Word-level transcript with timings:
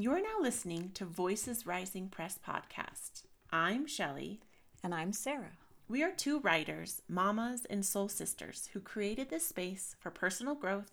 You 0.00 0.12
are 0.12 0.20
now 0.20 0.38
listening 0.40 0.92
to 0.94 1.04
Voices 1.04 1.66
Rising 1.66 2.08
Press 2.08 2.38
podcast. 2.38 3.24
I'm 3.50 3.84
Shelly. 3.84 4.38
And 4.84 4.94
I'm 4.94 5.12
Sarah. 5.12 5.58
We 5.88 6.04
are 6.04 6.12
two 6.12 6.38
writers, 6.38 7.02
mamas, 7.08 7.64
and 7.64 7.84
soul 7.84 8.08
sisters 8.08 8.68
who 8.72 8.78
created 8.78 9.28
this 9.28 9.44
space 9.44 9.96
for 9.98 10.12
personal 10.12 10.54
growth, 10.54 10.92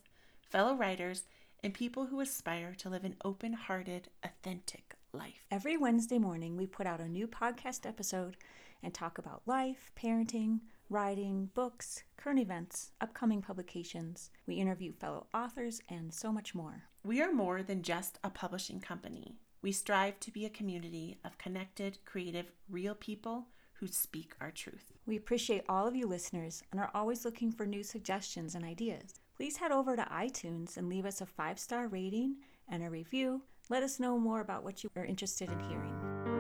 fellow 0.49 0.73
writers, 0.73 1.26
and 1.63 1.71
people 1.71 2.07
who 2.07 2.20
aspire 2.20 2.73
to 2.79 2.89
live 2.89 3.05
an 3.05 3.15
open 3.23 3.54
hearted, 3.54 4.10
authentic 4.23 4.96
life. 5.13 5.46
Every 5.51 5.78
Wednesday 5.78 6.17
morning, 6.17 6.58
we 6.58 6.65
put 6.65 6.87
out 6.87 6.99
a 6.99 7.08
new 7.08 7.28
podcast 7.28 7.85
episode 7.85 8.37
and 8.81 8.92
talk 8.92 9.19
about 9.19 9.44
life, 9.46 9.92
parenting, 9.96 10.62
writing, 10.90 11.51
books, 11.53 12.01
current 12.17 12.40
events, 12.40 12.90
upcoming 12.99 13.44
publications. 13.44 14.31
We 14.47 14.56
interview 14.56 14.94
fellow 14.94 15.28
authors 15.31 15.79
and 15.90 16.12
so 16.12 16.31
much 16.31 16.55
more. 16.55 16.85
We 17.05 17.22
are 17.22 17.31
more 17.31 17.62
than 17.62 17.84
just 17.84 18.17
a 18.23 18.31
publishing 18.31 18.80
company. 18.80 19.35
We 19.62 19.72
strive 19.72 20.20
to 20.22 20.31
be 20.31 20.44
a 20.44 20.49
community 20.49 21.20
of 21.23 21.38
connected, 21.38 22.00
creative, 22.04 22.52
real 22.68 22.95
people 22.95 23.45
who 23.73 23.86
speak 23.86 24.34
our 24.41 24.50
truth. 24.50 24.91
We 25.05 25.16
appreciate 25.16 25.66
all 25.70 25.88
of 25.88 25.95
you 25.95 26.08
listeners 26.08 26.64
and 26.72 26.81
are 26.81 26.90
always 26.95 27.23
looking 27.23 27.52
for 27.52 27.68
new 27.68 27.84
suggestions 27.84 28.55
and 28.55 28.66
ideas. 28.66 29.14
Please 29.38 29.58
head 29.58 29.72
over 29.72 29.95
to 29.95 30.02
iTunes 30.05 30.78
and 30.78 30.90
leave 30.90 31.05
us 31.05 31.22
a 31.22 31.28
five 31.28 31.59
star 31.59 31.88
rating 31.88 32.38
and 32.68 32.84
a 32.84 32.90
review. 32.90 33.44
Let 33.70 33.84
us 33.84 34.00
know 34.00 34.17
more 34.17 34.42
about 34.42 34.64
what 34.64 34.84
you 34.84 34.90
are 34.95 35.06
interested 35.06 35.52
in 35.52 35.59
hearing. 35.59 36.34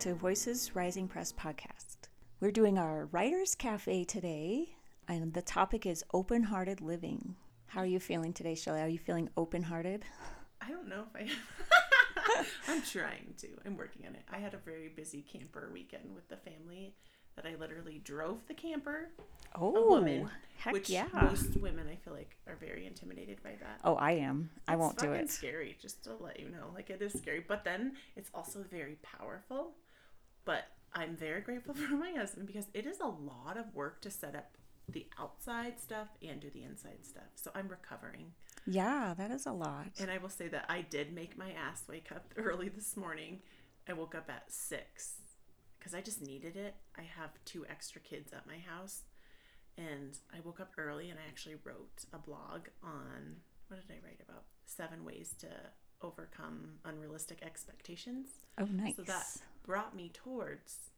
To 0.00 0.14
Voices 0.14 0.74
Rising 0.74 1.06
Press 1.06 1.30
podcast. 1.30 2.08
We're 2.40 2.52
doing 2.52 2.78
our 2.78 3.04
Writers 3.12 3.54
Cafe 3.54 4.04
today, 4.04 4.70
and 5.06 5.34
the 5.34 5.42
topic 5.42 5.84
is 5.84 6.02
open 6.14 6.42
hearted 6.42 6.80
living. 6.80 7.36
How 7.66 7.80
are 7.80 7.86
you 7.86 8.00
feeling 8.00 8.32
today, 8.32 8.54
Shelly? 8.54 8.80
Are 8.80 8.88
you 8.88 8.98
feeling 8.98 9.28
open 9.36 9.62
hearted? 9.62 10.06
I 10.62 10.70
don't 10.70 10.88
know 10.88 11.04
if 11.14 11.20
I 11.20 11.30
am. 12.38 12.46
I'm 12.68 12.80
trying 12.80 13.34
to. 13.40 13.48
I'm 13.66 13.76
working 13.76 14.06
on 14.06 14.14
it. 14.14 14.22
I 14.32 14.38
had 14.38 14.54
a 14.54 14.56
very 14.56 14.88
busy 14.88 15.20
camper 15.20 15.68
weekend 15.70 16.14
with 16.14 16.26
the 16.28 16.38
family 16.38 16.94
that 17.36 17.44
I 17.44 17.56
literally 17.56 18.00
drove 18.02 18.38
the 18.48 18.54
camper. 18.54 19.10
Oh, 19.54 19.74
a 19.76 19.86
woman, 19.86 20.30
heck 20.56 20.72
which 20.72 20.88
yeah. 20.88 21.08
most 21.12 21.56
women 21.58 21.86
I 21.90 21.96
feel 21.96 22.14
like 22.14 22.38
are 22.46 22.56
very 22.56 22.86
intimidated 22.86 23.42
by 23.42 23.56
that. 23.60 23.80
Oh, 23.84 23.96
I 23.96 24.12
am. 24.12 24.48
I 24.66 24.72
It's 24.72 24.80
won't 24.80 24.98
do 24.98 25.12
it. 25.12 25.28
Scary, 25.28 25.76
just 25.78 26.04
to 26.04 26.14
let 26.20 26.40
you 26.40 26.48
know. 26.48 26.70
Like 26.74 26.88
it 26.88 27.02
is 27.02 27.12
scary, 27.12 27.44
but 27.46 27.64
then 27.64 27.96
it's 28.16 28.30
also 28.32 28.64
very 28.70 28.96
powerful. 29.02 29.72
But 30.44 30.64
I'm 30.94 31.16
very 31.16 31.40
grateful 31.40 31.74
for 31.88 31.94
my 31.94 32.12
husband 32.12 32.46
because 32.46 32.66
it 32.74 32.86
is 32.86 33.00
a 33.00 33.06
lot 33.06 33.56
of 33.56 33.74
work 33.74 34.00
to 34.02 34.10
set 34.10 34.34
up 34.34 34.56
the 34.88 35.06
outside 35.18 35.78
stuff 35.80 36.08
and 36.22 36.40
do 36.40 36.50
the 36.50 36.64
inside 36.64 37.04
stuff. 37.04 37.30
So 37.36 37.50
I'm 37.54 37.68
recovering. 37.68 38.32
Yeah, 38.66 39.14
that 39.16 39.30
is 39.30 39.46
a 39.46 39.52
lot. 39.52 39.86
And 39.98 40.10
I 40.10 40.18
will 40.18 40.28
say 40.28 40.48
that 40.48 40.66
I 40.68 40.82
did 40.82 41.12
make 41.12 41.38
my 41.38 41.52
ass 41.52 41.84
wake 41.88 42.10
up 42.10 42.32
early 42.36 42.68
this 42.68 42.96
morning. 42.96 43.40
I 43.88 43.92
woke 43.92 44.14
up 44.14 44.28
at 44.28 44.52
six 44.52 45.14
because 45.78 45.94
I 45.94 46.00
just 46.00 46.20
needed 46.20 46.56
it. 46.56 46.74
I 46.98 47.02
have 47.02 47.30
two 47.44 47.64
extra 47.70 48.00
kids 48.00 48.32
at 48.32 48.46
my 48.46 48.58
house. 48.58 49.02
And 49.78 50.18
I 50.34 50.40
woke 50.44 50.60
up 50.60 50.72
early 50.76 51.08
and 51.08 51.18
I 51.18 51.28
actually 51.28 51.56
wrote 51.64 52.04
a 52.12 52.18
blog 52.18 52.68
on 52.82 53.36
what 53.68 53.80
did 53.80 53.94
I 53.94 54.04
write 54.04 54.20
about? 54.28 54.44
Seven 54.66 55.04
ways 55.04 55.34
to 55.38 55.46
overcome 56.02 56.78
unrealistic 56.84 57.40
expectations. 57.42 58.28
Oh, 58.58 58.66
nice. 58.70 58.96
So 58.96 59.02
that 59.02 59.26
brought 59.64 59.94
me 59.94 60.10
towards 60.12 60.90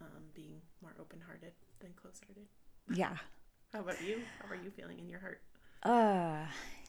um, 0.00 0.22
being 0.34 0.60
more 0.82 0.94
open 1.00 1.20
hearted 1.26 1.52
than 1.80 1.90
close 1.94 2.20
hearted. 2.26 2.46
Yeah. 2.92 3.16
How 3.72 3.80
about 3.80 4.02
you? 4.06 4.20
How 4.40 4.50
are 4.50 4.56
you 4.56 4.70
feeling 4.70 4.98
in 4.98 5.08
your 5.08 5.20
heart? 5.20 5.40
Uh, 5.82 6.46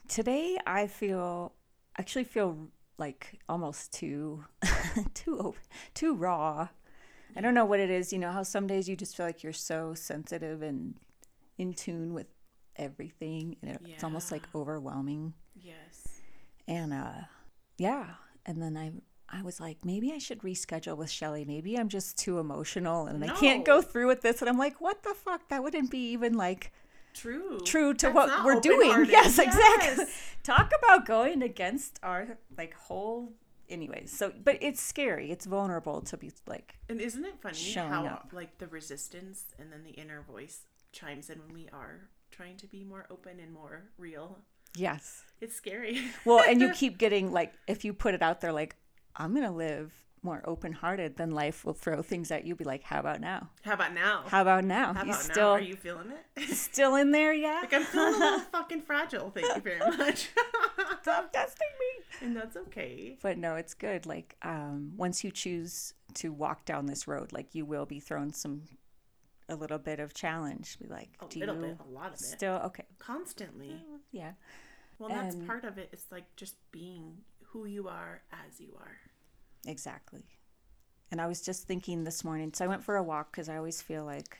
today 0.07 0.57
I 0.67 0.87
feel 0.87 1.53
actually 1.97 2.25
feel 2.25 2.67
like 2.97 3.39
almost 3.47 3.93
too 3.93 4.43
too 5.13 5.39
open, 5.39 5.61
too 5.93 6.13
raw. 6.13 6.67
I 7.35 7.41
don't 7.41 7.53
know 7.55 7.65
what 7.65 7.79
it 7.79 7.89
is. 7.89 8.13
You 8.13 8.19
know 8.19 8.31
how 8.31 8.43
some 8.43 8.67
days 8.67 8.87
you 8.87 8.95
just 8.95 9.17
feel 9.17 9.25
like 9.25 9.43
you're 9.43 9.53
so 9.53 9.93
sensitive 9.95 10.61
and 10.61 10.95
in 11.57 11.73
tune 11.73 12.13
with 12.13 12.27
everything, 12.75 13.55
and 13.61 13.71
it, 13.71 13.81
it's 13.85 14.03
almost 14.03 14.31
like 14.31 14.47
overwhelming. 14.53 15.33
Yes. 15.55 16.02
And 16.67 16.93
uh, 16.93 17.13
yeah, 17.77 18.05
and 18.45 18.61
then 18.61 18.77
I 18.77 18.91
I 19.29 19.41
was 19.41 19.59
like, 19.59 19.83
maybe 19.83 20.11
I 20.11 20.19
should 20.19 20.39
reschedule 20.39 20.95
with 20.97 21.09
Shelly. 21.09 21.43
Maybe 21.45 21.75
I'm 21.77 21.89
just 21.89 22.17
too 22.17 22.37
emotional 22.39 23.07
and 23.07 23.23
I 23.23 23.29
can't 23.29 23.65
go 23.65 23.81
through 23.81 24.07
with 24.07 24.21
this. 24.21 24.41
And 24.41 24.49
I'm 24.49 24.59
like, 24.59 24.79
what 24.79 25.01
the 25.03 25.13
fuck? 25.15 25.49
That 25.49 25.63
wouldn't 25.63 25.89
be 25.89 26.11
even 26.11 26.33
like 26.33 26.71
True. 27.15 27.59
true 27.65 27.93
to 27.95 28.07
That's 28.07 28.15
what 28.15 28.45
we're 28.45 28.59
doing. 28.59 28.89
open-hearted. 28.89 29.11
Yes, 29.11 29.39
exactly. 29.39 30.05
Yes. 30.05 30.35
Talk 30.43 30.71
about 30.77 31.05
going 31.05 31.41
against 31.41 31.99
our 32.03 32.37
like 32.57 32.73
whole 32.75 33.33
anyways. 33.69 34.11
So 34.15 34.31
but 34.43 34.57
it's 34.61 34.81
scary. 34.81 35.31
It's 35.31 35.45
vulnerable 35.45 36.01
to 36.01 36.17
be 36.17 36.31
like 36.47 36.75
And 36.89 37.01
isn't 37.01 37.23
it 37.25 37.35
funny 37.41 37.73
how 37.73 38.05
up. 38.05 38.29
like 38.33 38.57
the 38.59 38.67
resistance 38.67 39.45
and 39.59 39.71
then 39.71 39.83
the 39.83 39.91
inner 39.91 40.21
voice 40.21 40.61
chimes 40.91 41.29
in 41.29 41.39
when 41.39 41.53
we 41.53 41.67
are 41.73 42.09
trying 42.31 42.57
to 42.57 42.67
be 42.67 42.83
more 42.83 43.05
open 43.09 43.39
and 43.39 43.51
more 43.51 43.85
real? 43.97 44.39
Yes. 44.75 45.23
It's 45.41 45.55
scary. 45.55 45.99
Well, 46.25 46.41
and 46.47 46.61
you 46.61 46.71
keep 46.71 46.97
getting 46.97 47.31
like 47.31 47.53
if 47.67 47.83
you 47.83 47.93
put 47.93 48.13
it 48.13 48.21
out 48.21 48.41
there 48.41 48.53
like 48.53 48.75
I'm 49.15 49.33
going 49.35 49.45
to 49.45 49.51
live 49.51 49.91
more 50.25 50.41
open-hearted, 50.45 51.17
then 51.17 51.31
life 51.31 51.65
will 51.65 51.73
throw 51.73 52.01
things 52.01 52.31
at 52.31 52.45
you 52.45 52.55
be 52.55 52.63
like, 52.63 52.81
"How 52.83 53.01
about 53.01 53.19
now? 53.19 53.49
How 53.63 53.73
about 53.73 53.93
now? 53.93 54.23
How 54.27 54.41
about 54.41 54.63
now? 54.63 54.93
How 54.93 55.03
you 55.03 55.13
still 55.13 55.43
now? 55.49 55.51
Are 55.51 55.59
you 55.59 55.75
feeling 55.75 56.11
it? 56.37 56.49
still 56.55 56.95
in 56.95 57.11
there 57.11 57.33
yet? 57.33 57.63
like 57.63 57.73
I'm 57.73 57.83
feeling 57.83 58.13
a 58.15 58.17
little 58.17 58.39
fucking 58.53 58.81
fragile. 58.83 59.31
Thank 59.31 59.53
you 59.53 59.61
very 59.61 59.79
much. 59.79 60.29
Stop 61.01 61.33
testing 61.33 61.67
me. 61.79 62.25
and 62.27 62.37
that's 62.37 62.55
okay. 62.55 63.17
But 63.21 63.37
no, 63.37 63.55
it's 63.55 63.73
good. 63.73 64.05
Like 64.05 64.37
um, 64.43 64.93
once 64.95 65.25
you 65.25 65.29
choose 65.31 65.93
to 66.15 66.31
walk 66.31 66.63
down 66.63 66.85
this 66.85 67.05
road, 67.05 67.33
like 67.33 67.53
you 67.53 67.65
will 67.65 67.85
be 67.85 67.99
thrown 67.99 68.31
some 68.31 68.61
a 69.49 69.55
little 69.57 69.77
bit 69.77 69.99
of 69.99 70.13
challenge. 70.13 70.79
Be 70.79 70.87
like, 70.87 71.09
A 71.21 71.25
do 71.27 71.39
little 71.41 71.55
you 71.55 71.61
bit, 71.61 71.77
a 71.85 71.91
lot 71.91 72.07
of 72.07 72.13
it. 72.13 72.19
still 72.21 72.61
okay? 72.67 72.85
Constantly. 72.97 73.75
Yeah, 74.13 74.31
Well, 74.99 75.09
that's 75.09 75.35
part 75.47 75.65
of 75.65 75.77
it. 75.77 75.89
It's 75.91 76.11
like 76.11 76.35
just 76.35 76.55
being 76.71 77.17
who 77.47 77.65
you 77.65 77.87
are 77.87 78.21
as 78.31 78.59
you 78.59 78.73
are. 78.79 78.97
exactly. 79.65 80.23
And 81.11 81.21
I 81.21 81.27
was 81.27 81.41
just 81.41 81.67
thinking 81.67 82.03
this 82.03 82.23
morning. 82.23 82.51
So 82.53 82.65
I 82.65 82.67
went 82.67 82.83
for 82.83 82.95
a 82.95 83.03
walk 83.03 83.31
because 83.31 83.47
I 83.49 83.57
always 83.57 83.81
feel 83.81 84.03
like 84.05 84.39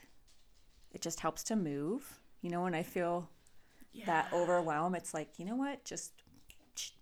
it 0.91 1.01
just 1.01 1.19
helps 1.19 1.43
to 1.45 1.55
move. 1.55 2.19
You 2.41 2.49
know, 2.49 2.63
when 2.63 2.73
I 2.73 2.83
feel 2.83 3.29
Yeah. 3.93 4.05
that 4.07 4.29
overwhelm, 4.33 4.95
it's 4.95 5.13
like, 5.13 5.37
you 5.37 5.45
know 5.45 5.55
what, 5.55 5.83
just 5.85 6.13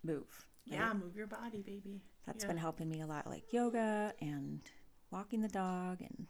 move. 0.03 0.25
right? 0.69 0.79
Yeah, 0.79 0.93
move 0.93 1.15
your 1.15 1.27
body, 1.27 1.61
baby. 1.61 2.01
That's 2.25 2.43
Yeah. 2.43 2.49
been 2.49 2.57
helping 2.57 2.89
me 2.89 3.01
a 3.01 3.07
lot, 3.07 3.27
like 3.27 3.53
yoga 3.53 4.13
and 4.21 4.61
walking 5.09 5.41
the 5.41 5.47
dog 5.47 6.01
and 6.01 6.27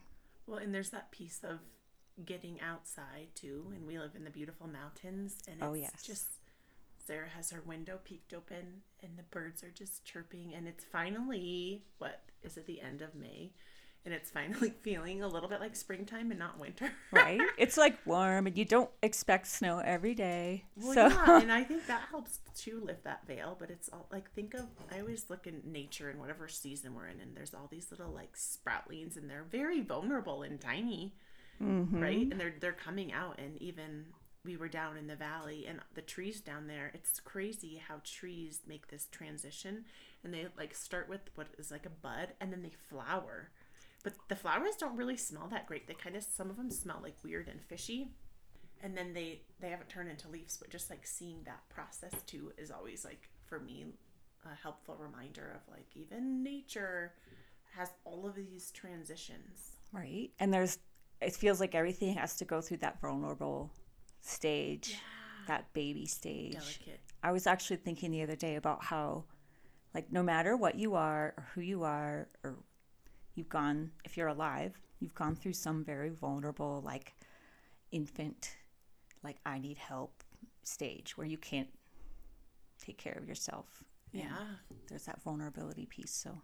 Well, 0.47 0.59
and 0.59 0.73
there's 0.73 0.89
that 0.91 1.11
piece 1.11 1.39
of 1.43 1.59
getting 2.25 2.59
outside 2.61 3.29
too, 3.35 3.71
and 3.75 3.87
we 3.87 3.97
live 3.97 4.15
in 4.15 4.23
the 4.23 4.29
beautiful 4.29 4.67
mountains, 4.67 5.37
and 5.47 5.57
oh, 5.61 5.65
it's 5.65 5.71
Oh, 5.71 5.73
yes. 5.75 6.03
just 6.03 6.25
Sarah 7.11 7.27
has 7.35 7.51
her 7.51 7.61
window 7.65 7.99
peeked 8.05 8.33
open, 8.33 8.83
and 9.03 9.17
the 9.17 9.23
birds 9.23 9.65
are 9.65 9.69
just 9.69 10.05
chirping, 10.05 10.53
and 10.55 10.65
it's 10.65 10.85
finally 10.85 11.83
what 11.97 12.21
is 12.41 12.55
it 12.55 12.65
the 12.67 12.79
end 12.79 13.01
of 13.01 13.13
May, 13.15 13.51
and 14.05 14.13
it's 14.13 14.31
finally 14.31 14.69
feeling 14.81 15.21
a 15.21 15.27
little 15.27 15.49
bit 15.49 15.59
like 15.59 15.75
springtime 15.75 16.31
and 16.31 16.39
not 16.39 16.57
winter. 16.57 16.89
right? 17.11 17.41
it's 17.57 17.75
like 17.75 17.97
warm, 18.05 18.47
and 18.47 18.57
you 18.57 18.63
don't 18.63 18.89
expect 19.03 19.47
snow 19.47 19.79
every 19.79 20.15
day. 20.15 20.63
Well, 20.77 20.93
so 20.93 21.07
yeah, 21.09 21.41
and 21.41 21.51
I 21.61 21.65
think 21.65 21.85
that 21.87 22.03
helps 22.09 22.39
to 22.59 22.79
lift 22.79 23.03
that 23.03 23.27
veil. 23.27 23.57
But 23.59 23.71
it's 23.71 23.89
all 23.91 24.07
like 24.09 24.31
think 24.31 24.53
of 24.53 24.67
I 24.89 25.01
always 25.01 25.25
look 25.29 25.47
in 25.47 25.61
nature 25.65 26.09
and 26.09 26.17
whatever 26.17 26.47
season 26.47 26.95
we're 26.95 27.07
in, 27.07 27.19
and 27.19 27.35
there's 27.35 27.53
all 27.53 27.67
these 27.69 27.91
little 27.91 28.13
like 28.13 28.37
sproutlings, 28.37 29.17
and 29.17 29.29
they're 29.29 29.47
very 29.51 29.81
vulnerable 29.81 30.43
and 30.43 30.61
tiny, 30.61 31.13
mm-hmm. 31.61 32.01
right? 32.01 32.31
And 32.31 32.39
they're 32.39 32.55
they're 32.57 32.71
coming 32.71 33.11
out, 33.11 33.37
and 33.37 33.61
even 33.61 34.05
we 34.43 34.57
were 34.57 34.67
down 34.67 34.97
in 34.97 35.07
the 35.07 35.15
valley, 35.15 35.65
and 35.67 35.79
the 35.93 36.01
trees 36.01 36.41
down 36.41 36.67
there. 36.67 36.91
It's 36.93 37.19
crazy 37.19 37.81
how 37.87 38.01
trees 38.03 38.61
make 38.67 38.87
this 38.87 39.07
transition, 39.11 39.85
and 40.23 40.33
they 40.33 40.47
like 40.57 40.73
start 40.75 41.09
with 41.09 41.21
what 41.35 41.47
is 41.57 41.71
like 41.71 41.85
a 41.85 41.89
bud, 41.89 42.29
and 42.39 42.51
then 42.51 42.63
they 42.63 42.73
flower. 42.89 43.49
But 44.03 44.13
the 44.29 44.35
flowers 44.35 44.75
don't 44.77 44.97
really 44.97 45.17
smell 45.17 45.47
that 45.51 45.67
great. 45.67 45.87
They 45.87 45.93
kind 45.93 46.15
of 46.15 46.23
some 46.23 46.49
of 46.49 46.57
them 46.57 46.71
smell 46.71 46.99
like 47.03 47.17
weird 47.23 47.47
and 47.47 47.61
fishy 47.61 48.09
and 48.83 48.97
then 48.97 49.13
they 49.13 49.41
they 49.59 49.69
haven't 49.69 49.89
turned 49.89 50.09
into 50.09 50.27
leaves 50.29 50.57
but 50.57 50.69
just 50.69 50.89
like 50.89 51.05
seeing 51.05 51.37
that 51.45 51.61
process 51.69 52.13
too 52.25 52.51
is 52.57 52.71
always 52.71 53.05
like 53.05 53.29
for 53.45 53.59
me 53.59 53.85
a 54.45 54.55
helpful 54.55 54.95
reminder 54.99 55.55
of 55.55 55.73
like 55.73 55.87
even 55.95 56.43
nature 56.43 57.13
has 57.75 57.89
all 58.03 58.25
of 58.25 58.35
these 58.35 58.71
transitions 58.71 59.77
right, 59.93 60.31
and 60.39 60.53
there's 60.53 60.79
it 61.21 61.33
feels 61.33 61.59
like 61.59 61.75
everything 61.75 62.15
has 62.15 62.35
to 62.37 62.45
go 62.45 62.61
through 62.61 62.77
that 62.77 62.99
vulnerable 62.99 63.71
stage, 64.21 64.97
that 65.47 65.71
baby 65.73 66.05
stage. 66.05 66.53
delicate 66.53 66.99
I 67.23 67.31
was 67.31 67.45
actually 67.45 67.77
thinking 67.77 68.11
the 68.11 68.23
other 68.23 68.35
day 68.35 68.55
about 68.55 68.83
how, 68.83 69.25
like, 69.93 70.11
no 70.11 70.23
matter 70.23 70.57
what 70.57 70.75
you 70.75 70.95
are 70.95 71.33
or 71.37 71.47
who 71.53 71.61
you 71.61 71.83
are, 71.83 72.27
or 72.43 72.55
you've 73.35 73.49
gone, 73.49 73.91
if 74.03 74.17
you're 74.17 74.27
alive, 74.27 74.79
you've 74.99 75.13
gone 75.13 75.35
through 75.35 75.53
some 75.53 75.83
very 75.83 76.09
vulnerable, 76.09 76.81
like 76.83 77.13
infant, 77.91 78.55
like 79.23 79.37
I 79.45 79.59
need 79.59 79.77
help 79.77 80.23
stage 80.63 81.17
where 81.17 81.27
you 81.27 81.37
can't 81.37 81.69
take 82.83 82.97
care 82.97 83.17
of 83.21 83.27
yourself. 83.27 83.83
Yeah. 84.11 84.35
There's 84.89 85.05
that 85.05 85.21
vulnerability 85.21 85.85
piece. 85.85 86.11
So 86.11 86.41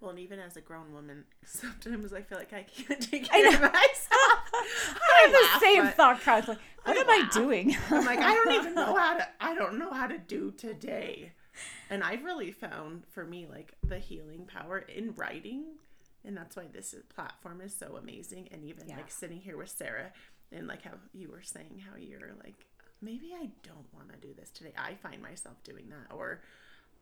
Well, 0.00 0.10
and 0.10 0.18
even 0.18 0.38
as 0.38 0.56
a 0.56 0.60
grown 0.60 0.92
woman, 0.92 1.24
sometimes 1.44 2.12
I 2.12 2.22
feel 2.22 2.38
like 2.38 2.52
I 2.52 2.62
can't 2.62 3.00
take 3.10 3.30
care 3.30 3.48
of 3.48 3.60
myself. 3.60 4.50
I 5.16 5.22
have 5.22 5.32
the 5.32 5.38
laugh, 5.52 5.60
same 5.60 5.84
but 5.84 5.94
thought 5.96 6.20
process. 6.20 6.48
Like, 6.48 6.58
what 6.84 6.96
I 6.96 7.00
am 7.00 7.08
I 7.10 7.28
doing? 7.32 7.76
I'm 7.90 8.04
like, 8.04 8.18
I 8.20 8.34
don't 8.34 8.52
even 8.54 8.74
know 8.82 8.94
how 8.94 9.16
to. 9.16 9.28
I 9.40 9.54
don't 9.54 9.78
know 9.78 9.92
how 9.92 10.06
to 10.06 10.18
do 10.18 10.52
today. 10.52 11.32
And 11.90 12.02
I've 12.04 12.24
really 12.24 12.52
found 12.52 13.04
for 13.10 13.24
me 13.24 13.46
like 13.50 13.72
the 13.86 13.98
healing 13.98 14.46
power 14.46 14.78
in 14.78 15.14
writing, 15.14 15.64
and 16.24 16.36
that's 16.36 16.56
why 16.56 16.64
this 16.72 16.94
platform 17.14 17.60
is 17.60 17.74
so 17.74 17.96
amazing. 17.96 18.48
And 18.52 18.64
even 18.64 18.88
Yeah. 18.88 18.96
like 18.96 19.10
sitting 19.10 19.40
here 19.40 19.56
with 19.56 19.70
Sarah, 19.70 20.12
and 20.52 20.66
like 20.66 20.82
how 20.82 20.92
you 21.12 21.30
were 21.30 21.42
saying 21.42 21.82
how 21.90 21.96
you're 21.98 22.34
like, 22.44 22.66
maybe 23.00 23.32
I 23.34 23.48
don't 23.62 23.92
want 23.94 24.12
to 24.12 24.18
do 24.18 24.34
this 24.34 24.50
today. 24.50 24.72
I 24.76 24.94
find 24.94 25.22
myself 25.22 25.62
doing 25.64 25.88
that, 25.90 26.14
or 26.14 26.42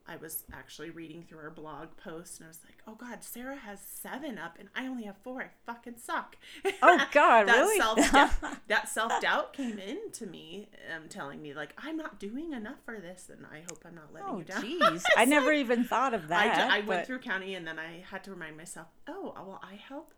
I 0.06 0.16
was 0.16 0.44
actually 0.52 0.90
reading 0.90 1.22
through 1.22 1.38
her 1.38 1.50
blog 1.50 1.88
post 1.96 2.38
and 2.38 2.46
I 2.46 2.48
was 2.48 2.60
like, 2.64 2.76
oh 2.86 2.94
God, 2.94 3.24
Sarah 3.24 3.56
has 3.56 3.80
seven 3.80 4.38
up 4.38 4.56
and 4.58 4.68
I 4.76 4.86
only 4.86 5.04
have 5.04 5.16
four. 5.22 5.40
I 5.42 5.46
fucking 5.64 5.94
suck. 5.96 6.36
Oh, 6.82 7.06
God, 7.12 7.44
that 7.48 7.56
really? 7.56 7.78
Self 7.78 8.40
that 8.68 8.88
self 8.88 9.20
doubt 9.22 9.54
came 9.54 9.78
into 9.78 10.26
me, 10.26 10.68
um, 10.94 11.08
telling 11.08 11.40
me 11.40 11.54
like 11.54 11.72
I'm 11.78 11.96
not 11.96 12.20
doing 12.20 12.52
enough 12.52 12.78
for 12.84 13.00
this, 13.00 13.30
and 13.32 13.46
I 13.50 13.60
hope 13.60 13.82
I'm 13.86 13.94
not 13.94 14.12
letting 14.12 14.28
Oh, 14.28 14.38
you 14.38 14.44
down. 14.44 14.62
jeez. 14.62 15.02
I 15.16 15.24
never 15.24 15.52
even 15.52 15.84
thought 15.84 16.12
of 16.12 16.24
I, 16.24 16.48
that. 16.48 16.70
I 16.70 16.80
went 16.80 17.06
through 17.06 17.20
county 17.20 17.54
and 17.54 17.66
then 17.66 17.78
I 17.78 18.04
had 18.10 18.22
to 18.24 18.30
remind 18.30 18.56
myself, 18.58 18.88
oh, 19.08 19.32
well, 19.36 19.60
I 19.62 19.76
help 19.76 20.12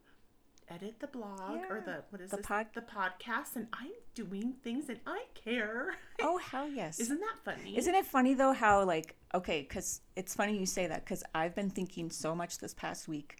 edit 0.68 0.96
the 1.00 1.06
blog 1.06 1.58
or 1.70 1.80
the 1.84 2.02
what 2.10 2.20
is 2.20 2.30
the 2.30 2.36
this 2.38 2.46
pod- 2.46 2.66
the 2.74 2.80
podcast, 2.82 3.56
and 3.56 3.66
I'm 3.72 3.92
doing 4.14 4.54
things 4.64 4.88
and 4.88 5.00
I 5.06 5.24
care. 5.34 5.94
Oh, 6.22 6.38
hell 6.38 6.66
yes. 6.68 6.98
Isn't 6.98 7.20
that 7.20 7.36
funny? 7.44 7.76
Isn't 7.76 7.94
it 7.94 8.06
funny 8.06 8.32
though 8.34 8.52
how 8.52 8.82
like 8.84 9.14
okay, 9.34 9.60
because 9.62 10.00
it's 10.16 10.34
funny 10.34 10.58
you 10.58 10.64
say 10.66 10.86
that 10.86 11.04
because 11.04 11.22
I've 11.34 11.54
been 11.54 11.68
thinking 11.70 12.10
so 12.10 12.34
much 12.34 12.58
this 12.58 12.72
past 12.74 13.06
week 13.06 13.36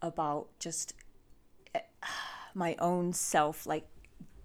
about 0.00 0.48
just 0.58 0.94
eh, 1.74 1.80
my 2.54 2.76
own 2.78 3.12
self 3.12 3.66
like 3.66 3.86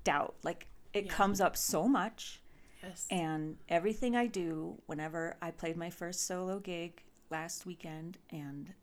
doubt. 0.03 0.35
Like 0.43 0.67
it 0.93 1.05
Yeah. 1.05 1.11
comes 1.11 1.39
up 1.41 1.55
so 1.55 1.87
much, 1.87 2.41
yes. 2.81 3.05
and 3.11 3.57
everything 3.69 4.15
I 4.15 4.25
do. 4.27 4.81
Whenever 4.87 5.35
I 5.41 5.51
played 5.51 5.77
my 5.77 5.89
first 5.91 6.25
solo 6.25 6.59
gig 6.59 7.03
last 7.29 7.65
weekend, 7.67 8.17
and 8.31 8.73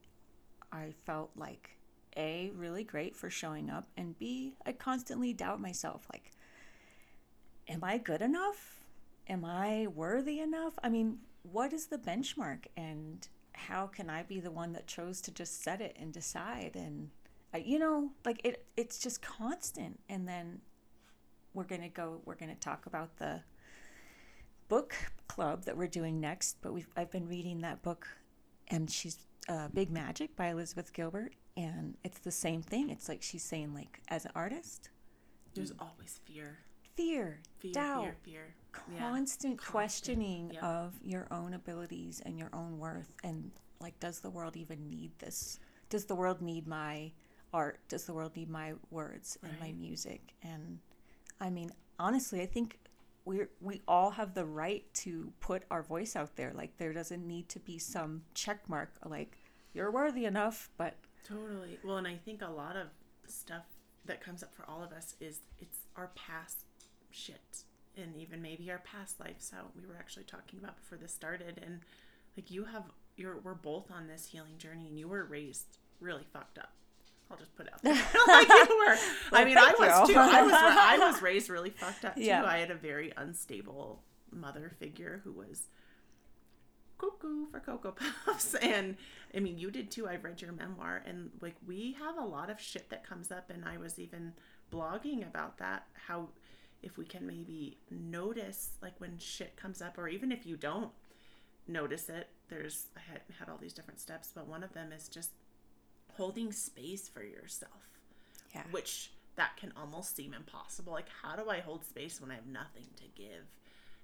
I 0.71 0.93
felt 1.06 1.31
like 1.37 1.71
a 2.17 2.51
really 2.55 2.85
great 2.85 3.17
for 3.17 3.31
showing 3.31 3.71
up, 3.71 3.89
and 3.97 4.19
b 4.19 4.55
I 4.65 4.73
constantly 4.73 5.33
doubt 5.33 5.61
myself 5.61 6.07
like 6.13 6.31
am 7.69 7.83
I 7.83 7.99
good 7.99 8.23
enough? 8.23 8.81
Am 9.29 9.45
I 9.45 9.87
worthy 9.87 10.41
enough? 10.41 10.75
I 10.83 10.89
mean, 10.91 11.19
what 11.51 11.73
is 11.73 11.87
the 11.87 11.99
benchmark 11.99 12.67
and 12.77 13.27
how 13.53 13.87
can 13.87 14.11
I 14.11 14.23
be 14.23 14.41
the 14.41 14.51
one 14.51 14.73
that 14.73 14.87
chose 14.87 15.21
to 15.23 15.31
just 15.31 15.63
set 15.63 15.81
it 15.81 15.97
and 15.99 16.13
decide 16.13 16.73
and 16.75 17.11
I, 17.53 17.59
you 17.59 17.79
know, 17.79 18.11
like 18.25 18.41
it 18.45 18.67
it's 18.77 18.99
just 18.99 19.23
constant 19.23 20.01
and 20.09 20.27
then 20.29 20.61
we're 21.53 21.65
going 21.65 21.83
to 21.83 21.89
go 21.89 22.21
we're 22.25 22.35
going 22.35 22.53
to 22.53 22.61
talk 22.61 22.87
about 22.87 23.17
the 23.19 23.41
book 24.69 24.95
club 25.29 25.65
that 25.65 25.77
we're 25.77 25.87
doing 25.87 26.21
next, 26.21 26.57
but 26.63 26.73
we've 26.73 26.89
I've 26.97 27.11
been 27.11 27.29
reading 27.29 27.61
that 27.61 27.83
book 27.83 28.09
and 28.69 28.91
she's 28.91 29.19
uh, 29.49 29.69
Big 29.73 29.91
Magic 29.91 30.35
by 30.37 30.49
Elizabeth 30.49 30.93
Gilbert 30.93 31.35
and 31.56 31.96
it's 32.02 32.19
the 32.19 32.31
same 32.31 32.62
thing. 32.62 32.91
It's 32.91 33.08
like 33.08 33.23
she's 33.23 33.44
saying 33.44 33.75
like 33.75 34.00
as 34.08 34.25
an 34.25 34.32
artist, 34.35 34.91
There's 35.55 35.73
always 35.79 36.20
fear, 36.25 36.58
fear, 36.96 37.41
fear, 37.58 37.73
doubt, 37.73 38.02
fear, 38.02 38.17
fear. 38.25 38.55
Yeah. 38.93 38.99
constant, 38.99 39.58
questioning 39.62 40.50
yep. 40.55 40.62
of 40.62 40.94
your 41.02 41.29
own 41.31 41.55
abilities 41.55 42.20
and 42.25 42.38
your 42.38 42.50
own 42.52 42.79
worth 42.79 43.12
and 43.23 43.50
like 43.81 43.99
does 44.00 44.20
the 44.20 44.31
world 44.31 44.56
even 44.56 44.88
need 44.88 45.12
this 45.19 45.61
does 45.91 46.06
the 46.06 46.14
world 46.14 46.41
need 46.41 46.67
my 46.67 47.12
art 47.52 47.79
does 47.88 48.05
the 48.05 48.12
world 48.14 48.35
need 48.35 48.50
my 48.50 48.73
words 48.91 49.38
and 49.43 49.52
my 49.61 49.70
music 49.73 50.35
and 50.43 50.79
i 51.41 51.49
mean 51.49 51.70
honestly 51.99 52.41
i 52.41 52.46
think 52.46 52.79
we 53.25 53.41
we 53.61 53.81
all 53.88 54.11
have 54.11 54.35
the 54.35 54.44
right 54.44 54.85
to 54.93 55.32
put 55.41 55.62
our 55.71 55.82
voice 55.82 56.15
out 56.15 56.37
there 56.37 56.53
like 56.55 56.76
there 56.76 56.93
doesn't 56.93 57.26
need 57.26 57.49
to 57.49 57.59
be 57.59 57.79
some 57.79 58.23
check 58.35 58.69
mark 58.69 58.93
like 59.06 59.38
you're 59.73 59.91
worthy 59.91 60.25
enough 60.25 60.69
but 60.76 60.97
Totally. 61.25 61.79
Well, 61.82 61.97
and 61.97 62.06
I 62.06 62.17
think 62.17 62.43
a 62.43 62.50
lot 62.50 62.76
of 62.76 62.88
stuff 63.26 63.65
that 64.05 64.21
comes 64.23 64.43
up 64.43 64.55
for 64.55 64.69
all 64.69 64.82
of 64.82 64.93
us 64.93 65.15
is 65.21 65.41
it's 65.59 65.79
our 65.97 66.11
past 66.15 66.59
shit 67.11 67.65
and 67.97 68.15
even 68.17 68.43
maybe 68.43 68.71
our 68.71 68.81
past 68.81 69.19
lives 69.19 69.47
So 69.50 69.56
we 69.75 69.87
were 69.87 69.97
actually 69.97 70.25
talking 70.25 70.59
about 70.59 70.77
before 70.77 70.99
this 70.99 71.15
started 71.15 71.62
and 71.65 71.81
like 72.37 72.50
you 72.50 72.65
have 72.65 72.85
you're 73.17 73.38
we're 73.38 73.55
both 73.55 73.91
on 73.91 74.09
this 74.09 74.27
healing 74.27 74.59
journey 74.59 74.87
and 74.88 74.99
you 74.99 75.09
were 75.09 75.25
raised 75.25 75.79
really 76.00 76.25
fucked 76.32 76.59
up. 76.59 76.73
I'll 77.35 77.41
just 77.41 77.57
put 77.57 77.67
it 77.67 77.73
out 77.73 77.83
there. 77.83 77.95
like 78.29 78.49
you 78.49 78.85
were. 78.87 78.97
I 79.33 79.45
mean, 79.45 79.59
I 79.59 79.75
was 79.77 80.09
you. 80.09 80.15
too. 80.15 80.21
I 80.21 80.43
was 80.43 80.53
I 80.53 80.99
was 80.99 81.23
raised 81.23 81.51
really 81.51 81.71
fucked 81.71 82.05
up 82.05 82.15
too. 82.15 82.23
Yeah. 82.23 82.45
I 82.45 82.59
had 82.59 82.71
a 82.71 82.77
very 82.77 83.13
unstable 83.17 84.03
mother 84.31 84.71
figure 84.79 85.21
who 85.25 85.33
was 85.33 85.67
cuckoo 86.99 87.47
for 87.47 87.59
Cocoa 87.59 87.97
Puffs. 88.25 88.55
And 88.55 88.97
I 89.35 89.41
mean, 89.41 89.59
you 89.59 89.73
did 89.73 89.91
too. 89.91 90.07
I've 90.07 90.23
read 90.23 90.41
your 90.41 90.53
memoir, 90.53 91.03
and 91.05 91.31
like, 91.41 91.57
we 91.67 91.97
have 91.99 92.19
a 92.19 92.25
lot 92.25 92.51
of 92.51 92.61
shit 92.61 92.89
that 92.91 93.05
comes 93.07 93.33
up. 93.33 93.51
And 93.51 93.65
I 93.65 93.79
was 93.79 93.99
even 93.99 94.33
blogging 94.73 95.27
about 95.27 95.59
that. 95.59 95.87
How, 96.07 96.29
if 96.83 96.97
we 96.97 97.05
can 97.05 97.27
maybe 97.27 97.79
notice, 97.91 98.71
like, 98.81 98.95
when 98.99 99.19
shit 99.19 99.57
comes 99.57 99.83
up, 99.83 99.99
or 99.99 100.09
even 100.09 100.31
if 100.31 100.47
you 100.47 100.57
don't 100.57 100.93
notice 101.67 102.09
it, 102.09 102.29
there's, 102.49 102.87
I 102.97 103.01
had, 103.11 103.23
had 103.41 103.49
all 103.49 103.59
these 103.61 103.73
different 103.73 103.99
steps, 103.99 104.31
but 104.33 104.47
one 104.47 104.63
of 104.63 104.73
them 104.73 104.93
is 104.93 105.09
just 105.09 105.31
holding 106.17 106.53
space 106.53 107.09
for 107.09 107.23
yourself, 107.23 107.73
yeah 108.55 108.63
which 108.71 109.11
that 109.37 109.57
can 109.57 109.73
almost 109.77 110.15
seem 110.15 110.33
impossible. 110.33 110.93
Like, 110.93 111.09
how 111.23 111.37
do 111.37 111.51
I 111.51 111.61
hold 111.61 111.85
space 111.85 112.21
when 112.21 112.31
I 112.31 112.35
have 112.35 112.47
nothing 112.47 112.87
to 112.97 113.05
give? 113.21 113.45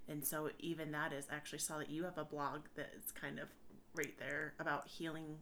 And 0.09 0.25
so 0.25 0.51
even 0.59 0.91
that 0.93 1.13
is 1.13 1.27
I 1.31 1.37
actually 1.37 1.61
saw 1.61 1.79
that 1.79 1.91
you 1.91 2.05
have 2.05 2.19
a 2.19 2.25
blog 2.25 2.63
that's 2.75 3.13
kind 3.13 3.39
of 3.39 3.49
right 3.95 4.19
there 4.19 4.55
about 4.59 4.89
healing 4.89 5.37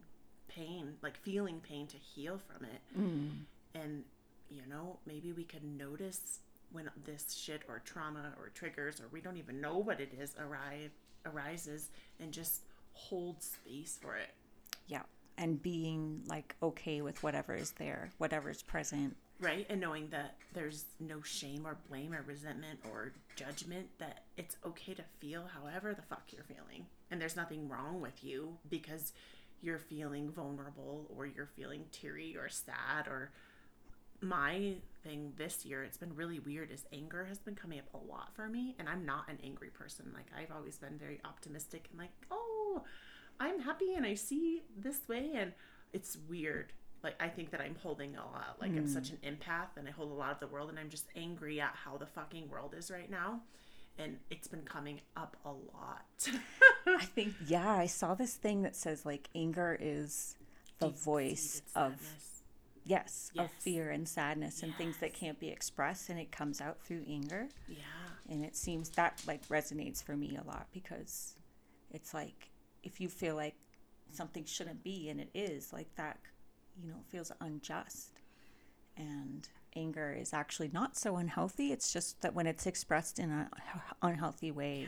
pain, 0.47 0.95
like 1.01 1.17
feeling 1.17 1.59
pain 1.59 1.87
to 1.87 1.97
heal 1.97 2.39
from 2.47 2.65
it. 2.65 2.81
Mm. 2.99 3.29
And 3.73 4.03
you 4.49 4.61
know, 4.69 4.97
maybe 5.05 5.31
we 5.31 5.43
can 5.43 5.77
notice 5.77 6.39
when 6.71 6.89
this 7.05 7.33
shit 7.33 7.63
or 7.67 7.81
trauma 7.83 8.33
or 8.39 8.49
triggers 8.53 8.99
or 8.99 9.05
we 9.11 9.21
don't 9.21 9.37
even 9.37 9.59
know 9.59 9.77
what 9.77 9.99
it 9.99 10.11
is 10.19 10.35
arrive 10.39 10.91
arises 11.25 11.89
and 12.19 12.31
just 12.31 12.61
hold 12.93 13.41
space 13.41 13.97
for 13.99 14.15
it. 14.15 14.29
And 15.39 15.61
being 15.63 16.21
like 16.27 16.55
okay 16.61 17.01
with 17.01 17.23
whatever 17.23 17.55
is 17.55 17.71
there 17.71 18.11
whatever's 18.19 18.61
present 18.61 19.15
Right? 19.41 19.65
And 19.69 19.79
knowing 19.79 20.09
that 20.09 20.35
there's 20.53 20.83
no 20.99 21.21
shame 21.21 21.65
or 21.65 21.77
blame 21.87 22.13
or 22.13 22.21
resentment 22.23 22.79
or 22.91 23.13
judgment, 23.37 23.87
that 23.97 24.25
it's 24.35 24.57
okay 24.65 24.93
to 24.93 25.03
feel 25.19 25.45
however 25.53 25.93
the 25.93 26.01
fuck 26.01 26.23
you're 26.31 26.43
feeling. 26.43 26.87
And 27.09 27.21
there's 27.21 27.37
nothing 27.37 27.69
wrong 27.69 28.01
with 28.01 28.21
you 28.21 28.57
because 28.69 29.13
you're 29.61 29.79
feeling 29.79 30.29
vulnerable 30.29 31.09
or 31.15 31.25
you're 31.25 31.45
feeling 31.45 31.85
teary 31.91 32.35
or 32.35 32.49
sad 32.49 33.07
or 33.07 33.31
my 34.21 34.73
thing 35.03 35.31
this 35.37 35.65
year 35.65 35.81
it's 35.83 35.97
been 35.97 36.13
really 36.13 36.39
weird 36.39 36.71
is 36.71 36.83
anger 36.91 37.23
has 37.23 37.39
been 37.39 37.55
coming 37.55 37.79
up 37.79 37.85
a 37.93 38.11
lot 38.11 38.35
for 38.35 38.49
me 38.49 38.75
and 38.77 38.89
i'm 38.89 39.05
not 39.05 39.23
an 39.29 39.37
angry 39.45 39.69
person 39.69 40.11
like 40.13 40.25
i've 40.37 40.53
always 40.53 40.77
been 40.77 40.97
very 40.97 41.21
optimistic 41.23 41.87
and 41.91 41.99
like 41.99 42.11
oh 42.29 42.81
i'm 43.39 43.59
happy 43.59 43.93
and 43.95 44.05
i 44.05 44.13
see 44.13 44.63
this 44.77 45.07
way 45.07 45.31
and 45.35 45.53
it's 45.93 46.17
weird. 46.29 46.73
Like 47.03 47.15
i 47.19 47.27
think 47.27 47.51
that 47.51 47.61
i'm 47.61 47.75
holding 47.81 48.15
a 48.15 48.25
lot. 48.25 48.57
Like 48.61 48.71
i'm 48.71 48.87
such 48.87 49.09
hmm. 49.09 49.15
an 49.23 49.35
empath 49.35 49.77
and 49.77 49.87
i 49.87 49.91
hold 49.91 50.11
a 50.11 50.13
lot 50.13 50.31
of 50.31 50.39
the 50.39 50.47
world 50.47 50.69
and 50.69 50.77
i'm 50.77 50.89
just 50.89 51.05
angry 51.15 51.59
at 51.61 51.73
how 51.73 51.97
the 51.97 52.05
fucking 52.05 52.49
world 52.49 52.75
is 52.77 52.91
right 52.91 53.09
now 53.09 53.41
and 53.99 54.17
it's 54.29 54.47
been 54.47 54.61
coming 54.61 55.01
up 55.15 55.35
a 55.45 55.49
lot. 55.49 56.05
I 56.87 57.03
think 57.03 57.33
yeah, 57.47 57.69
I 57.69 57.85
saw 57.85 58.15
this 58.15 58.33
thing 58.33 58.61
that 58.63 58.75
says 58.75 59.05
like 59.05 59.29
anger 59.35 59.77
is 59.79 60.35
the 60.79 60.89
voice 60.89 61.61
Deep-seated 61.61 61.85
of 61.85 61.91
sadness. 62.01 62.41
yes, 62.85 63.31
of 63.37 63.51
fear 63.51 63.89
and 63.89 64.07
sadness 64.07 64.63
and 64.63 64.73
things 64.75 64.97
that 64.97 65.13
can't 65.13 65.39
be 65.39 65.49
expressed 65.49 66.09
and 66.09 66.19
it 66.19 66.31
comes 66.31 66.61
out 66.61 66.81
through 66.81 67.03
anger. 67.07 67.49
yeah. 67.67 67.75
And 68.29 68.45
it 68.45 68.55
seems 68.55 68.89
that 68.91 69.21
like 69.27 69.47
resonates 69.49 70.03
for 70.03 70.15
me 70.15 70.37
a 70.41 70.47
lot 70.47 70.67
because 70.71 71.35
it's 71.91 72.13
like 72.13 72.49
if 72.83 72.99
you 72.99 73.09
feel 73.09 73.35
like 73.35 73.55
something 74.11 74.45
shouldn't 74.45 74.83
be 74.83 75.09
and 75.09 75.19
it 75.19 75.29
is, 75.33 75.71
like 75.71 75.93
that 75.95 76.19
you 76.81 76.89
know, 76.89 76.97
feels 77.09 77.31
unjust. 77.41 78.21
And 78.97 79.47
anger 79.75 80.15
is 80.19 80.33
actually 80.33 80.69
not 80.73 80.97
so 80.97 81.17
unhealthy. 81.17 81.71
It's 81.71 81.91
just 81.93 82.21
that 82.21 82.33
when 82.33 82.47
it's 82.47 82.65
expressed 82.65 83.19
in 83.19 83.31
an 83.31 83.47
unhealthy 84.01 84.51
way, 84.51 84.87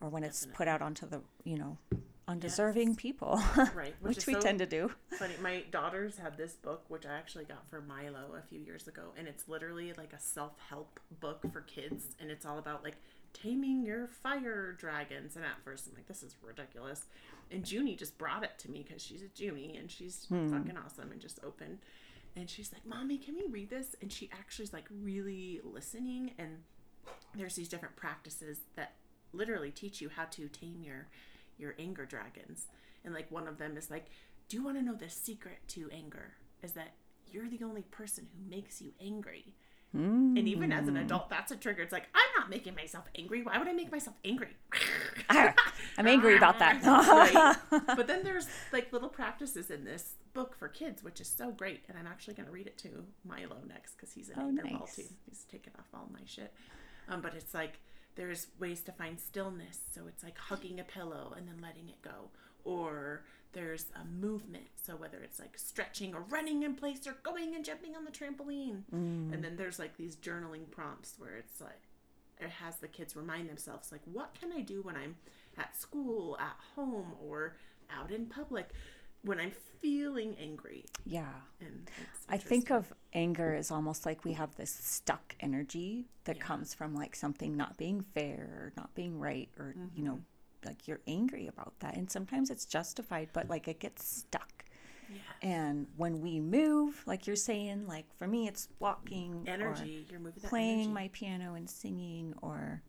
or 0.00 0.08
when 0.08 0.24
it's 0.24 0.46
put 0.46 0.68
out 0.68 0.82
onto 0.82 1.06
the 1.06 1.20
you 1.44 1.56
know 1.58 1.78
undeserving 2.26 2.96
people, 2.96 3.40
Right. 3.74 3.94
which, 4.00 4.18
is 4.18 4.26
we 4.26 4.34
so 4.34 4.40
tend 4.40 4.58
to 4.58 4.66
do. 4.66 4.90
Funny. 5.18 5.34
My 5.40 5.62
daughters 5.70 6.18
had 6.18 6.36
this 6.36 6.52
book, 6.54 6.84
which 6.88 7.06
I 7.06 7.14
actually 7.14 7.44
got 7.44 7.68
for 7.68 7.80
Milo 7.80 8.34
a 8.36 8.42
few 8.42 8.60
years 8.60 8.86
ago, 8.88 9.12
and 9.16 9.26
it's 9.28 9.48
literally 9.48 9.92
like 9.96 10.12
a 10.12 10.20
self-help 10.20 11.00
book 11.20 11.44
for 11.52 11.60
kids, 11.62 12.16
and 12.20 12.30
it's 12.30 12.44
all 12.44 12.58
about 12.58 12.82
like 12.84 12.96
taming 13.32 13.82
your 13.82 14.06
fire 14.06 14.72
dragons. 14.72 15.36
And 15.36 15.44
at 15.44 15.62
first, 15.64 15.86
I'm 15.86 15.94
like, 15.94 16.06
this 16.06 16.22
is 16.22 16.36
ridiculous. 16.42 17.04
And 17.50 17.70
Junie 17.70 17.96
just 17.96 18.18
brought 18.18 18.44
it 18.44 18.58
to 18.58 18.70
me 18.70 18.84
because 18.86 19.02
she's 19.02 19.22
a 19.22 19.28
Junie 19.34 19.76
and 19.76 19.90
she's 19.90 20.26
hmm. 20.28 20.48
fucking 20.50 20.76
awesome 20.76 21.12
and 21.12 21.20
just 21.20 21.40
open. 21.44 21.78
And 22.36 22.48
she's 22.48 22.72
like, 22.72 22.86
"Mommy, 22.86 23.18
can 23.18 23.34
we 23.36 23.46
read 23.46 23.70
this?" 23.70 23.96
And 24.00 24.12
she 24.12 24.30
actually 24.32 24.64
is 24.64 24.72
like 24.72 24.86
really 24.90 25.60
listening. 25.64 26.32
And 26.38 26.58
there's 27.34 27.56
these 27.56 27.68
different 27.68 27.96
practices 27.96 28.60
that 28.76 28.92
literally 29.32 29.70
teach 29.70 30.00
you 30.00 30.08
how 30.08 30.24
to 30.26 30.48
tame 30.48 30.82
your 30.82 31.08
your 31.56 31.74
anger 31.78 32.04
dragons. 32.04 32.66
And 33.04 33.14
like 33.14 33.30
one 33.30 33.48
of 33.48 33.58
them 33.58 33.76
is 33.76 33.90
like, 33.90 34.10
"Do 34.48 34.56
you 34.56 34.62
want 34.62 34.76
to 34.76 34.82
know 34.82 34.94
the 34.94 35.08
secret 35.08 35.58
to 35.68 35.90
anger? 35.90 36.34
Is 36.62 36.72
that 36.72 36.94
you're 37.26 37.48
the 37.48 37.64
only 37.64 37.82
person 37.82 38.28
who 38.32 38.50
makes 38.50 38.80
you 38.80 38.92
angry." 39.00 39.54
And 39.94 40.38
even 40.46 40.70
as 40.70 40.86
an 40.86 40.96
adult, 40.98 41.30
that's 41.30 41.50
a 41.50 41.56
trigger. 41.56 41.82
It's 41.82 41.92
like, 41.92 42.08
I'm 42.14 42.40
not 42.40 42.50
making 42.50 42.74
myself 42.74 43.04
angry. 43.18 43.42
Why 43.42 43.56
would 43.58 43.66
I 43.68 43.72
make 43.72 43.90
myself 43.90 44.16
angry? 44.24 44.54
I'm 45.30 46.06
angry 46.06 46.36
about 46.36 46.58
that. 46.58 46.82
Right? 47.70 47.82
But 47.96 48.06
then 48.06 48.22
there's 48.22 48.46
like 48.72 48.92
little 48.92 49.08
practices 49.08 49.70
in 49.70 49.84
this 49.84 50.14
book 50.34 50.56
for 50.58 50.68
kids, 50.68 51.02
which 51.02 51.20
is 51.20 51.28
so 51.28 51.50
great. 51.50 51.84
And 51.88 51.96
I'm 51.98 52.06
actually 52.06 52.34
going 52.34 52.46
to 52.46 52.52
read 52.52 52.66
it 52.66 52.76
to 52.78 53.04
Milo 53.24 53.56
next 53.66 53.94
because 53.96 54.12
he's 54.12 54.28
an 54.28 54.36
Oh, 54.38 54.48
anger 54.48 54.62
ball 54.62 54.80
nice. 54.80 54.96
too. 54.96 55.04
He's 55.28 55.44
taking 55.50 55.72
off 55.78 55.86
all 55.94 56.08
my 56.12 56.20
shit. 56.26 56.52
Um, 57.08 57.20
but 57.22 57.34
it's 57.34 57.54
like 57.54 57.80
there's 58.14 58.48
ways 58.60 58.82
to 58.82 58.92
find 58.92 59.18
stillness. 59.18 59.78
So 59.94 60.02
it's 60.06 60.22
like 60.22 60.36
hugging 60.38 60.80
a 60.80 60.84
pillow 60.84 61.32
and 61.36 61.48
then 61.48 61.56
letting 61.62 61.88
it 61.88 62.02
go. 62.02 62.30
Or 62.64 63.24
there's 63.58 63.86
a 64.00 64.04
movement. 64.24 64.68
So 64.86 64.94
whether 64.94 65.18
it's 65.18 65.40
like 65.40 65.58
stretching 65.58 66.14
or 66.14 66.20
running 66.30 66.62
in 66.62 66.74
place 66.74 67.06
or 67.06 67.16
going 67.22 67.54
and 67.56 67.64
jumping 67.64 67.96
on 67.96 68.04
the 68.04 68.10
trampoline. 68.10 68.82
And 69.32 69.42
then 69.42 69.56
there's 69.56 69.78
like 69.78 69.96
these 69.96 70.14
journaling 70.16 70.70
prompts 70.70 71.14
where 71.18 71.36
it's 71.36 71.60
like, 71.60 71.82
it 72.40 72.50
has 72.50 72.76
the 72.76 72.88
kids 72.88 73.16
remind 73.16 73.48
themselves 73.48 73.90
like 73.90 74.00
what 74.04 74.32
can 74.40 74.52
i 74.52 74.60
do 74.60 74.80
when 74.82 74.96
i'm 74.96 75.16
at 75.56 75.76
school 75.76 76.36
at 76.40 76.56
home 76.76 77.12
or 77.20 77.56
out 77.90 78.12
in 78.12 78.26
public 78.26 78.70
when 79.22 79.40
i'm 79.40 79.50
feeling 79.80 80.36
angry 80.40 80.84
yeah. 81.04 81.26
and 81.60 81.88
I 82.28 82.36
think 82.36 82.70
of 82.70 82.92
anger 83.12 83.54
as 83.54 83.70
almost 83.70 84.04
like 84.04 84.24
we 84.24 84.34
have 84.34 84.54
this 84.56 84.70
stuck 84.70 85.34
energy 85.40 86.06
that 86.24 86.40
comes 86.40 86.74
from 86.74 86.94
like 86.94 87.16
something 87.16 87.56
not 87.56 87.76
being 87.76 88.02
fair 88.14 88.48
or 88.56 88.72
not 88.76 88.94
being 88.94 89.18
right 89.18 89.48
or 89.58 89.74
you 89.94 90.04
know 90.04 90.12
Mm-hmm. 90.12 90.37
Like 90.64 90.86
you're 90.88 91.00
angry 91.06 91.46
about 91.46 91.74
that. 91.80 91.96
And 91.96 92.10
sometimes 92.10 92.50
it's 92.50 92.64
justified 92.64 93.28
but 93.32 93.48
like 93.48 93.68
it 93.68 93.80
gets 93.80 94.06
stuck. 94.06 94.64
Yeah. 95.10 95.48
and 95.48 95.86
when 95.96 96.20
we 96.20 96.38
move 96.38 97.02
like 97.06 97.26
you're 97.26 97.34
saying 97.34 97.86
like 97.86 98.04
for 98.18 98.26
me 98.26 98.46
it's 98.46 98.68
walking 98.78 99.44
energy. 99.46 100.06
You're 100.10 100.20
moving 100.20 100.42
that 100.42 100.48
playing 100.50 100.80
energy. 100.80 100.92
my 100.92 101.08
piano 101.14 101.54
and 101.54 101.68
singing 101.68 102.34
or 102.42 102.82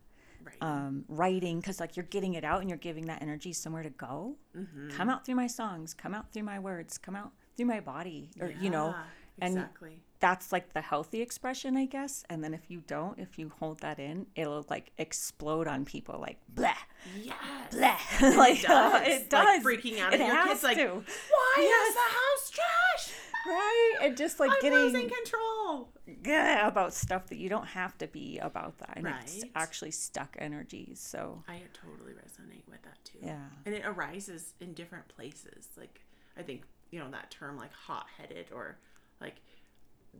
right. 0.44 0.56
um, 0.60 1.06
writing 1.08 1.60
because 1.60 1.80
like 1.80 1.96
you're 1.96 2.06
getting 2.06 2.34
it 2.34 2.44
out 2.44 2.60
and 2.60 2.68
you're 2.68 2.78
giving 2.78 3.06
that 3.06 3.22
energy 3.22 3.54
somewhere 3.54 3.82
to 3.82 3.90
go. 3.90 4.36
Mm-hmm. 4.56 4.90
come 4.90 5.08
out 5.08 5.24
through 5.24 5.36
my 5.36 5.46
songs. 5.46 5.94
Come 5.94 6.14
out 6.14 6.30
through 6.32 6.42
my 6.42 6.58
words. 6.58 6.98
Come 6.98 7.16
out 7.16 7.32
through 7.56 7.66
my 7.66 7.80
body 7.80 8.30
or 8.38 8.52
you 8.60 8.68
know? 8.68 8.94
And 9.40 9.54
exactly 9.54 10.02
that's 10.20 10.52
like 10.52 10.72
the 10.74 10.80
healthy 10.80 11.20
expression 11.22 11.76
i 11.76 11.84
guess 11.86 12.24
and 12.30 12.44
then 12.44 12.52
if 12.54 12.70
you 12.70 12.82
don't 12.86 13.18
if 13.18 13.38
you 13.38 13.50
hold 13.58 13.80
that 13.80 13.98
in 13.98 14.26
it'll 14.36 14.64
like 14.70 14.92
explode 14.98 15.66
on 15.66 15.84
people 15.84 16.18
like 16.20 16.38
blah 16.48 16.72
yes 17.20 17.34
blah 17.72 18.28
like 18.36 18.58
it 18.62 18.66
does. 18.66 18.94
uh, 18.94 19.02
it 19.04 19.30
does 19.30 19.44
like 19.44 19.62
freaking 19.62 19.98
out 20.00 20.12
it 20.12 20.20
at 20.20 20.26
your 20.26 20.46
kids 20.46 20.62
like 20.62 20.76
to. 20.76 20.88
why 20.88 21.86
is 21.88 21.94
the 21.94 22.00
house 22.00 22.50
trash 22.50 23.16
right 23.46 23.96
and 24.02 24.16
just 24.16 24.38
like 24.38 24.50
i'm 24.62 24.70
losing 24.72 25.08
getting 25.08 25.16
control 25.24 25.88
yeah, 26.24 26.66
about 26.66 26.92
stuff 26.92 27.28
that 27.28 27.38
you 27.38 27.48
don't 27.48 27.68
have 27.68 27.96
to 27.98 28.08
be 28.08 28.38
about 28.38 28.76
that 28.78 28.94
and 28.96 29.06
it's 29.06 29.42
Right. 29.42 29.52
actually 29.54 29.92
stuck 29.92 30.36
energies 30.40 30.98
so 31.00 31.44
I 31.48 31.60
totally 31.72 32.12
resonate 32.12 32.66
with 32.68 32.82
that 32.82 32.98
too. 33.04 33.18
Yeah. 33.22 33.44
And 33.64 33.74
it 33.76 33.82
arises 33.86 34.54
in 34.60 34.72
different 34.74 35.06
places. 35.06 35.68
Like 35.76 36.00
I 36.36 36.42
think, 36.42 36.62
you 36.90 36.98
know, 36.98 37.08
that 37.12 37.30
term 37.30 37.56
like 37.56 37.72
hot 37.72 38.06
headed 38.18 38.46
or 38.52 38.78
like 39.20 39.36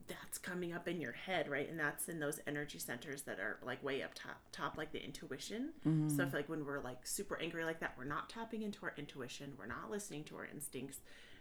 that's 0.06 0.38
coming 0.38 0.73
up 0.73 0.88
in 0.88 1.00
your 1.00 1.12
head, 1.12 1.49
right? 1.49 1.68
And 1.68 1.78
that's 1.78 2.09
in 2.09 2.20
those 2.20 2.40
energy 2.47 2.78
centers 2.78 3.23
that 3.23 3.40
are 3.40 3.59
like 3.64 3.82
way 3.82 4.02
up 4.02 4.14
top, 4.14 4.40
top 4.52 4.76
like 4.76 4.92
the 4.92 5.04
intuition. 5.04 5.70
Mm-hmm. 5.87 6.16
So 6.16 6.23
if 6.23 6.35
like 6.35 6.49
when 6.49 6.64
we're 6.64 6.80
like 6.80 7.06
super 7.06 7.40
angry 7.40 7.64
like 7.64 7.80
that, 7.80 7.94
we're 7.99 8.04
not 8.04 8.28
tapping 8.28 8.62
into 8.62 8.85
our 8.85 8.94
intuition, 8.97 9.52
we're 9.59 9.66
not 9.66 9.90
listening 9.90 10.25
to 10.25 10.37
our 10.37 10.47
instincts. 10.47 10.99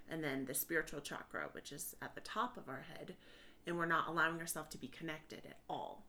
And 0.10 0.24
then 0.24 0.46
the 0.46 0.56
spiritual 0.56 1.01
chakra, 1.01 1.50
which 1.51 1.72
is 1.72 1.96
at 2.01 2.15
the 2.15 2.22
top 2.22 2.58
of 2.58 2.68
our 2.68 2.86
head, 2.98 3.15
and 3.68 3.77
we're 3.77 3.86
not 3.86 4.08
allowing 4.08 4.39
ourselves 4.39 4.70
to 4.72 4.77
be 4.77 4.88
connected 4.88 5.41
at 5.46 5.60
all 5.70 6.06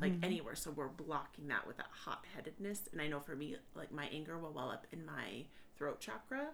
like 0.00 0.12
mm-hmm. 0.12 0.24
anywhere. 0.24 0.54
So 0.54 0.70
we're 0.70 0.88
blocking 0.88 1.48
that 1.48 1.66
with 1.66 1.76
that 1.78 1.88
hot 1.90 2.24
headedness. 2.34 2.88
And 2.92 3.00
I 3.00 3.08
know 3.08 3.20
for 3.20 3.34
me, 3.34 3.56
like 3.74 3.90
my 3.90 4.06
anger 4.12 4.38
will 4.38 4.52
well 4.52 4.70
up 4.70 4.86
in 4.92 5.04
my 5.04 5.46
throat 5.76 6.00
chakra, 6.00 6.48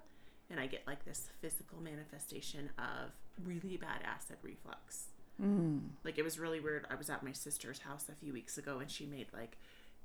and 0.50 0.58
I 0.58 0.66
get 0.66 0.86
like 0.86 1.04
this 1.04 1.28
physical 1.40 1.80
manifestation 1.80 2.70
of 2.78 3.10
really 3.44 3.76
bad 3.76 4.00
acid 4.04 4.36
reflux. 4.42 5.06
Mm. 5.42 5.80
Like 6.04 6.18
it 6.18 6.24
was 6.24 6.38
really 6.38 6.60
weird. 6.60 6.86
I 6.90 6.96
was 6.96 7.10
at 7.10 7.22
my 7.22 7.32
sister's 7.32 7.80
house 7.80 8.06
a 8.08 8.14
few 8.14 8.32
weeks 8.32 8.58
ago, 8.58 8.78
and 8.78 8.90
she 8.90 9.06
made 9.06 9.26
like 9.32 9.56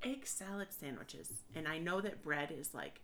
egg 0.04 0.26
salad 0.26 0.68
sandwiches, 0.72 1.32
and 1.56 1.68
I 1.68 1.80
know 1.80 2.02
that 2.02 2.24
bread 2.24 2.54
is 2.58 2.74
like 2.74 3.02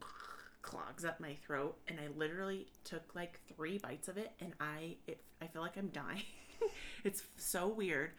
clogs 0.62 1.04
up 1.04 1.20
my 1.20 1.34
throat 1.46 1.76
and 1.88 1.98
I 1.98 2.08
literally 2.16 2.66
took 2.84 3.14
like 3.14 3.40
3 3.56 3.78
bites 3.78 4.08
of 4.08 4.16
it 4.16 4.32
and 4.40 4.52
I 4.60 4.96
it, 5.06 5.20
I 5.40 5.46
feel 5.46 5.62
like 5.62 5.76
I'm 5.76 5.88
dying. 5.88 6.22
it's 7.04 7.22
so 7.36 7.68
weird. 7.68 8.10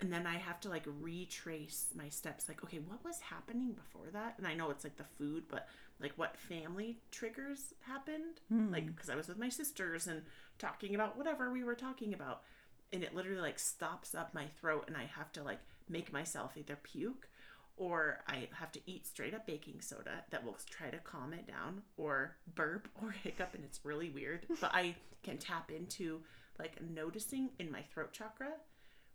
And 0.00 0.10
then 0.10 0.26
I 0.26 0.38
have 0.38 0.60
to 0.60 0.70
like 0.70 0.84
retrace 0.86 1.88
my 1.94 2.08
steps 2.08 2.48
like 2.48 2.64
okay, 2.64 2.78
what 2.78 3.04
was 3.04 3.20
happening 3.20 3.72
before 3.72 4.10
that? 4.12 4.34
And 4.38 4.46
I 4.46 4.54
know 4.54 4.70
it's 4.70 4.84
like 4.84 4.96
the 4.96 5.04
food, 5.18 5.44
but 5.48 5.68
like 6.00 6.12
what 6.16 6.38
family 6.38 6.98
triggers 7.10 7.74
happened? 7.80 8.40
Hmm. 8.48 8.72
Like 8.72 8.96
cuz 8.96 9.10
I 9.10 9.14
was 9.14 9.28
with 9.28 9.38
my 9.38 9.50
sisters 9.50 10.06
and 10.06 10.22
talking 10.60 10.94
about 10.94 11.16
whatever 11.16 11.50
we 11.50 11.64
were 11.64 11.74
talking 11.74 12.14
about 12.14 12.42
and 12.92 13.02
it 13.02 13.14
literally 13.14 13.40
like 13.40 13.58
stops 13.58 14.14
up 14.14 14.34
my 14.34 14.46
throat 14.60 14.84
and 14.86 14.96
I 14.96 15.10
have 15.16 15.32
to 15.32 15.42
like 15.42 15.60
make 15.88 16.12
myself 16.12 16.52
either 16.56 16.76
puke 16.76 17.28
or 17.80 18.18
I 18.28 18.46
have 18.52 18.70
to 18.72 18.80
eat 18.84 19.06
straight 19.06 19.32
up 19.34 19.46
baking 19.46 19.80
soda 19.80 20.22
that 20.30 20.44
will 20.44 20.56
try 20.68 20.90
to 20.90 20.98
calm 20.98 21.32
it 21.32 21.46
down, 21.46 21.80
or 21.96 22.36
burp 22.54 22.88
or 23.02 23.10
hiccup, 23.22 23.54
and 23.54 23.64
it's 23.64 23.80
really 23.84 24.10
weird. 24.10 24.46
But 24.60 24.74
I 24.74 24.94
can 25.22 25.38
tap 25.38 25.70
into 25.70 26.20
like 26.58 26.76
noticing 26.82 27.48
in 27.58 27.72
my 27.72 27.80
throat 27.80 28.12
chakra, 28.12 28.52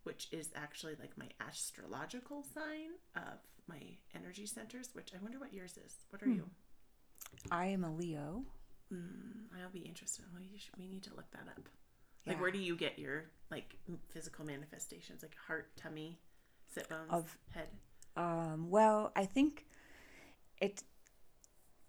which 0.04 0.30
is 0.32 0.50
actually 0.56 0.96
like 1.00 1.16
my 1.16 1.28
astrological 1.48 2.44
sign 2.56 2.90
of 3.16 3.38
my 3.68 3.82
energy 4.16 4.48
centers. 4.48 4.90
Which 4.94 5.12
I 5.14 5.22
wonder 5.22 5.38
what 5.40 5.54
yours 5.54 5.78
is. 5.86 5.94
What 6.10 6.24
are 6.24 6.26
hmm. 6.26 6.34
you? 6.34 6.50
i 7.52 7.66
am 7.66 7.84
a 7.84 7.92
leo 7.92 8.44
Mm, 8.94 9.62
I'll 9.62 9.70
be 9.72 9.80
interested. 9.80 10.26
You 10.40 10.60
should, 10.60 10.78
we 10.78 10.88
need 10.88 11.04
to 11.04 11.16
look 11.16 11.30
that 11.32 11.48
up. 11.48 11.70
Like, 12.28 12.42
where 12.42 12.52
do 12.52 12.58
you 12.58 12.76
get 12.76 12.98
your 12.98 13.26
like 13.52 13.76
physical 14.10 14.46
manifestations? 14.46 15.22
Like 15.22 15.36
heart, 15.48 15.76
tummy, 15.76 16.20
sit 16.74 16.90
bones, 16.90 17.10
Of- 17.10 17.38
head. 17.52 17.68
Um, 18.18 18.70
well, 18.70 19.12
I 19.16 19.26
think 19.26 19.66
it 20.60 20.84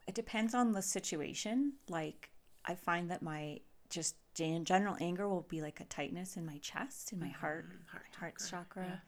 it 0.06 0.14
depends 0.14 0.54
on 0.54 0.72
the 0.72 0.82
situation. 0.82 1.74
Like 1.88 2.30
I 2.64 2.74
find 2.74 3.10
that 3.10 3.22
my 3.22 3.60
just 3.88 4.16
gen- 4.34 4.64
general 4.64 4.96
anger 5.00 5.28
will 5.28 5.46
be 5.48 5.62
like 5.62 5.80
a 5.80 5.84
tightness 5.84 6.36
in 6.36 6.44
my 6.44 6.58
chest, 6.58 7.12
in 7.12 7.20
my 7.20 7.28
heart, 7.28 7.66
heart 7.90 8.04
heart 8.18 8.34
chakra, 8.38 8.82
chakra. 8.84 9.02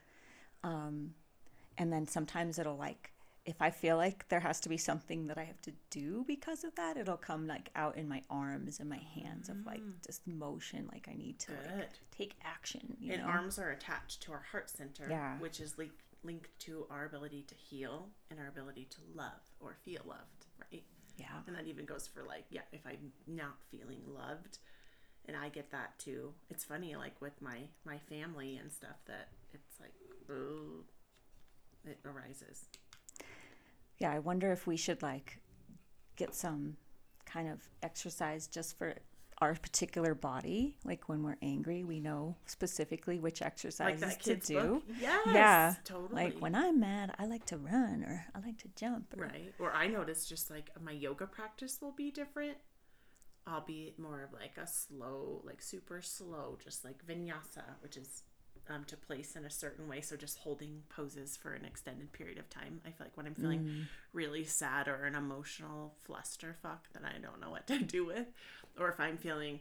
Um, 0.65 1.15
and 1.77 1.93
then 1.93 2.07
sometimes 2.07 2.59
it'll 2.59 2.77
like 2.77 3.13
if 3.49 3.63
I 3.63 3.71
feel 3.71 3.97
like 3.97 4.29
there 4.29 4.41
has 4.41 4.61
to 4.61 4.69
be 4.69 4.77
something 4.77 5.27
that 5.29 5.39
I 5.39 5.45
have 5.45 5.61
to 5.63 5.73
do 5.89 6.23
because 6.27 6.65
of 6.65 6.75
that, 6.75 6.99
it'll 6.99 7.17
come 7.17 7.47
like 7.47 7.71
out 7.75 7.97
in 7.97 8.07
my 8.07 8.21
arms 8.29 8.79
and 8.79 8.89
my 8.91 9.01
hands 9.15 9.49
of 9.49 9.65
like 9.65 9.81
just 10.07 10.27
motion, 10.27 10.87
like 10.93 11.09
I 11.11 11.15
need 11.15 11.39
to 11.41 11.53
like, 11.53 11.89
Mm. 11.89 11.99
Take 12.11 12.35
action. 12.45 12.97
You 13.01 13.13
and 13.15 13.23
know? 13.23 13.29
arms 13.29 13.59
are 13.59 13.71
attached 13.71 14.21
to 14.25 14.33
our 14.33 14.45
heart 14.53 14.69
center, 14.69 15.07
Yeah. 15.09 15.39
which 15.39 15.61
is 15.61 15.79
linked 15.79 16.03
linked 16.25 16.51
to 16.59 16.85
our 16.91 17.05
ability 17.07 17.43
to 17.45 17.55
heal 17.55 18.11
and 18.29 18.41
our 18.41 18.49
ability 18.49 18.85
to 18.91 18.99
love 19.15 19.41
or 19.61 19.77
feel 19.85 20.03
loved, 20.05 20.47
right? 20.71 20.83
yeah. 21.17 21.27
And 21.47 21.55
that 21.57 21.67
even 21.67 21.85
goes 21.87 22.07
for 22.09 22.23
like, 22.25 22.45
yeah, 22.51 22.63
if 22.73 22.85
I'm 22.85 23.13
not 23.27 23.55
feeling 23.71 24.03
loved, 24.07 24.59
and 25.27 25.37
I 25.37 25.49
get 25.49 25.71
that 25.71 25.97
too. 25.99 26.35
It's 26.51 26.65
funny, 26.65 26.97
like 26.97 27.19
with 27.23 27.41
my 27.41 27.59
my 27.85 27.99
family 27.99 28.57
and 28.57 28.71
stuff, 28.71 28.99
that 29.07 29.29
it's 29.55 29.81
like, 29.81 29.95
oh, 30.29 30.85
it 31.85 31.99
arises. 32.05 32.65
Yeah, 33.99 34.13
I 34.13 34.19
wonder 34.19 34.53
if 34.53 34.67
we 34.67 34.77
should 34.77 35.03
like 35.03 35.39
get 36.17 36.35
some 36.35 36.77
kind 37.27 37.49
of 37.49 37.61
exercise 37.83 38.47
just 38.47 38.79
for 38.79 38.95
our 39.41 39.55
particular 39.55 40.15
body. 40.15 40.77
Like 40.85 41.09
when 41.09 41.23
we're 41.23 41.37
angry, 41.43 41.85
we 41.85 42.01
know 42.01 42.37
specifically 42.47 43.19
which 43.21 43.41
Like 43.41 43.49
exercises 43.53 44.01
that 44.01 44.21
to 44.23 44.37
do. 44.37 44.61
book. 44.61 44.83
Yes. 45.01 45.27
Yeah. 45.27 45.75
Totally. 45.85 46.25
Like 46.25 46.39
when 46.41 46.55
I'm 46.55 46.81
mad, 46.81 47.15
I 47.19 47.27
like 47.27 47.45
to 47.47 47.57
run 47.57 48.03
or 48.05 48.27
I 48.35 48.41
like 48.41 48.59
to 48.59 48.69
jump. 48.75 49.15
Or, 49.17 49.25
Right. 49.27 49.55
Or 49.59 49.73
I 49.73 49.87
notice 49.87 50.27
just 50.27 50.51
like 50.51 50.71
my 50.83 50.93
yoga 50.93 51.27
practice 51.27 51.79
will 51.81 51.93
be 51.93 52.11
different. 52.11 52.57
I'll 53.47 53.65
be 53.65 53.95
more 53.97 54.23
of 54.25 54.33
like 54.33 54.59
a 54.63 54.67
slow, 54.67 55.41
like 55.45 55.63
super 55.63 56.03
slow, 56.03 56.59
just 56.63 56.85
like 56.85 57.07
vinyasa, 57.07 57.63
which 57.81 57.97
is 57.97 58.25
um, 58.69 58.85
to 58.85 58.97
place 58.97 59.37
in 59.37 59.45
a 59.45 59.51
certain 59.51 59.89
way. 59.89 60.01
So 60.01 60.17
just 60.17 60.39
holding 60.39 60.83
poses 60.89 61.37
for 61.37 61.53
an 61.53 61.65
extended 61.65 62.13
period 62.13 62.39
of 62.39 62.49
time. 62.51 62.81
I 62.85 62.91
feel 62.91 63.07
like 63.07 63.17
when 63.17 63.27
I'm 63.27 63.35
feeling 63.35 63.87
really 64.13 64.45
sad 64.45 64.89
or 64.89 65.05
an 65.05 65.15
emotional 65.15 65.95
flusterfuck 66.09 66.81
that 66.93 67.05
I 67.05 67.19
don't 67.21 67.41
know 67.41 67.51
what 67.51 67.67
to 67.69 67.79
do 67.79 68.07
with, 68.07 68.27
or 68.79 68.89
if 68.91 69.01
I'm 69.01 69.17
feeling, 69.17 69.61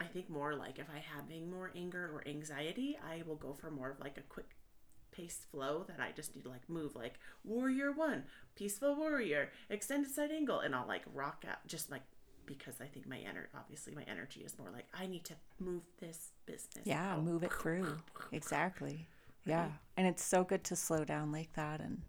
I 0.00 0.04
think 0.04 0.28
more 0.28 0.54
like 0.54 0.78
if 0.78 0.86
I 0.94 0.98
having 0.98 1.50
more 1.50 1.70
anger 1.74 2.10
or 2.12 2.26
anxiety, 2.26 2.98
I 3.02 3.22
will 3.26 3.36
go 3.36 3.52
for 3.54 3.70
more 3.70 3.90
of 3.90 4.00
like 4.00 4.18
a 4.18 4.22
quick 4.22 4.56
paced 5.12 5.44
flow 5.50 5.84
that 5.88 6.00
I 6.00 6.12
just 6.12 6.34
need 6.36 6.42
to 6.42 6.50
like 6.50 6.68
move 6.68 6.94
like 6.94 7.14
warrior 7.44 7.92
one, 7.92 8.24
peaceful 8.54 8.96
warrior, 8.96 9.50
extended 9.70 10.10
side 10.10 10.30
angle, 10.30 10.60
and 10.60 10.74
I'll 10.74 10.86
like 10.86 11.04
rock 11.14 11.44
out 11.48 11.66
just 11.66 11.90
like 11.90 12.02
because 12.46 12.80
I 12.80 12.86
think 12.86 13.06
my 13.06 13.18
energy 13.18 13.48
obviously 13.54 13.94
my 13.94 14.04
energy 14.08 14.40
is 14.40 14.58
more 14.58 14.70
like 14.70 14.86
I 14.94 15.06
need 15.06 15.24
to 15.24 15.34
move 15.58 15.82
this 16.00 16.30
business. 16.46 16.84
Yeah, 16.84 17.14
out. 17.14 17.24
move 17.24 17.42
it 17.42 17.52
through. 17.52 17.96
Exactly. 18.32 19.08
Yeah. 19.46 19.68
And 19.96 20.06
it's 20.06 20.24
so 20.24 20.44
good 20.44 20.64
to 20.64 20.76
slow 20.76 21.04
down 21.04 21.32
like 21.32 21.52
that. 21.54 21.80
And 21.80 22.02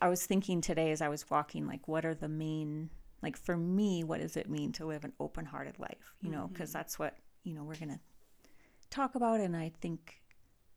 I 0.00 0.08
was 0.08 0.26
thinking 0.26 0.60
today 0.60 0.92
as 0.92 1.00
I 1.00 1.08
was 1.08 1.28
walking, 1.30 1.66
like, 1.66 1.88
what 1.88 2.04
are 2.04 2.14
the 2.14 2.28
main, 2.28 2.90
like, 3.22 3.36
for 3.36 3.56
me, 3.56 4.04
what 4.04 4.20
does 4.20 4.36
it 4.36 4.48
mean 4.48 4.72
to 4.72 4.86
live 4.86 5.04
an 5.04 5.14
open 5.18 5.46
hearted 5.46 5.78
life? 5.78 6.14
You 6.20 6.30
know, 6.30 6.48
because 6.52 6.70
mm-hmm. 6.70 6.78
that's 6.78 6.98
what, 6.98 7.16
you 7.42 7.54
know, 7.54 7.64
we're 7.64 7.76
going 7.76 7.88
to 7.88 8.00
talk 8.90 9.14
about. 9.14 9.40
And 9.40 9.56
I 9.56 9.72
think 9.80 10.20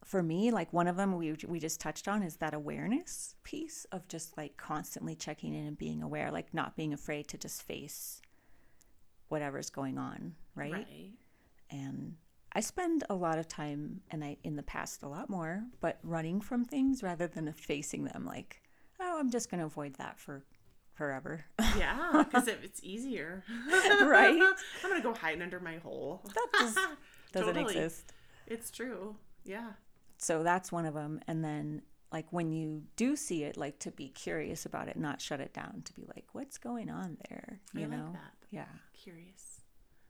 for 0.06 0.24
me, 0.24 0.50
like, 0.52 0.72
one 0.72 0.88
of 0.88 0.96
them 0.96 1.18
we, 1.18 1.36
we 1.46 1.60
just 1.60 1.82
touched 1.82 2.08
on 2.08 2.24
is 2.24 2.38
that 2.38 2.54
awareness 2.54 3.36
piece 3.44 3.86
of 3.92 4.08
just 4.08 4.38
like 4.38 4.56
constantly 4.56 5.14
checking 5.14 5.54
in 5.54 5.66
and 5.66 5.78
being 5.78 6.02
aware, 6.02 6.32
like, 6.32 6.54
not 6.54 6.78
being 6.78 6.94
afraid 6.94 7.28
to 7.28 7.38
just 7.38 7.62
face 7.62 8.22
whatever's 9.30 9.70
going 9.70 9.98
on. 9.98 10.36
Right 10.56 10.72
Right. 10.74 11.12
and 11.72 12.16
I 12.52 12.62
spend 12.62 13.04
a 13.10 13.16
lot 13.16 13.38
of 13.38 13.48
time, 13.48 14.02
and 14.10 14.24
I 14.24 14.38
in 14.44 14.56
the 14.56 14.64
past 14.64 15.04
a 15.04 15.08
lot 15.08 15.30
more, 15.30 15.64
but 15.80 16.00
running 16.04 16.42
from 16.42 16.66
things 16.66 17.04
rather 17.04 17.28
than 17.28 17.52
facing 17.54 18.04
them. 18.06 18.26
Like, 18.26 18.62
oh, 19.00 19.20
I'm 19.20 19.30
just 19.30 19.50
going 19.52 19.60
to 19.60 19.66
avoid 19.68 19.94
that 19.96 20.20
for 20.20 20.44
forever. 20.96 21.46
Yeah, 21.78 22.24
because 22.26 22.48
it's 22.48 22.82
easier. 22.84 23.44
Right? 24.02 24.42
I'm 24.84 24.90
gonna 24.90 25.02
go 25.02 25.14
hide 25.14 25.42
under 25.42 25.60
my 25.60 25.78
hole. 25.78 26.22
That 26.26 26.48
just 26.60 26.78
doesn't 27.32 27.54
Totally. 27.56 27.76
exist. 27.78 28.12
It's 28.48 28.72
true. 28.72 29.16
Yeah. 29.46 29.74
So 30.18 30.42
that's 30.44 30.72
one 30.72 30.86
of 30.86 30.96
them. 30.96 31.22
And 31.28 31.44
then, 31.46 31.84
like 32.12 32.26
when 32.34 32.52
you 32.52 32.84
do 32.98 33.16
see 33.16 33.44
it, 33.44 33.56
like 33.56 33.78
to 33.80 33.92
be 33.92 34.10
curious 34.10 34.66
about 34.66 34.88
it, 34.90 34.98
not 34.98 35.22
shut 35.22 35.40
it 35.40 35.54
down. 35.54 35.84
To 35.86 35.94
be 35.94 36.06
like, 36.14 36.26
what's 36.34 36.58
going 36.58 36.90
on 36.90 37.18
there? 37.30 37.60
You 37.74 37.84
I 37.86 37.88
know? 37.88 38.04
like 38.06 38.14
that. 38.14 38.34
Yeah. 38.52 38.66
Curious. 38.94 39.62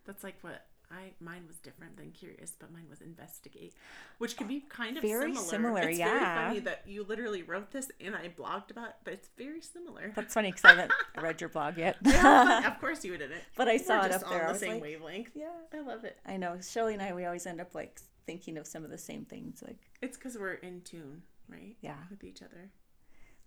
That's 0.05 0.23
like 0.23 0.35
what 0.41 0.65
I 0.91 1.11
mine 1.19 1.43
was 1.47 1.57
different 1.57 1.97
than 1.97 2.11
curious, 2.11 2.53
but 2.59 2.71
mine 2.71 2.87
was 2.89 3.01
investigate, 3.01 3.75
which 4.17 4.35
could 4.37 4.47
be 4.47 4.61
kind 4.69 4.97
of 4.97 5.03
Very 5.03 5.35
similar. 5.35 5.49
similar, 5.49 5.89
It's 5.89 5.99
yeah. 5.99 6.07
very 6.09 6.47
funny 6.47 6.59
that 6.61 6.83
you 6.87 7.03
literally 7.03 7.43
wrote 7.43 7.69
this 7.71 7.91
and 8.03 8.15
I 8.15 8.29
blogged 8.29 8.71
about, 8.71 8.89
it, 8.89 8.95
but 9.03 9.13
it's 9.13 9.29
very 9.37 9.61
similar. 9.61 10.11
That's 10.15 10.33
funny 10.33 10.49
because 10.51 10.65
I 10.65 10.69
haven't 10.69 10.91
read 11.21 11.39
your 11.41 11.49
blog 11.51 11.77
yet. 11.77 11.97
Yeah, 12.01 12.65
of 12.71 12.79
course 12.79 13.05
you 13.05 13.15
didn't. 13.17 13.41
But 13.55 13.67
I 13.67 13.73
We're 13.73 13.79
saw 13.83 14.01
it 14.05 14.11
just 14.11 14.23
up 14.25 14.31
there. 14.31 14.47
On 14.47 14.53
the 14.53 14.59
same 14.59 14.73
like, 14.73 14.81
wavelength. 14.81 15.31
yeah. 15.35 15.51
I 15.73 15.81
love 15.81 16.05
it. 16.05 16.17
I 16.25 16.37
know. 16.37 16.57
Shelly 16.59 16.93
and 16.93 17.03
I, 17.03 17.13
we 17.13 17.25
always 17.25 17.45
end 17.45 17.61
up 17.61 17.75
like 17.75 17.99
thinking 18.25 18.57
of 18.57 18.65
some 18.65 18.83
of 18.83 18.89
the 18.89 18.97
same 18.97 19.25
things. 19.25 19.61
Like, 19.63 19.77
It's 20.01 20.17
because 20.17 20.37
we're 20.39 20.53
in 20.53 20.81
tune, 20.81 21.21
right? 21.47 21.75
yeah. 21.81 21.97
With 22.09 22.23
each 22.23 22.41
other. 22.41 22.71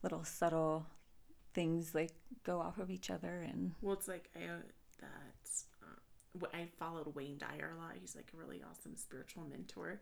little 0.04 0.22
subtle 0.22 0.86
things 1.54 1.92
like 1.94 2.12
go 2.44 2.60
off 2.60 2.78
of 2.78 2.88
each 2.90 3.10
other 3.10 3.42
and 3.42 3.72
Well, 3.82 3.92
it's 3.94 4.08
like 4.08 4.30
I 4.36 4.44
uh, 4.48 4.56
that 5.02 5.86
uh, 5.86 6.46
I 6.54 6.68
followed 6.78 7.14
Wayne 7.14 7.38
Dyer 7.38 7.74
a 7.76 7.80
lot. 7.80 7.92
He's 8.00 8.16
like 8.16 8.30
a 8.32 8.36
really 8.36 8.62
awesome 8.68 8.96
spiritual 8.96 9.44
mentor, 9.50 10.00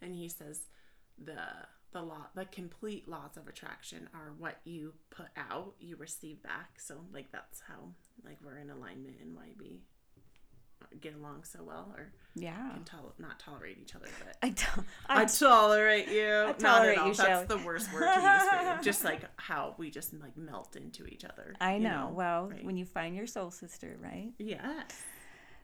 and 0.00 0.14
he 0.14 0.28
says 0.28 0.60
the 1.18 1.40
the 1.92 2.02
law 2.02 2.26
the 2.34 2.44
complete 2.46 3.08
laws 3.08 3.36
of 3.36 3.48
attraction 3.48 4.08
are 4.14 4.32
what 4.38 4.58
you 4.64 4.94
put 5.10 5.28
out, 5.36 5.74
you 5.78 5.96
receive 5.96 6.42
back. 6.42 6.78
So 6.78 7.00
like 7.12 7.30
that's 7.32 7.60
how 7.66 7.90
like 8.24 8.38
we're 8.44 8.58
in 8.58 8.70
alignment 8.70 9.16
why 9.34 9.48
we 9.58 9.82
get 11.00 11.14
along 11.14 11.44
so 11.44 11.60
well 11.62 11.92
or 11.96 12.12
yeah 12.34 12.70
can 12.72 12.84
tol- 12.84 13.14
not 13.18 13.38
tolerate 13.38 13.78
each 13.80 13.94
other, 13.94 14.06
but. 14.24 14.36
i 14.42 14.48
don't 14.48 14.86
I, 15.08 15.22
I, 15.22 15.24
tolerate 15.24 16.08
you. 16.08 16.28
Not 16.28 16.58
tolerate 16.58 16.98
at 16.98 17.02
all. 17.02 17.08
you, 17.08 17.14
That's 17.14 17.48
the 17.48 17.58
worst 17.58 17.92
word 17.92 18.12
to 18.12 18.20
use 18.20 18.48
for 18.48 18.76
you. 18.76 18.76
Just 18.82 19.04
like 19.04 19.22
how 19.36 19.74
we 19.78 19.90
just 19.90 20.12
like 20.20 20.36
melt 20.36 20.76
into 20.76 21.06
each 21.06 21.24
other. 21.24 21.54
I 21.60 21.74
you 21.74 21.80
know 21.80 22.10
well 22.12 22.48
right? 22.48 22.64
when 22.64 22.76
you 22.76 22.84
find 22.84 23.14
your 23.14 23.26
soul 23.26 23.50
sister 23.50 23.96
right 24.02 24.32
Yeah. 24.38 24.82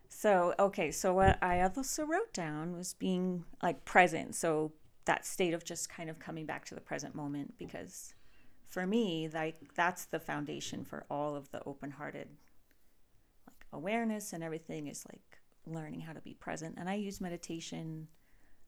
so 0.08 0.54
okay 0.58 0.90
so 0.90 1.14
what 1.14 1.38
i 1.42 1.60
also 1.62 2.04
wrote 2.04 2.32
down 2.32 2.76
was 2.76 2.94
being 2.94 3.44
like 3.62 3.84
present 3.84 4.34
so 4.34 4.72
that 5.06 5.24
state 5.26 5.54
of 5.54 5.64
just 5.64 5.88
kind 5.88 6.10
of 6.10 6.18
coming 6.18 6.46
back 6.46 6.64
to 6.66 6.74
the 6.74 6.80
present 6.80 7.14
moment 7.14 7.54
because 7.58 8.14
for 8.68 8.86
me 8.86 9.28
like 9.32 9.56
that's 9.74 10.04
the 10.06 10.20
foundation 10.20 10.84
for 10.84 11.04
all 11.10 11.34
of 11.34 11.50
the 11.50 11.62
open-hearted 11.64 12.28
awareness 13.72 14.32
and 14.32 14.42
everything 14.42 14.86
is 14.88 15.04
like 15.12 15.38
learning 15.66 16.00
how 16.00 16.12
to 16.12 16.20
be 16.20 16.34
present 16.34 16.76
and 16.78 16.88
i 16.88 16.94
use 16.94 17.20
meditation 17.20 18.08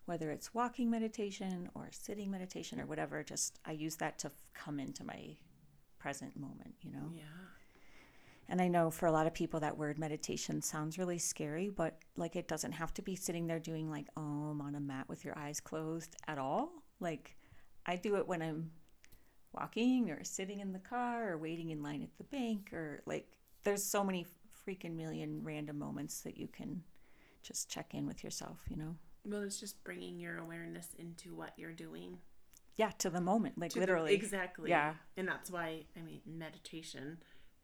whether 0.06 0.30
it's 0.30 0.52
walking 0.54 0.90
meditation 0.90 1.68
or 1.74 1.88
sitting 1.90 2.30
meditation 2.30 2.80
or 2.80 2.86
whatever 2.86 3.22
just 3.22 3.58
i 3.64 3.72
use 3.72 3.96
that 3.96 4.18
to 4.18 4.26
f- 4.28 4.32
come 4.54 4.78
into 4.78 5.04
my 5.04 5.36
present 5.98 6.36
moment 6.36 6.74
you 6.82 6.90
know 6.92 7.10
Yeah. 7.14 7.22
and 8.48 8.60
I 8.60 8.68
know 8.68 8.90
for 8.90 9.06
a 9.06 9.12
lot 9.12 9.26
of 9.26 9.32
people 9.34 9.60
that 9.60 9.78
word 9.78 9.98
meditation 9.98 10.60
sounds 10.60 10.98
really 10.98 11.18
scary, 11.18 11.70
but 11.70 11.98
like 12.16 12.34
it 12.36 12.48
doesn't 12.48 12.72
have 12.72 12.92
to 12.94 13.02
be 13.02 13.14
sitting 13.16 13.46
there 13.46 13.60
doing 13.60 13.88
like 13.90 14.08
om 14.16 14.60
on 14.60 14.74
a 14.74 14.80
mat 14.80 15.08
with 15.08 15.24
your 15.24 15.38
eyes 15.38 15.60
closed 15.60 16.16
at 16.26 16.38
all. 16.38 16.70
Like 17.00 17.36
I 17.86 17.94
do 17.96 18.16
it 18.16 18.26
when 18.26 18.42
I'm 18.42 18.72
walking 19.52 20.10
or 20.10 20.24
sitting 20.24 20.60
in 20.60 20.72
the 20.72 20.78
car 20.80 21.32
or 21.32 21.38
waiting 21.38 21.70
in 21.70 21.82
line 21.82 22.02
at 22.02 22.16
the 22.18 22.24
bank 22.24 22.72
or 22.72 23.02
like 23.06 23.28
there's 23.64 23.84
so 23.84 24.02
many 24.02 24.26
freaking 24.66 24.96
million 24.96 25.40
random 25.42 25.78
moments 25.78 26.20
that 26.20 26.36
you 26.36 26.48
can 26.48 26.82
just 27.42 27.68
check 27.68 27.94
in 27.94 28.06
with 28.06 28.22
yourself, 28.22 28.58
you 28.68 28.76
know. 28.76 28.96
Well, 29.24 29.42
it's 29.42 29.60
just 29.60 29.82
bringing 29.84 30.18
your 30.18 30.38
awareness 30.38 30.88
into 30.98 31.34
what 31.34 31.52
you're 31.56 31.72
doing. 31.72 32.18
Yeah, 32.76 32.90
to 32.98 33.10
the 33.10 33.20
moment, 33.20 33.58
like 33.58 33.70
To 33.72 33.74
the- 33.74 33.80
literally. 33.80 34.14
exactly. 34.14 34.70
Yeah. 34.70 34.94
And 35.16 35.28
that's 35.28 35.50
why, 35.50 35.84
I 35.96 36.02
mean, 36.02 36.20
meditation, 36.26 37.18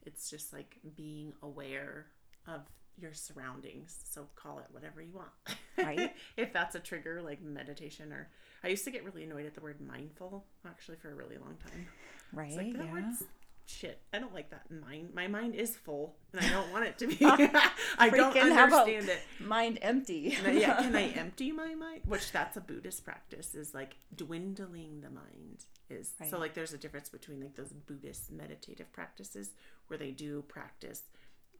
it's 0.04 0.30
just 0.30 0.52
like 0.52 0.76
being 0.96 1.32
aware 1.42 2.06
of 2.46 2.62
your 2.96 3.14
surroundings. 3.14 3.98
So 4.10 4.26
call 4.34 4.58
it 4.58 4.66
whatever 4.70 5.00
you 5.00 5.12
want. 5.12 5.30
Right. 5.76 6.14
if 6.36 6.52
that's 6.52 6.74
a 6.74 6.80
trigger, 6.80 7.22
like 7.22 7.42
meditation, 7.42 8.12
or 8.12 8.28
I 8.62 8.68
used 8.68 8.84
to 8.84 8.90
get 8.90 9.04
really 9.04 9.24
annoyed 9.24 9.46
at 9.46 9.54
the 9.54 9.60
word 9.60 9.80
mindful 9.80 10.44
actually 10.66 10.96
for 10.96 11.10
a 11.10 11.14
really 11.14 11.38
long 11.38 11.56
time. 11.56 11.86
Right. 12.32 12.48
It's 12.48 12.56
like 12.56 12.72
that 12.76 12.84
yeah. 12.84 12.92
word's 12.92 13.24
shit. 13.68 14.00
I 14.12 14.18
don't 14.18 14.34
like 14.34 14.50
that 14.50 14.70
mind. 14.70 15.10
My 15.14 15.26
mind 15.26 15.54
is 15.54 15.76
full, 15.76 16.16
and 16.32 16.44
I 16.44 16.48
don't 16.50 16.72
want 16.72 16.86
it 16.86 16.98
to 16.98 17.06
be. 17.06 17.18
I 17.22 18.10
don't 18.10 18.34
Freaking, 18.34 18.52
how 18.54 18.66
about 18.66 18.88
understand 18.88 19.08
it. 19.08 19.20
Mind 19.44 19.78
empty. 19.82 20.36
Yeah, 20.44 20.76
can 20.82 20.96
I 20.96 21.08
empty 21.16 21.52
my 21.52 21.74
mind? 21.74 22.02
Which 22.06 22.32
that's 22.32 22.56
a 22.56 22.60
Buddhist 22.60 23.04
practice 23.04 23.54
is 23.54 23.74
like 23.74 23.96
dwindling 24.14 25.00
the 25.00 25.10
mind 25.10 25.64
is 25.90 26.12
so 26.28 26.38
like 26.38 26.52
there's 26.52 26.74
a 26.74 26.78
difference 26.78 27.08
between 27.08 27.40
like 27.40 27.54
those 27.56 27.72
Buddhist 27.72 28.30
meditative 28.30 28.92
practices 28.92 29.50
where 29.86 29.98
they 29.98 30.10
do 30.10 30.42
practice 30.48 31.02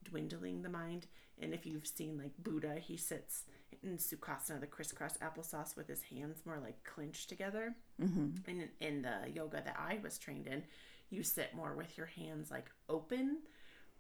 dwindling 0.04 0.62
the 0.62 0.68
mind. 0.68 1.06
And 1.40 1.54
if 1.54 1.64
you've 1.66 1.86
seen 1.86 2.18
like 2.18 2.32
Buddha, 2.38 2.76
he 2.80 2.96
sits 2.96 3.44
in 3.82 3.96
Sukhasana, 3.98 4.60
the 4.60 4.66
crisscross 4.66 5.16
applesauce 5.18 5.76
with 5.76 5.86
his 5.88 6.02
hands 6.02 6.42
more 6.44 6.58
like 6.62 6.82
clenched 6.84 7.28
together. 7.28 7.74
hmm 8.00 8.30
And 8.46 8.68
in 8.80 9.02
the 9.02 9.30
yoga 9.32 9.62
that 9.64 9.76
I 9.78 9.98
was 10.02 10.18
trained 10.18 10.46
in, 10.46 10.64
you 11.10 11.22
sit 11.22 11.54
more 11.54 11.74
with 11.74 11.96
your 11.96 12.06
hands 12.06 12.50
like 12.50 12.70
open, 12.88 13.38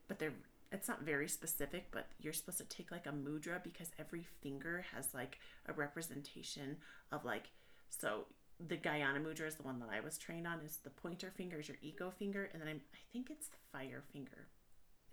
but 0.06 0.18
they're 0.18 0.32
it's 0.70 0.88
not 0.88 1.02
very 1.02 1.28
specific, 1.28 1.86
but 1.90 2.08
you're 2.20 2.32
supposed 2.34 2.58
to 2.58 2.64
take 2.64 2.90
like 2.90 3.06
a 3.06 3.10
mudra 3.10 3.62
because 3.62 3.90
every 3.98 4.26
finger 4.42 4.84
has 4.94 5.14
like 5.14 5.38
a 5.66 5.72
representation 5.72 6.76
of 7.10 7.24
like 7.24 7.50
so 7.88 8.26
the 8.66 8.76
Gyana 8.76 9.22
mudra 9.22 9.46
is 9.46 9.54
the 9.54 9.62
one 9.62 9.78
that 9.80 9.88
I 9.90 10.00
was 10.00 10.18
trained 10.18 10.46
on 10.46 10.60
is 10.60 10.78
the 10.78 10.90
pointer 10.90 11.30
finger 11.30 11.60
is 11.60 11.68
your 11.68 11.78
ego 11.80 12.10
finger 12.10 12.50
and 12.52 12.60
then 12.60 12.68
I'm, 12.68 12.80
I 12.92 12.98
think 13.12 13.30
it's 13.30 13.48
the 13.48 13.56
fire 13.72 14.02
finger. 14.12 14.48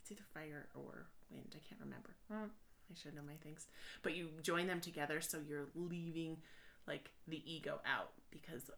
It's 0.02 0.12
either 0.12 0.24
fire 0.34 0.68
or 0.76 1.08
wind. 1.32 1.56
I 1.56 1.68
can't 1.68 1.82
remember. 1.82 2.16
Hmm, 2.30 2.50
I 2.92 2.96
should 2.96 3.16
know 3.16 3.22
my 3.26 3.38
things. 3.42 3.68
But 4.02 4.16
you 4.16 4.30
join 4.42 4.68
them 4.68 4.82
together 4.82 5.22
so 5.22 5.38
you're 5.48 5.68
leaving 5.74 6.38
like 6.88 7.12
the 7.28 7.42
ego 7.52 7.80
out 7.86 8.12
because 8.30 8.70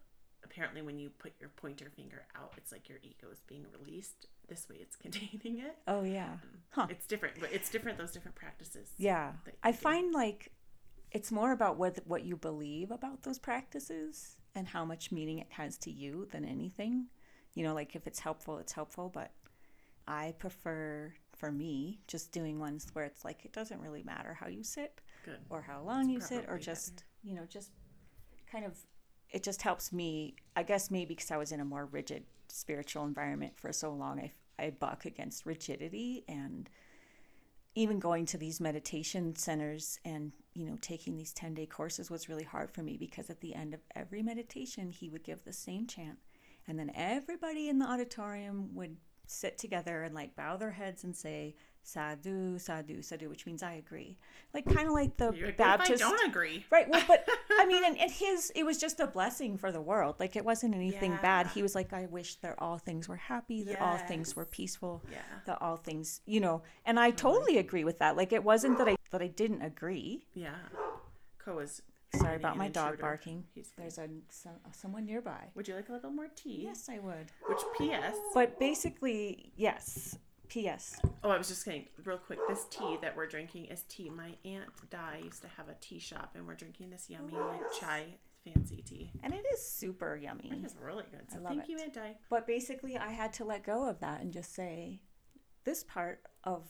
apparently 0.49 0.81
when 0.81 0.97
you 0.97 1.10
put 1.10 1.33
your 1.39 1.49
pointer 1.49 1.89
finger 1.95 2.25
out, 2.36 2.53
it's 2.57 2.71
like 2.71 2.89
your 2.89 2.99
ego 3.03 3.27
is 3.31 3.39
being 3.47 3.65
released. 3.77 4.27
This 4.47 4.67
way, 4.69 4.77
it's 4.79 4.95
containing 5.05 5.60
it. 5.60 5.77
Oh 5.88 6.03
yeah. 6.03 6.33
Um, 6.33 6.39
huh. 6.69 6.88
It's 6.89 7.05
different, 7.05 7.39
but 7.39 7.51
it's 7.51 7.69
different. 7.69 7.97
Those 7.97 8.12
different 8.12 8.36
practices. 8.36 8.91
Yeah. 8.97 9.33
I 9.63 9.71
do. 9.71 9.77
find 9.77 10.13
like 10.13 10.51
it's 11.12 11.31
more 11.31 11.51
about 11.51 11.77
what 11.77 11.99
what 12.05 12.23
you 12.23 12.36
believe 12.36 12.91
about 12.91 13.23
those 13.23 13.39
practices 13.39 14.36
and 14.55 14.67
how 14.67 14.83
much 14.86 15.12
meaning 15.12 15.39
it 15.39 15.47
has 15.49 15.77
to 15.79 15.91
you 15.91 16.27
than 16.31 16.45
anything. 16.45 17.07
You 17.53 17.63
know, 17.63 17.73
like 17.73 17.95
if 17.95 18.07
it's 18.07 18.19
helpful, 18.19 18.57
it's 18.57 18.73
helpful, 18.73 19.10
but 19.13 19.31
I 20.07 20.33
prefer 20.38 21.13
for 21.36 21.51
me 21.51 21.99
just 22.07 22.31
doing 22.31 22.60
ones 22.60 22.88
where 22.93 23.05
it's 23.05 23.23
like 23.25 23.45
it 23.45 23.53
doesn't 23.53 23.79
really 23.81 24.03
matter 24.03 24.33
how 24.33 24.47
you 24.47 24.63
sit 24.63 25.01
Good. 25.25 25.39
or 25.49 25.62
how 25.62 25.81
long 25.81 26.10
you 26.10 26.19
sit 26.21 26.45
or 26.47 26.57
just, 26.57 27.03
you 27.23 27.36
know, 27.36 27.45
just 27.47 27.71
kind 28.51 28.65
of 28.65 28.77
it 29.31 29.43
just 29.43 29.61
helps 29.61 29.91
me. 29.91 30.35
I 30.55 30.63
guess 30.63 30.91
maybe 30.91 31.15
because 31.15 31.31
I 31.31 31.37
was 31.37 31.51
in 31.51 31.59
a 31.59 31.65
more 31.65 31.85
rigid 31.85 32.23
spiritual 32.47 33.05
environment 33.05 33.53
for 33.57 33.71
so 33.73 33.91
long, 33.93 34.19
I 34.19 34.31
I 34.59 34.71
buck 34.71 35.05
against 35.05 35.45
rigidity 35.45 36.23
and 36.27 36.69
even 37.75 37.99
going 37.99 38.25
to 38.25 38.37
these 38.37 38.59
meditation 38.59 39.35
centers 39.35 39.99
and 40.03 40.31
you 40.53 40.65
know 40.65 40.77
taking 40.81 41.15
these 41.15 41.33
10 41.33 41.53
day 41.53 41.65
courses 41.67 42.09
was 42.09 42.27
really 42.27 42.43
hard 42.43 42.71
for 42.71 42.81
me 42.81 42.97
because 42.97 43.29
at 43.29 43.39
the 43.41 43.53
end 43.53 43.73
of 43.73 43.81
every 43.95 44.23
meditation 44.23 44.91
he 44.91 45.09
would 45.09 45.23
give 45.23 45.43
the 45.43 45.53
same 45.53 45.85
chant 45.85 46.17
and 46.67 46.79
then 46.79 46.91
everybody 46.95 47.69
in 47.69 47.77
the 47.77 47.85
auditorium 47.85 48.73
would 48.73 48.97
sit 49.27 49.57
together 49.57 50.03
and 50.03 50.15
like 50.15 50.35
bow 50.35 50.57
their 50.57 50.71
heads 50.71 51.03
and 51.03 51.15
say 51.15 51.55
sadhu 51.88 52.60
sadhu 52.60 53.02
sadhu 53.02 53.30
which 53.30 53.45
means 53.45 53.63
i 53.63 53.73
agree 53.73 54.17
like 54.54 54.65
kind 54.65 54.88
of 54.88 54.93
like 54.93 55.15
the 55.17 55.32
You're 55.32 55.52
baptist 55.54 56.04
I 56.04 56.10
don't 56.10 56.28
agree? 56.30 56.65
Right. 56.71 56.89
Well, 56.89 57.04
but 57.08 57.28
I 57.60 57.65
mean, 57.65 57.84
and, 57.84 57.97
and 57.97 58.12
his, 58.23 58.52
it 58.56 58.65
was 58.65 58.78
just 58.78 59.00
a 59.00 59.08
blessing 59.08 59.58
for 59.58 59.71
the 59.71 59.82
world. 59.82 60.15
Like, 60.19 60.36
it 60.36 60.43
wasn't 60.45 60.73
anything 60.73 61.17
bad. 61.21 61.47
He 61.47 61.62
was 61.62 61.76
like, 61.76 61.91
I 61.93 62.06
wish 62.08 62.36
that 62.36 62.56
all 62.58 62.78
things 62.78 63.08
were 63.10 63.17
happy, 63.17 63.63
that 63.63 63.82
all 63.82 63.97
things 63.97 64.36
were 64.36 64.45
peaceful, 64.45 65.04
Yeah. 65.12 65.19
that 65.45 65.62
all 65.62 65.76
things, 65.78 66.21
you 66.26 66.39
know, 66.39 66.63
and 66.86 67.00
I 67.00 67.12
totally 67.12 67.58
agree 67.58 67.84
with 67.84 68.00
that. 68.00 68.15
Like, 68.15 68.32
it 68.32 68.43
wasn't 68.43 68.78
that 68.80 68.88
I, 68.88 68.95
that 69.12 69.21
I 69.21 69.28
didn't 69.28 69.62
agree. 69.62 70.26
Yeah. 70.34 70.56
Ko 71.38 71.60
is. 71.60 71.82
Sorry 72.15 72.38
about 72.38 72.58
my 72.58 72.69
dog 72.69 72.91
intruder. 72.93 73.02
barking. 73.02 73.43
He's 73.54 73.71
There's 73.78 73.97
a, 73.97 74.08
some, 74.30 74.54
someone 74.71 75.06
nearby. 75.06 75.50
Would 75.56 75.67
you 75.67 75.76
like 75.76 75.89
a 75.89 75.91
little 75.91 76.10
more 76.12 76.30
tea? 76.36 76.62
Yes, 76.63 76.88
I 76.89 77.00
would. 77.00 77.32
Which 77.47 77.60
P.S. 77.78 78.15
But 78.34 78.58
basically, 78.60 79.52
yes. 79.58 80.17
P.S. 80.49 80.99
Oh, 81.23 81.29
I 81.29 81.38
was 81.38 81.47
just 81.47 81.63
saying 81.63 81.86
real 82.05 82.17
quick. 82.17 82.39
This 82.47 82.65
tea 82.69 82.97
that 83.01 83.15
we're 83.15 83.27
drinking 83.27 83.65
is 83.65 83.83
tea. 83.89 84.10
My 84.10 84.31
aunt 84.45 84.69
Di 84.89 85.21
used 85.23 85.41
to 85.41 85.47
have 85.57 85.69
a 85.69 85.75
tea 85.81 85.99
shop, 85.99 86.31
and 86.36 86.47
we're 86.47 86.55
drinking 86.55 86.89
this 86.89 87.10
yummy 87.10 87.33
like 87.33 87.62
chai 87.79 88.05
fancy 88.45 88.81
tea. 88.81 89.12
And 89.23 89.33
it 89.33 89.45
is 89.53 89.62
super 89.65 90.15
yummy. 90.15 90.51
It 90.51 90.65
is 90.65 90.75
really 90.81 91.03
good. 91.12 91.29
So 91.31 91.38
I 91.38 91.41
love 91.41 91.53
thank 91.57 91.69
you. 91.69 91.77
Aunt 91.79 91.93
Di. 91.93 92.15
But 92.29 92.47
basically, 92.47 92.97
I 92.97 93.10
had 93.10 93.33
to 93.33 93.45
let 93.45 93.63
go 93.63 93.88
of 93.89 93.99
that 93.99 94.21
and 94.21 94.31
just 94.31 94.53
say, 94.55 95.01
this 95.65 95.83
part 95.83 96.21
of 96.43 96.63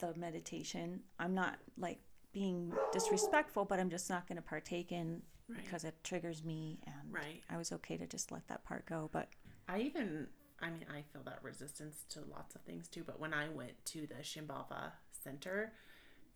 the 0.00 0.14
meditation, 0.16 1.00
I'm 1.18 1.34
not 1.34 1.58
like 1.78 2.00
being 2.32 2.72
disrespectful, 2.92 3.64
but 3.64 3.78
I'm 3.78 3.90
just 3.90 4.10
not 4.10 4.26
going 4.26 4.36
to 4.36 4.42
partake 4.42 4.90
in 4.92 5.22
Right. 5.48 5.62
because 5.64 5.84
it 5.84 5.94
triggers 6.02 6.42
me. 6.44 6.78
And 6.86 7.12
Right. 7.12 7.42
I 7.50 7.56
was 7.58 7.72
okay 7.72 7.96
to 7.98 8.06
just 8.06 8.32
let 8.32 8.46
that 8.48 8.64
part 8.64 8.86
go. 8.86 9.10
But 9.12 9.28
I 9.68 9.80
even, 9.80 10.28
I 10.62 10.70
mean, 10.70 10.86
I 10.88 11.02
feel 11.12 11.22
that 11.24 11.40
resistance 11.42 12.04
to 12.10 12.20
lots 12.30 12.54
of 12.54 12.60
things 12.62 12.88
too. 12.88 13.02
But 13.04 13.20
when 13.20 13.34
I 13.34 13.48
went 13.48 13.84
to 13.86 14.06
the 14.06 14.22
Shimbava 14.22 14.92
Center, 15.24 15.72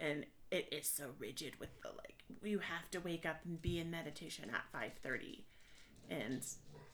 and 0.00 0.26
it 0.50 0.68
is 0.72 0.86
so 0.88 1.10
rigid 1.18 1.58
with 1.60 1.70
the 1.82 1.88
like, 1.88 2.24
you 2.42 2.58
have 2.58 2.90
to 2.90 3.00
wake 3.00 3.24
up 3.24 3.36
and 3.44 3.60
be 3.62 3.78
in 3.78 3.90
meditation 3.90 4.50
at 4.52 4.64
five 4.72 4.92
thirty, 5.02 5.46
and 6.10 6.44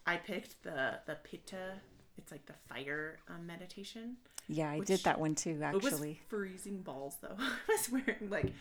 I 0.06 0.16
picked 0.16 0.62
the 0.62 0.98
the 1.06 1.16
Pitta. 1.24 1.80
It's 2.18 2.30
like 2.30 2.44
the 2.44 2.54
fire 2.68 3.18
um, 3.28 3.46
meditation. 3.46 4.16
yeah, 4.46 4.70
I 4.70 4.80
did 4.80 5.00
that 5.04 5.18
one 5.18 5.34
too, 5.34 5.60
actually. 5.62 6.10
It 6.10 6.18
was 6.18 6.28
freezing 6.28 6.82
balls 6.82 7.16
though. 7.22 7.36
I 7.38 7.52
was 7.68 7.90
wearing 7.90 8.28
like 8.28 8.52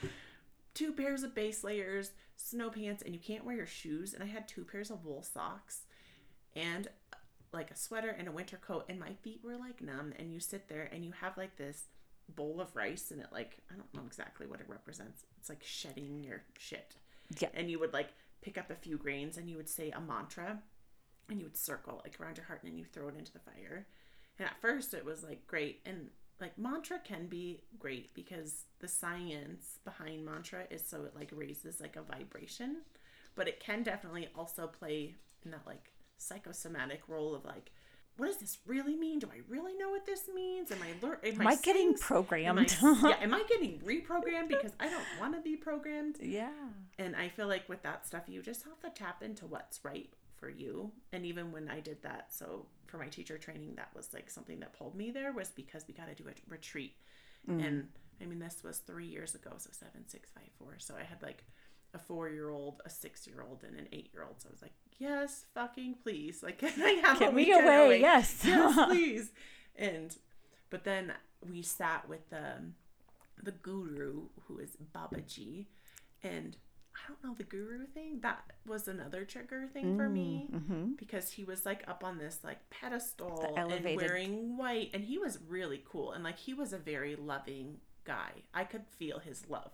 two 0.74 0.94
pairs 0.94 1.24
of 1.24 1.36
base 1.36 1.64
layers, 1.64 2.12
snow 2.38 2.70
pants, 2.70 3.04
and 3.04 3.14
you 3.14 3.20
can't 3.20 3.44
wear 3.44 3.58
your 3.58 3.66
shoes. 3.66 4.14
And 4.14 4.24
I 4.24 4.28
had 4.28 4.48
two 4.48 4.64
pairs 4.64 4.90
of 4.90 5.04
wool 5.04 5.22
socks 5.22 5.82
and 6.56 6.88
like 7.54 7.72
a 7.72 7.76
sweater 7.76 8.10
and 8.10 8.28
a 8.28 8.32
winter 8.32 8.58
coat, 8.58 8.86
and 8.90 9.00
my 9.00 9.14
feet 9.22 9.42
were 9.44 9.58
like 9.58 9.82
numb. 9.82 10.14
And 10.18 10.34
you 10.34 10.40
sit 10.40 10.68
there 10.68 10.90
and 10.92 11.04
you 11.04 11.12
have 11.22 11.38
like 11.38 11.58
this 11.58 11.86
bowl 12.30 12.62
of 12.62 12.76
rice, 12.76 13.12
and 13.12 13.22
it 13.22 13.28
like 13.32 13.58
I 13.72 13.76
don't 13.76 13.94
know 13.94 14.04
exactly 14.06 14.48
what 14.48 14.60
it 14.60 14.70
represents. 14.70 15.26
It's 15.38 15.50
like 15.50 15.64
shedding 15.64 16.24
your 16.24 16.44
shit. 16.58 16.96
Yeah. 17.40 17.50
And 17.54 17.70
you 17.70 17.80
would 17.80 17.94
like 17.94 18.10
pick 18.42 18.58
up 18.58 18.70
a 18.70 18.76
few 18.76 18.98
grains 18.98 19.38
and 19.38 19.50
you 19.50 19.56
would 19.58 19.70
say 19.70 19.92
a 19.92 20.02
mantra 20.02 20.60
and 21.30 21.40
you 21.40 21.46
would 21.46 21.58
circle 21.58 22.02
like 22.04 22.20
around 22.20 22.38
your 22.38 22.46
heart 22.46 22.62
and 22.64 22.72
then 22.72 22.78
you 22.78 22.86
throw 22.86 23.08
it 23.08 23.16
into 23.18 23.32
the 23.32 23.40
fire. 23.40 23.88
And 24.40 24.48
at 24.48 24.60
first 24.62 24.94
it 24.94 25.06
was 25.06 25.24
like 25.24 25.48
great 25.48 25.82
and 25.86 26.10
like 26.40 26.58
mantra 26.58 27.00
can 27.04 27.28
be 27.28 27.64
great 27.78 28.14
because 28.16 28.66
the 28.80 28.88
science 28.88 29.80
behind 29.86 30.26
mantra 30.26 30.64
is 30.72 30.86
so 30.86 31.04
it 31.04 31.16
like 31.16 31.30
raises 31.34 31.80
like 31.80 31.96
a 31.96 32.02
vibration, 32.02 32.78
but 33.36 33.48
it 33.48 33.60
can 33.60 33.84
definitely 33.84 34.28
also 34.36 34.68
play 34.68 35.16
in 35.46 35.52
that 35.52 35.62
like 35.68 35.92
psychosomatic 36.22 37.02
role 37.08 37.36
of 37.36 37.46
like 37.46 37.72
what 38.18 38.28
does 38.28 38.38
this 38.38 38.60
really 38.68 38.96
mean? 38.96 39.20
Do 39.20 39.28
I 39.34 39.40
really 39.50 39.74
know 39.76 39.90
what 39.90 40.06
this 40.06 40.30
means? 40.34 40.70
Am 40.72 40.78
I 40.84 41.06
learn? 41.06 41.18
Am, 41.24 41.42
Am 41.42 41.48
I 41.48 41.56
getting 41.56 41.74
saying 41.74 41.98
programmed? 42.00 42.76
Am 42.84 42.96
I, 42.96 43.10
yeah, 43.10 43.16
am 43.22 43.34
I 43.34 43.44
getting 43.50 43.80
reprogrammed 43.80 44.50
because 44.50 44.74
I 44.80 44.90
don't 44.90 45.04
want 45.20 45.34
to 45.34 45.42
be 45.42 45.56
programmed? 45.56 46.18
yeah. 46.22 46.52
And 47.00 47.16
I 47.16 47.30
feel 47.30 47.48
like 47.48 47.68
with 47.68 47.82
that 47.84 48.06
stuff, 48.06 48.24
you 48.28 48.44
just 48.44 48.64
have 48.64 48.80
to 48.82 48.90
tap 48.90 49.24
into 49.24 49.48
what's 49.48 49.84
right 49.84 50.10
for 50.36 50.50
you. 50.50 50.92
And 51.14 51.26
even 51.26 51.52
when 51.52 51.70
I 51.70 51.80
did 51.80 52.04
that, 52.04 52.28
so 52.30 52.66
for 52.86 52.98
my 52.98 53.08
teacher 53.08 53.38
training, 53.38 53.76
that 53.76 53.90
was 53.96 54.14
like 54.14 54.30
something 54.30 54.60
that 54.60 54.74
pulled 54.74 54.96
me 54.96 55.10
there 55.10 55.32
was 55.32 55.50
because 55.50 55.86
we 55.88 55.94
got 55.94 56.08
to 56.08 56.14
do 56.14 56.30
a 56.30 56.34
retreat. 56.52 56.94
Mm. 57.50 57.66
And 57.66 57.88
I 58.22 58.26
mean, 58.26 58.40
this 58.40 58.62
was 58.64 58.80
three 58.80 59.08
years 59.08 59.34
ago, 59.34 59.52
so 59.58 59.70
seven, 59.72 60.08
six, 60.08 60.30
five, 60.30 60.50
four. 60.60 60.76
So 60.78 60.96
I 60.96 61.04
had 61.04 61.22
like 61.24 61.44
a 61.94 62.00
four 62.00 62.30
year 62.30 62.50
old, 62.50 62.82
a 62.86 62.90
six 62.90 63.26
year 63.26 63.44
old, 63.48 63.64
and 63.64 63.80
an 63.80 63.88
eight 63.92 64.10
year 64.14 64.24
old. 64.24 64.42
So 64.42 64.50
I 64.50 64.52
was 64.52 64.62
like, 64.62 64.74
yes, 64.99 65.45
fucking 65.54 65.95
please. 66.04 66.41
Like, 66.43 66.58
can 66.60 66.73
I 66.82 67.01
have 67.06 67.17
a 67.17 67.19
Get 67.19 67.34
me 67.34 67.45
weekend 67.45 67.67
away, 67.67 67.99
yes. 67.99 68.41
yes, 68.45 68.86
please. 68.88 69.32
And 69.75 70.15
but 70.69 70.84
then 70.84 71.13
we 71.49 71.62
sat 71.62 72.08
with 72.08 72.30
the 72.30 72.54
the 73.41 73.51
guru 73.51 74.27
who 74.47 74.60
is 74.60 74.77
Babaji, 74.95 75.65
and 76.23 76.56
I 76.95 76.99
don't 77.08 77.23
know 77.23 77.34
the 77.36 77.43
guru 77.43 77.86
thing. 77.88 78.19
That 78.21 78.41
was 78.67 78.88
another 78.88 79.25
trigger 79.25 79.67
thing 79.73 79.97
for 79.97 80.10
me 80.10 80.49
Mm-hmm. 80.54 80.91
because 80.97 81.32
he 81.32 81.43
was 81.43 81.65
like 81.65 81.84
up 81.88 82.04
on 82.04 82.17
this 82.17 82.39
like 82.43 82.69
pedestal 82.69 83.54
and 83.58 83.95
wearing 83.95 84.58
white, 84.58 84.91
and 84.93 85.04
he 85.04 85.17
was 85.17 85.39
really 85.47 85.82
cool 85.89 86.12
and 86.12 86.23
like 86.23 86.38
he 86.38 86.54
was 86.54 86.73
a 86.73 86.77
very 86.77 87.15
loving 87.15 87.77
guy. 88.04 88.32
I 88.54 88.65
could 88.65 88.86
feel 88.88 89.19
his 89.19 89.49
love. 89.49 89.71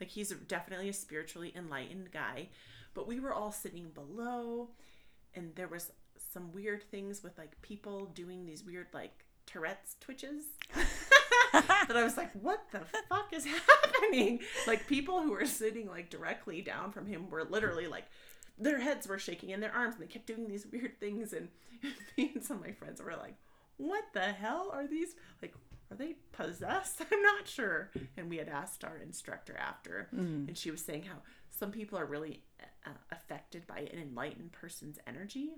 Like 0.00 0.10
he's 0.10 0.30
definitely 0.30 0.88
a 0.88 0.92
spiritually 0.92 1.52
enlightened 1.56 2.10
guy, 2.12 2.48
but 2.98 3.06
we 3.06 3.20
were 3.20 3.32
all 3.32 3.52
sitting 3.52 3.90
below, 3.90 4.70
and 5.32 5.54
there 5.54 5.68
was 5.68 5.92
some 6.32 6.50
weird 6.50 6.82
things 6.82 7.22
with 7.22 7.38
like 7.38 7.52
people 7.62 8.06
doing 8.06 8.44
these 8.44 8.64
weird 8.64 8.88
like 8.92 9.24
Tourette's 9.46 9.94
twitches. 10.00 10.46
that 11.52 11.92
I 11.94 12.02
was 12.02 12.16
like, 12.16 12.32
what 12.32 12.58
the 12.72 12.80
fuck 13.08 13.32
is 13.32 13.44
happening? 13.84 14.40
Like 14.66 14.88
people 14.88 15.22
who 15.22 15.30
were 15.30 15.46
sitting 15.46 15.86
like 15.86 16.10
directly 16.10 16.60
down 16.60 16.90
from 16.90 17.06
him 17.06 17.30
were 17.30 17.44
literally 17.44 17.86
like 17.86 18.06
their 18.58 18.80
heads 18.80 19.06
were 19.06 19.20
shaking 19.20 19.52
and 19.52 19.62
their 19.62 19.72
arms 19.72 19.94
and 19.94 20.02
they 20.02 20.12
kept 20.12 20.26
doing 20.26 20.48
these 20.48 20.66
weird 20.66 20.98
things 20.98 21.32
and 21.32 21.50
me 22.16 22.32
and 22.34 22.42
some 22.42 22.56
of 22.56 22.64
my 22.64 22.72
friends 22.72 23.00
were 23.00 23.14
like, 23.14 23.36
What 23.76 24.06
the 24.12 24.32
hell 24.32 24.72
are 24.74 24.88
these 24.88 25.14
like 25.40 25.54
are 25.92 25.96
they 25.96 26.16
possessed? 26.32 27.00
I'm 27.12 27.22
not 27.22 27.46
sure. 27.46 27.92
And 28.16 28.28
we 28.28 28.38
had 28.38 28.48
asked 28.48 28.82
our 28.82 28.98
instructor 28.98 29.56
after, 29.56 30.08
hmm. 30.10 30.46
and 30.48 30.58
she 30.58 30.72
was 30.72 30.84
saying 30.84 31.04
how 31.04 31.18
some 31.48 31.70
people 31.70 31.96
are 31.96 32.04
really 32.04 32.42
uh, 32.88 32.92
affected 33.12 33.66
by 33.66 33.80
an 33.80 33.98
enlightened 34.00 34.52
person's 34.52 34.98
energy. 35.06 35.50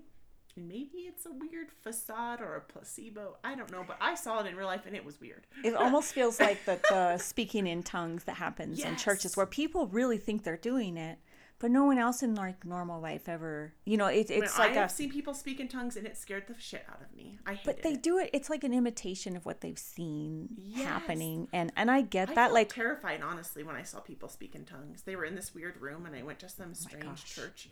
And 0.55 0.67
maybe 0.67 1.07
it's 1.07 1.25
a 1.25 1.31
weird 1.31 1.71
facade 1.71 2.41
or 2.41 2.55
a 2.55 2.61
placebo. 2.61 3.37
I 3.43 3.55
don't 3.55 3.71
know, 3.71 3.85
but 3.87 3.97
I 4.01 4.15
saw 4.15 4.41
it 4.41 4.47
in 4.47 4.55
real 4.57 4.67
life 4.67 4.85
and 4.85 4.95
it 4.95 5.05
was 5.05 5.19
weird. 5.21 5.47
It 5.63 5.75
almost 5.77 6.13
feels 6.13 6.39
like 6.39 6.65
the, 6.65 6.79
the 6.89 7.17
speaking 7.17 7.67
in 7.67 7.83
tongues 7.83 8.25
that 8.25 8.35
happens 8.35 8.83
in 8.83 8.97
churches 8.97 9.37
where 9.37 9.45
people 9.45 9.87
really 9.87 10.17
think 10.17 10.43
they're 10.43 10.57
doing 10.57 10.97
it, 10.97 11.19
but 11.61 11.69
no 11.69 11.85
one 11.85 11.99
else 11.99 12.23
in 12.23 12.33
like 12.33 12.65
normal 12.65 12.99
life 12.99 13.29
ever. 13.29 13.73
You 13.85 13.95
know, 13.97 14.07
it, 14.07 14.31
it's 14.31 14.57
I 14.59 14.67
like 14.67 14.77
i've 14.77 14.91
seen 14.91 15.11
people 15.11 15.33
speak 15.35 15.59
in 15.59 15.67
tongues 15.67 15.95
and 15.95 16.07
it 16.07 16.17
scared 16.17 16.47
the 16.47 16.55
shit 16.59 16.83
out 16.89 17.01
of 17.01 17.15
me. 17.15 17.37
I 17.45 17.59
But 17.63 17.83
they 17.83 17.93
it. 17.93 18.03
do 18.03 18.17
it. 18.17 18.31
It's 18.33 18.49
like 18.49 18.63
an 18.63 18.73
imitation 18.73 19.37
of 19.37 19.45
what 19.45 19.61
they've 19.61 19.77
seen 19.77 20.49
Yes. 20.57 20.87
happening, 20.87 21.47
and 21.53 21.71
and 21.77 21.91
I 21.91 22.01
get 22.01 22.29
I 22.29 22.33
that. 22.33 22.51
Like 22.51 22.73
terrified, 22.73 23.21
honestly, 23.21 23.63
when 23.63 23.75
I 23.75 23.83
saw 23.83 23.99
people 23.99 24.27
speak 24.27 24.55
in 24.55 24.65
tongues. 24.65 25.03
They 25.03 25.15
were 25.15 25.25
in 25.25 25.35
this 25.35 25.53
weird 25.53 25.79
room, 25.79 26.05
and 26.05 26.15
I 26.15 26.23
went 26.23 26.39
to 26.39 26.49
some 26.49 26.71
oh 26.71 26.73
strange 26.73 27.05
Oh 27.07 27.41
church, 27.41 27.69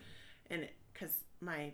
and 0.50 0.68
because 0.94 1.16
my 1.42 1.74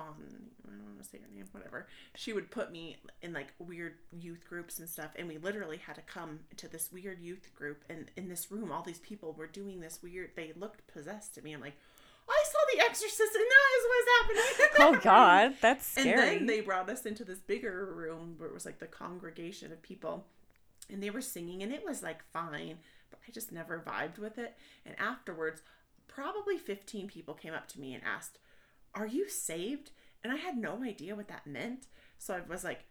I 0.00 0.70
don't 0.70 0.84
want 0.84 1.02
to 1.02 1.08
say 1.08 1.18
her 1.18 1.34
name, 1.34 1.46
whatever, 1.52 1.86
she 2.14 2.32
would 2.32 2.50
put 2.50 2.70
me 2.70 2.96
in 3.22 3.32
like 3.32 3.52
weird 3.58 3.94
youth 4.12 4.44
groups 4.48 4.78
and 4.78 4.88
stuff, 4.88 5.10
and 5.16 5.28
we 5.28 5.38
literally 5.38 5.78
had 5.78 5.96
to 5.96 6.02
come 6.02 6.40
to 6.56 6.68
this 6.68 6.90
weird 6.92 7.20
youth 7.20 7.54
group, 7.54 7.84
and 7.88 8.10
in 8.16 8.28
this 8.28 8.50
room, 8.50 8.70
all 8.72 8.82
these 8.82 8.98
people 9.00 9.32
were 9.32 9.46
doing 9.46 9.80
this 9.80 10.00
weird. 10.02 10.30
They 10.36 10.52
looked 10.56 10.86
possessed 10.92 11.34
to 11.34 11.42
me. 11.42 11.52
I'm 11.52 11.60
like. 11.60 11.76
I 12.32 12.44
saw 12.44 12.58
The 12.72 12.84
Exorcist, 12.84 13.34
and 13.34 13.44
that 13.44 13.70
is 13.76 13.86
what's 13.88 14.08
happening. 14.20 14.66
Oh 14.78 15.00
God, 15.02 15.54
that's 15.60 15.96
And 15.98 16.16
then 16.16 16.46
they 16.46 16.60
brought 16.60 16.88
us 16.88 17.04
into 17.04 17.24
this 17.24 17.40
bigger 17.40 17.92
room 17.92 18.36
where 18.38 18.48
it 18.48 18.54
was 18.54 18.64
like 18.64 18.78
the 18.78 18.86
congregation 18.86 19.72
of 19.72 19.82
people, 19.82 20.26
and 20.88 21.02
they 21.02 21.10
were 21.10 21.22
singing, 21.22 21.62
and 21.62 21.72
it 21.72 21.84
was 21.84 22.04
like 22.04 22.22
fine, 22.32 22.78
but 23.10 23.18
I 23.26 23.32
just 23.32 23.50
never 23.50 23.82
vibed 23.84 24.18
with 24.18 24.38
it. 24.38 24.54
And 24.86 24.94
afterwards, 24.98 25.62
probably 26.06 26.56
15 26.56 27.08
people 27.08 27.34
came 27.34 27.54
up 27.54 27.66
to 27.68 27.80
me 27.80 27.94
and 27.94 28.02
asked, 28.04 28.38
Are 28.94 29.06
you 29.06 29.28
saved? 29.28 29.90
And 30.22 30.32
I 30.32 30.36
had 30.36 30.56
no 30.56 30.82
idea 30.82 31.16
what 31.16 31.28
that 31.28 31.46
meant. 31.46 31.86
So 32.18 32.34
I 32.34 32.40
was 32.48 32.64
like, 32.64 32.84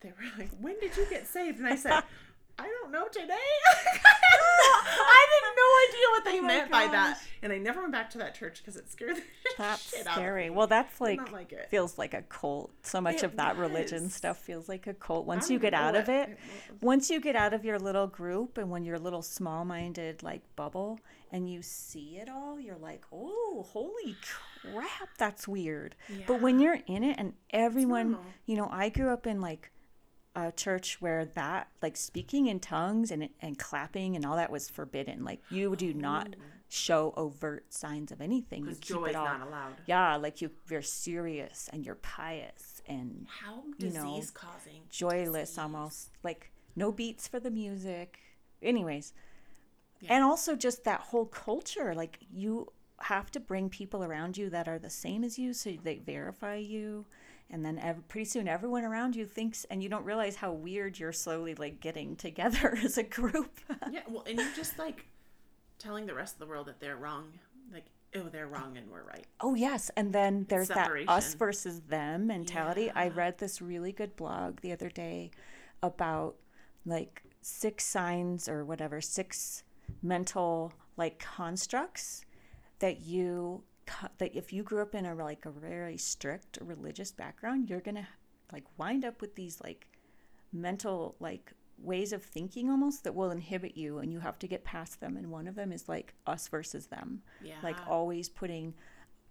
They 0.00 0.08
were 0.10 0.38
like, 0.38 0.50
When 0.60 0.78
did 0.80 0.96
you 0.96 1.06
get 1.08 1.26
saved? 1.26 1.58
And 1.58 1.68
I 1.68 1.76
said, 1.76 2.02
I 2.60 2.68
don't 2.82 2.92
know 2.92 3.06
today. 3.08 3.26
I 4.02 5.26
had 5.42 5.54
no 5.56 5.68
idea 5.88 6.06
what 6.10 6.24
they 6.24 6.38
Oh 6.38 6.42
meant 6.42 6.70
by 6.70 6.86
that. 6.88 7.20
And 7.42 7.52
I 7.52 7.58
never 7.58 7.80
went 7.80 7.92
back 7.92 8.10
to 8.10 8.18
that 8.18 8.34
church 8.34 8.58
because 8.58 8.76
it 8.76 8.90
scared 8.90 9.16
the 9.16 9.22
That's 9.56 9.90
shit 9.96 10.00
out 10.06 10.08
of 10.08 10.12
scary. 10.14 10.44
me. 10.44 10.50
Well, 10.50 10.66
that's 10.66 11.00
like, 11.00 11.32
like 11.32 11.52
it. 11.52 11.68
feels 11.70 11.98
like 11.98 12.14
a 12.14 12.22
cult. 12.22 12.70
So 12.82 13.00
much 13.00 13.16
It 13.16 13.22
of 13.24 13.36
that 13.36 13.56
religion 13.56 14.10
stuff 14.10 14.38
feels 14.38 14.68
like 14.68 14.86
a 14.86 14.94
cult. 14.94 15.26
Once 15.26 15.50
you 15.50 15.58
get 15.58 15.74
out 15.74 15.94
of 15.94 16.08
what 16.08 16.16
it, 16.16 16.38
once 16.80 17.10
you 17.10 17.20
get 17.20 17.36
out 17.36 17.52
of 17.54 17.64
your 17.64 17.78
little 17.78 18.06
group 18.06 18.58
and 18.58 18.70
when 18.70 18.84
your 18.84 18.98
little 18.98 19.22
small-minded 19.22 20.22
like 20.22 20.42
bubble 20.56 21.00
and 21.32 21.50
you 21.50 21.62
see 21.62 22.18
it 22.20 22.28
all, 22.28 22.58
you're 22.60 22.76
like, 22.76 23.04
"Oh, 23.12 23.64
holy 23.68 24.16
crap, 24.62 25.10
that's 25.16 25.46
weird." 25.46 25.94
But 26.26 26.40
when 26.40 26.58
you're 26.60 26.80
in 26.86 27.04
it 27.04 27.16
and 27.18 27.34
everyone, 27.50 28.18
you 28.46 28.56
know, 28.56 28.68
I 28.70 28.88
grew 28.88 29.10
up 29.10 29.26
in 29.26 29.40
like 29.40 29.70
a 30.46 30.52
church 30.52 31.00
where 31.00 31.24
that 31.24 31.68
like 31.82 31.96
speaking 31.96 32.46
in 32.46 32.60
tongues 32.60 33.10
and 33.10 33.28
and 33.40 33.58
clapping 33.58 34.16
and 34.16 34.24
all 34.24 34.36
that 34.36 34.50
was 34.50 34.68
forbidden. 34.68 35.24
Like 35.24 35.40
you 35.50 35.74
do 35.76 35.92
not 35.94 36.36
show 36.68 37.12
overt 37.16 37.72
signs 37.72 38.12
of 38.12 38.20
anything. 38.20 38.60
You 38.60 38.64
Because 38.66 38.78
keep 38.80 38.96
joy 38.96 39.04
it 39.06 39.10
is 39.10 39.16
all. 39.16 39.24
not 39.24 39.46
allowed. 39.46 39.74
Yeah, 39.86 40.16
like 40.16 40.40
you 40.40 40.50
you're 40.70 40.82
serious 40.82 41.68
and 41.72 41.84
you're 41.84 41.96
pious 41.96 42.80
and 42.86 43.26
How 43.28 43.62
You 43.78 43.88
disease 43.90 43.94
know, 43.94 44.22
causing? 44.34 44.82
joyless 44.90 45.50
disease. 45.50 45.58
almost. 45.58 46.10
Like 46.22 46.50
no 46.76 46.92
beats 46.92 47.26
for 47.28 47.40
the 47.40 47.50
music. 47.50 48.18
Anyways. 48.62 49.12
Yeah. 50.00 50.14
And 50.14 50.24
also 50.24 50.56
just 50.56 50.84
that 50.84 51.00
whole 51.00 51.26
culture. 51.26 51.94
Like 51.94 52.18
you 52.32 52.68
have 53.00 53.30
to 53.32 53.40
bring 53.40 53.68
people 53.68 54.04
around 54.04 54.36
you 54.36 54.50
that 54.50 54.68
are 54.68 54.78
the 54.78 54.90
same 54.90 55.24
as 55.24 55.38
you 55.38 55.52
so 55.52 55.72
they 55.82 55.96
verify 55.98 56.56
you. 56.56 57.06
And 57.52 57.64
then 57.64 57.78
ev- 57.78 58.06
pretty 58.08 58.26
soon 58.26 58.46
everyone 58.46 58.84
around 58.84 59.16
you 59.16 59.26
thinks, 59.26 59.64
and 59.64 59.82
you 59.82 59.88
don't 59.88 60.04
realize 60.04 60.36
how 60.36 60.52
weird 60.52 60.98
you're 60.98 61.12
slowly 61.12 61.54
like 61.54 61.80
getting 61.80 62.14
together 62.16 62.78
as 62.84 62.96
a 62.98 63.02
group. 63.02 63.58
Yeah, 63.90 64.02
well, 64.08 64.24
and 64.28 64.38
you're 64.38 64.54
just 64.54 64.78
like 64.78 65.06
telling 65.78 66.06
the 66.06 66.14
rest 66.14 66.34
of 66.34 66.38
the 66.38 66.46
world 66.46 66.66
that 66.66 66.78
they're 66.78 66.96
wrong. 66.96 67.32
Like, 67.72 67.86
oh, 68.14 68.28
they're 68.30 68.46
wrong 68.46 68.76
and 68.76 68.88
we're 68.88 69.02
right. 69.02 69.26
Oh 69.40 69.54
yes, 69.54 69.90
and 69.96 70.12
then 70.12 70.46
there's 70.48 70.68
that 70.68 70.90
us 71.08 71.34
versus 71.34 71.80
them 71.80 72.28
mentality. 72.28 72.90
I 72.94 73.08
read 73.08 73.38
this 73.38 73.60
really 73.60 73.90
good 73.90 74.14
blog 74.14 74.60
the 74.60 74.70
other 74.70 74.90
day 74.90 75.32
about 75.82 76.36
like 76.86 77.22
six 77.42 77.84
signs 77.84 78.48
or 78.48 78.64
whatever, 78.64 79.00
six 79.00 79.64
mental 80.02 80.72
like 80.96 81.18
constructs 81.18 82.24
that 82.78 83.00
you 83.00 83.62
that 84.18 84.34
if 84.34 84.52
you 84.52 84.62
grew 84.62 84.80
up 84.82 84.94
in 84.94 85.06
a 85.06 85.14
like 85.14 85.46
a 85.46 85.50
very 85.50 85.96
strict 85.96 86.58
religious 86.60 87.12
background, 87.12 87.68
you're 87.70 87.80
going 87.80 87.96
to 87.96 88.06
like 88.52 88.64
wind 88.78 89.04
up 89.04 89.20
with 89.20 89.34
these 89.36 89.60
like 89.62 89.86
mental 90.52 91.16
like 91.20 91.52
ways 91.78 92.12
of 92.12 92.22
thinking 92.22 92.68
almost 92.68 93.04
that 93.04 93.14
will 93.14 93.30
inhibit 93.30 93.76
you 93.76 93.98
and 93.98 94.12
you 94.12 94.20
have 94.20 94.38
to 94.38 94.46
get 94.46 94.64
past 94.64 95.00
them 95.00 95.16
and 95.16 95.30
one 95.30 95.46
of 95.46 95.54
them 95.54 95.72
is 95.72 95.88
like 95.88 96.12
us 96.26 96.48
versus 96.48 96.86
them 96.88 97.22
Yeah. 97.42 97.54
like 97.62 97.76
always 97.88 98.28
putting 98.28 98.74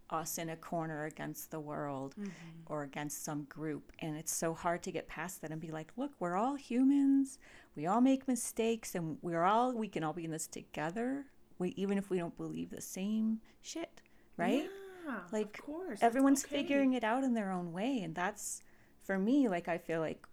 us 0.10 0.40
in 0.40 0.50
a 0.50 0.56
corner 0.56 1.06
against 1.06 1.52
the 1.52 1.60
world 1.60 2.16
Mm-hmm. 2.18 2.30
or 2.66 2.82
against 2.84 3.24
some 3.24 3.44
group 3.44 3.92
and 4.00 4.16
it's 4.18 4.34
so 4.34 4.54
hard 4.56 4.82
to 4.84 4.92
get 4.92 5.08
past 5.08 5.42
that 5.42 5.52
and 5.52 5.62
be 5.62 5.70
like 5.72 5.92
look 5.98 6.12
we're 6.20 6.36
all 6.36 6.56
humans 6.56 7.38
we 7.76 7.86
all 7.86 8.02
make 8.02 8.28
mistakes 8.28 8.96
and 8.96 9.18
we're 9.22 9.44
all 9.44 9.72
we 9.74 9.88
can 9.88 10.04
all 10.04 10.14
be 10.14 10.26
in 10.26 10.32
this 10.32 10.48
together 10.48 11.26
we 11.60 11.70
even 11.76 11.98
if 12.00 12.10
we 12.10 12.18
don't 12.18 12.38
believe 12.38 12.72
the 12.72 12.82
same 12.82 13.42
shit 13.62 14.02
right 14.40 14.70
Yeah, 15.06 15.20
Like, 15.32 15.58
of 15.60 15.66
course. 15.66 16.00
everyone's 16.02 16.44
okay. 16.46 16.58
figuring 16.58 16.94
it 16.94 17.04
out 17.04 17.24
in 17.24 17.34
their 17.34 17.52
own 17.52 17.72
way 17.74 18.00
and 18.02 18.14
that's 18.16 18.64
for 19.04 19.18
me 19.18 19.48
like 19.50 19.68
i 19.68 19.78
feel 19.78 20.00
like 20.02 20.26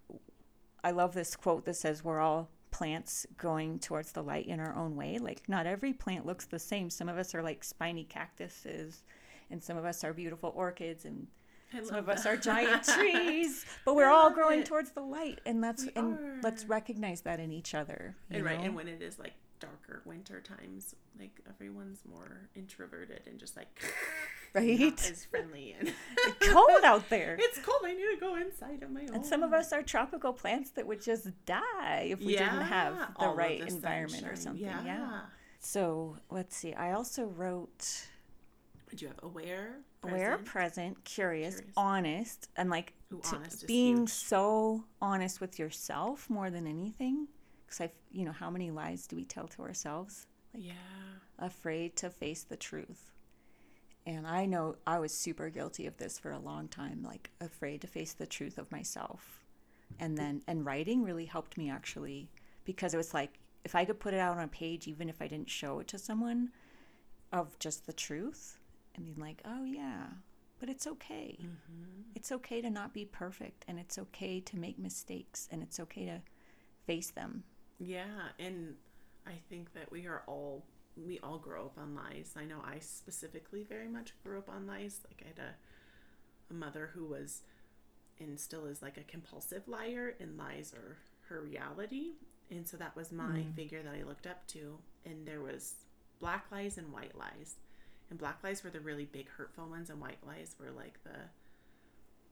i 0.85 0.91
love 0.91 1.15
this 1.15 1.35
quote 1.37 1.65
that 1.65 1.77
says 1.77 2.05
we're 2.05 2.21
all 2.21 2.51
plants 2.71 3.27
going 3.39 3.79
towards 3.79 4.13
the 4.13 4.23
light 4.23 4.47
in 4.47 4.61
our 4.61 4.75
own 4.77 4.97
way 4.97 5.19
like 5.19 5.49
not 5.49 5.67
every 5.67 5.93
plant 5.95 6.27
looks 6.27 6.45
the 6.47 6.59
same 6.59 6.91
some 6.91 7.09
of 7.09 7.17
us 7.17 7.35
are 7.35 7.43
like 7.43 7.65
spiny 7.65 8.05
cactuses 8.05 9.03
and 9.51 9.63
some 9.63 9.77
of 9.79 9.85
us 9.87 10.05
are 10.05 10.13
beautiful 10.13 10.53
orchids 10.55 11.05
and 11.07 11.27
some 11.85 11.97
of 11.97 12.09
us 12.09 12.27
are 12.27 12.37
giant 12.37 12.83
trees 12.97 13.65
but 13.87 13.95
we're 13.95 14.11
all 14.11 14.31
growing 14.31 14.61
it. 14.61 14.67
towards 14.67 14.91
the 14.91 15.01
light 15.01 15.41
and 15.47 15.63
that's 15.65 15.85
We 15.85 15.93
and 15.97 16.43
let's 16.43 16.65
recognize 16.67 17.23
that 17.23 17.41
in 17.41 17.51
each 17.51 17.75
other 17.75 18.15
And 18.31 18.45
right, 18.45 18.61
and 18.61 18.75
when 18.77 18.89
it 18.89 19.01
is 19.01 19.19
like 19.19 19.33
darker 19.61 20.03
winter 20.05 20.41
times, 20.41 20.95
like 21.19 21.41
everyone's 21.49 22.01
more 22.09 22.49
introverted 22.55 23.23
and 23.27 23.39
just 23.39 23.57
like 23.57 23.69
Right? 24.55 24.79
not 24.81 25.11
as 25.11 25.25
friendly 25.27 25.75
and 25.79 25.93
cold 26.41 26.83
out 26.85 27.09
there 27.11 27.37
it's 27.41 27.59
cold. 27.59 27.81
I 27.85 27.93
need 27.93 28.15
to 28.15 28.17
go 28.19 28.37
inside 28.37 28.83
of 28.83 28.91
my 28.91 29.03
own. 29.03 29.15
And 29.15 29.27
some 29.27 29.43
of 29.43 29.53
us 29.53 29.73
are 29.73 29.83
tropical 29.83 30.33
plants 30.33 30.71
that 30.71 30.87
would 30.87 31.03
just 31.03 31.29
die 31.45 32.09
if 32.11 32.21
we 32.21 32.33
didn't 32.37 32.63
have 32.63 32.97
the 33.21 33.29
right 33.29 33.61
the 33.61 33.67
environment 33.67 34.27
or 34.27 34.37
something. 34.37 34.63
Yeah. 34.65 35.21
So 35.59 36.17
let's 36.31 36.57
see. 36.57 36.73
I 36.75 36.93
also 36.93 37.27
wrote 37.27 38.09
Would 38.91 39.03
you 39.03 39.09
have 39.09 39.19
aware, 39.23 39.77
aware, 40.03 40.39
present? 40.39 40.45
present, 40.47 41.05
curious, 41.05 41.57
Curious. 41.57 41.73
honest, 41.77 42.49
and 42.57 42.71
like 42.71 42.95
Ooh, 43.13 43.21
honest 43.33 43.67
being 43.67 44.07
so 44.07 44.85
honest 45.03 45.41
with 45.41 45.59
yourself 45.59 46.31
more 46.31 46.51
than 46.51 46.67
anything. 46.67 47.29
Because 47.67 47.81
I, 47.81 47.91
you 48.13 48.25
know, 48.25 48.33
how 48.33 48.51
many 48.51 48.71
lies 48.71 49.07
do 49.07 49.17
we 49.17 49.25
tell 49.25 49.49
to 49.49 49.63
ourselves? 49.63 50.27
yeah. 50.59 50.73
afraid 51.39 51.97
to 51.97 52.11
face 52.11 52.43
the 52.43 52.57
truth. 52.57 53.13
And 54.07 54.27
I 54.27 54.47
know 54.47 54.77
I 54.87 54.99
was 54.99 55.13
super 55.13 55.51
guilty 55.51 55.87
of 55.87 55.97
this 55.97 56.19
for 56.19 56.31
a 56.31 56.39
long 56.39 56.69
time, 56.69 57.03
like 57.03 57.31
afraid 57.41 57.81
to 57.81 57.87
face 57.87 58.13
the 58.13 58.27
truth 58.27 58.57
of 58.57 58.71
myself. 58.71 59.45
And 59.99 60.17
then, 60.17 60.43
and 60.47 60.65
writing 60.65 61.03
really 61.03 61.27
helped 61.27 61.59
me 61.59 61.71
actually 61.71 62.31
because 62.65 62.95
it 62.95 62.97
was 62.97 63.15
like 63.15 63.39
if 63.65 63.75
I 63.75 63.85
could 63.85 63.99
put 63.99 64.15
it 64.15 64.21
out 64.21 64.37
on 64.37 64.45
a 64.45 64.49
page, 64.49 64.87
even 64.87 65.09
if 65.09 65.21
I 65.21 65.27
didn't 65.27 65.51
show 65.51 65.81
it 65.81 65.89
to 65.89 65.99
someone, 65.99 66.51
of 67.33 67.59
just 67.59 67.87
the 67.87 67.93
truth 67.93 68.59
and 68.95 69.05
being 69.05 69.19
like, 69.19 69.43
oh 69.45 69.65
yeah, 69.65 70.05
but 70.61 70.69
it's 70.69 70.87
okay. 70.87 71.37
Mm-hmm. 71.41 72.03
It's 72.15 72.31
okay 72.31 72.61
to 72.61 72.71
not 72.71 72.95
be 72.95 73.05
perfect 73.05 73.65
and 73.67 73.79
it's 73.79 73.99
okay 73.99 74.41
to 74.41 74.57
make 74.57 74.79
mistakes 74.79 75.49
and 75.51 75.63
it's 75.63 75.81
okay 75.81 76.07
to 76.07 76.23
face 76.87 77.11
them. 77.11 77.43
Yeah, 77.79 78.31
and 78.39 78.75
I 79.27 79.35
think 79.49 79.75
that 79.75 79.91
we 79.91 80.07
are 80.07 80.23
all 80.27 80.65
we 80.97 81.19
all 81.21 81.39
grow 81.39 81.67
up 81.67 81.79
on 81.79 81.95
lies. 81.95 82.35
I 82.37 82.45
know 82.45 82.63
I 82.65 82.79
specifically 82.79 83.65
very 83.65 83.89
much 83.89 84.15
grew 84.23 84.39
up 84.39 84.49
on 84.49 84.67
lies. 84.67 85.01
Like 85.07 85.23
I 85.25 85.29
had 85.29 85.39
a, 85.39 86.55
a 86.55 86.57
mother 86.57 86.91
who 86.95 87.05
was 87.05 87.43
and 88.19 88.41
still 88.41 88.65
is 88.65 88.81
like 88.81 88.97
a 88.97 89.03
compulsive 89.03 89.69
liar 89.69 90.15
and 90.21 90.39
lies 90.39 90.73
are 90.73 90.97
her 91.29 91.43
reality. 91.43 92.13
And 92.51 92.67
so 92.67 92.77
that 92.79 92.97
was 92.97 93.13
my 93.13 93.25
mm-hmm. 93.25 93.53
figure 93.53 93.83
that 93.83 93.95
I 93.95 94.05
looked 94.05 94.27
up 94.27 94.47
to. 94.49 94.79
And 95.05 95.27
there 95.27 95.43
was 95.43 95.75
black 96.19 96.47
lies 96.51 96.79
and 96.79 96.93
white 96.93 97.17
lies. 97.19 97.57
And 98.09 98.19
black 98.19 98.39
lies 98.43 98.65
were 98.65 98.71
the 98.71 98.81
really 98.81 99.05
big 99.05 99.29
hurtful 99.29 99.67
ones 99.67 99.91
and 99.91 100.01
white 100.01 100.25
lies 100.27 100.55
were 100.59 100.71
like 100.71 101.03
the 101.05 101.29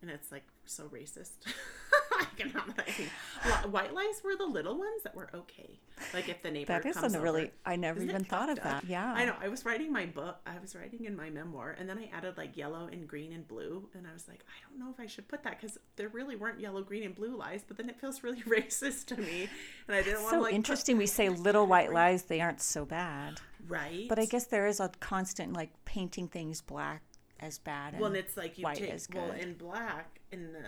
and 0.00 0.10
it's 0.10 0.30
like 0.30 0.44
so 0.66 0.84
racist. 0.84 1.32
I 2.20 2.24
cannot 2.36 2.78
I 2.78 3.66
white 3.66 3.92
lies 3.94 4.22
were 4.24 4.36
the 4.36 4.46
little 4.46 4.78
ones 4.78 5.02
that 5.02 5.14
were 5.14 5.28
okay. 5.34 5.78
Like 6.12 6.28
if 6.28 6.42
the 6.42 6.50
neighbor 6.50 6.72
That 6.72 6.82
comes 6.82 6.96
isn't 6.96 7.16
over. 7.16 7.22
really, 7.22 7.50
I 7.64 7.76
never 7.76 8.02
even 8.02 8.24
thought 8.24 8.48
of 8.50 8.58
up? 8.58 8.64
that. 8.64 8.84
Yeah. 8.84 9.12
I 9.12 9.24
know. 9.24 9.34
I 9.40 9.48
was 9.48 9.64
writing 9.64 9.92
my 9.92 10.06
book. 10.06 10.38
I 10.46 10.58
was 10.60 10.74
writing 10.74 11.04
in 11.04 11.14
my 11.16 11.30
memoir, 11.30 11.76
and 11.78 11.88
then 11.88 11.98
I 11.98 12.10
added 12.16 12.36
like 12.36 12.56
yellow 12.56 12.88
and 12.90 13.06
green 13.06 13.32
and 13.32 13.46
blue, 13.46 13.88
and 13.94 14.06
I 14.06 14.12
was 14.12 14.26
like, 14.28 14.40
I 14.48 14.68
don't 14.68 14.78
know 14.84 14.90
if 14.92 14.98
I 14.98 15.06
should 15.06 15.28
put 15.28 15.42
that 15.44 15.60
because 15.60 15.78
there 15.96 16.08
really 16.08 16.34
weren't 16.36 16.58
yellow, 16.60 16.82
green, 16.82 17.04
and 17.04 17.14
blue 17.14 17.36
lies. 17.36 17.62
But 17.66 17.76
then 17.76 17.88
it 17.88 18.00
feels 18.00 18.22
really 18.22 18.42
racist 18.48 19.06
to 19.06 19.16
me, 19.16 19.48
and 19.88 19.96
I 19.96 20.02
didn't 20.02 20.22
want 20.22 20.32
to 20.32 20.36
so 20.38 20.40
like 20.42 20.50
put- 20.50 20.56
interesting. 20.56 20.96
We 20.96 21.06
say 21.20 21.28
little 21.28 21.66
white 21.66 21.92
lies; 21.92 22.24
they 22.24 22.40
aren't 22.40 22.60
so 22.62 22.84
bad. 22.84 23.40
right? 23.68 24.06
But 24.08 24.18
I 24.18 24.26
guess 24.26 24.46
there 24.46 24.66
is 24.66 24.80
a 24.80 24.90
constant 25.00 25.52
like 25.52 25.70
painting 25.84 26.28
things 26.28 26.60
black 26.60 27.02
as 27.40 27.58
bad. 27.58 27.98
Well, 27.98 28.06
and 28.08 28.16
it's 28.16 28.36
like 28.36 28.58
you 28.58 28.64
white 28.64 28.78
take 28.78 28.92
is 28.92 29.08
well 29.14 29.30
in 29.30 29.54
black 29.54 30.20
in 30.32 30.52
the 30.52 30.64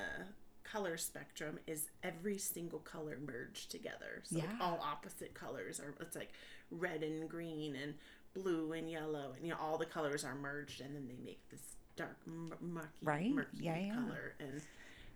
color 0.72 0.96
spectrum 0.96 1.58
is 1.66 1.88
every 2.02 2.38
single 2.38 2.80
color 2.80 3.18
merged 3.24 3.70
together. 3.70 4.22
So 4.24 4.38
like 4.40 4.50
all 4.60 4.80
opposite 4.82 5.34
colors 5.34 5.80
are 5.80 5.94
it's 6.00 6.16
like 6.16 6.32
red 6.70 7.02
and 7.02 7.28
green 7.28 7.76
and 7.76 7.94
blue 8.34 8.72
and 8.72 8.90
yellow 8.90 9.32
and 9.36 9.44
you 9.46 9.50
know 9.50 9.58
all 9.60 9.78
the 9.78 9.86
colors 9.86 10.24
are 10.24 10.34
merged 10.34 10.80
and 10.80 10.94
then 10.94 11.08
they 11.08 11.16
make 11.24 11.48
this 11.50 11.62
dark 11.96 12.18
murky 12.60 12.90
Right. 13.02 13.30
murky 13.34 13.64
Yeah, 13.64 13.78
yeah. 13.78 13.94
color 13.94 14.34
and 14.40 14.60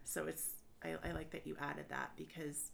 so 0.05 0.27
it's 0.27 0.55
I, 0.83 0.95
I 1.07 1.13
like 1.13 1.31
that 1.33 1.47
you 1.47 1.57
added 1.61 1.87
that 1.91 2.13
because 2.17 2.71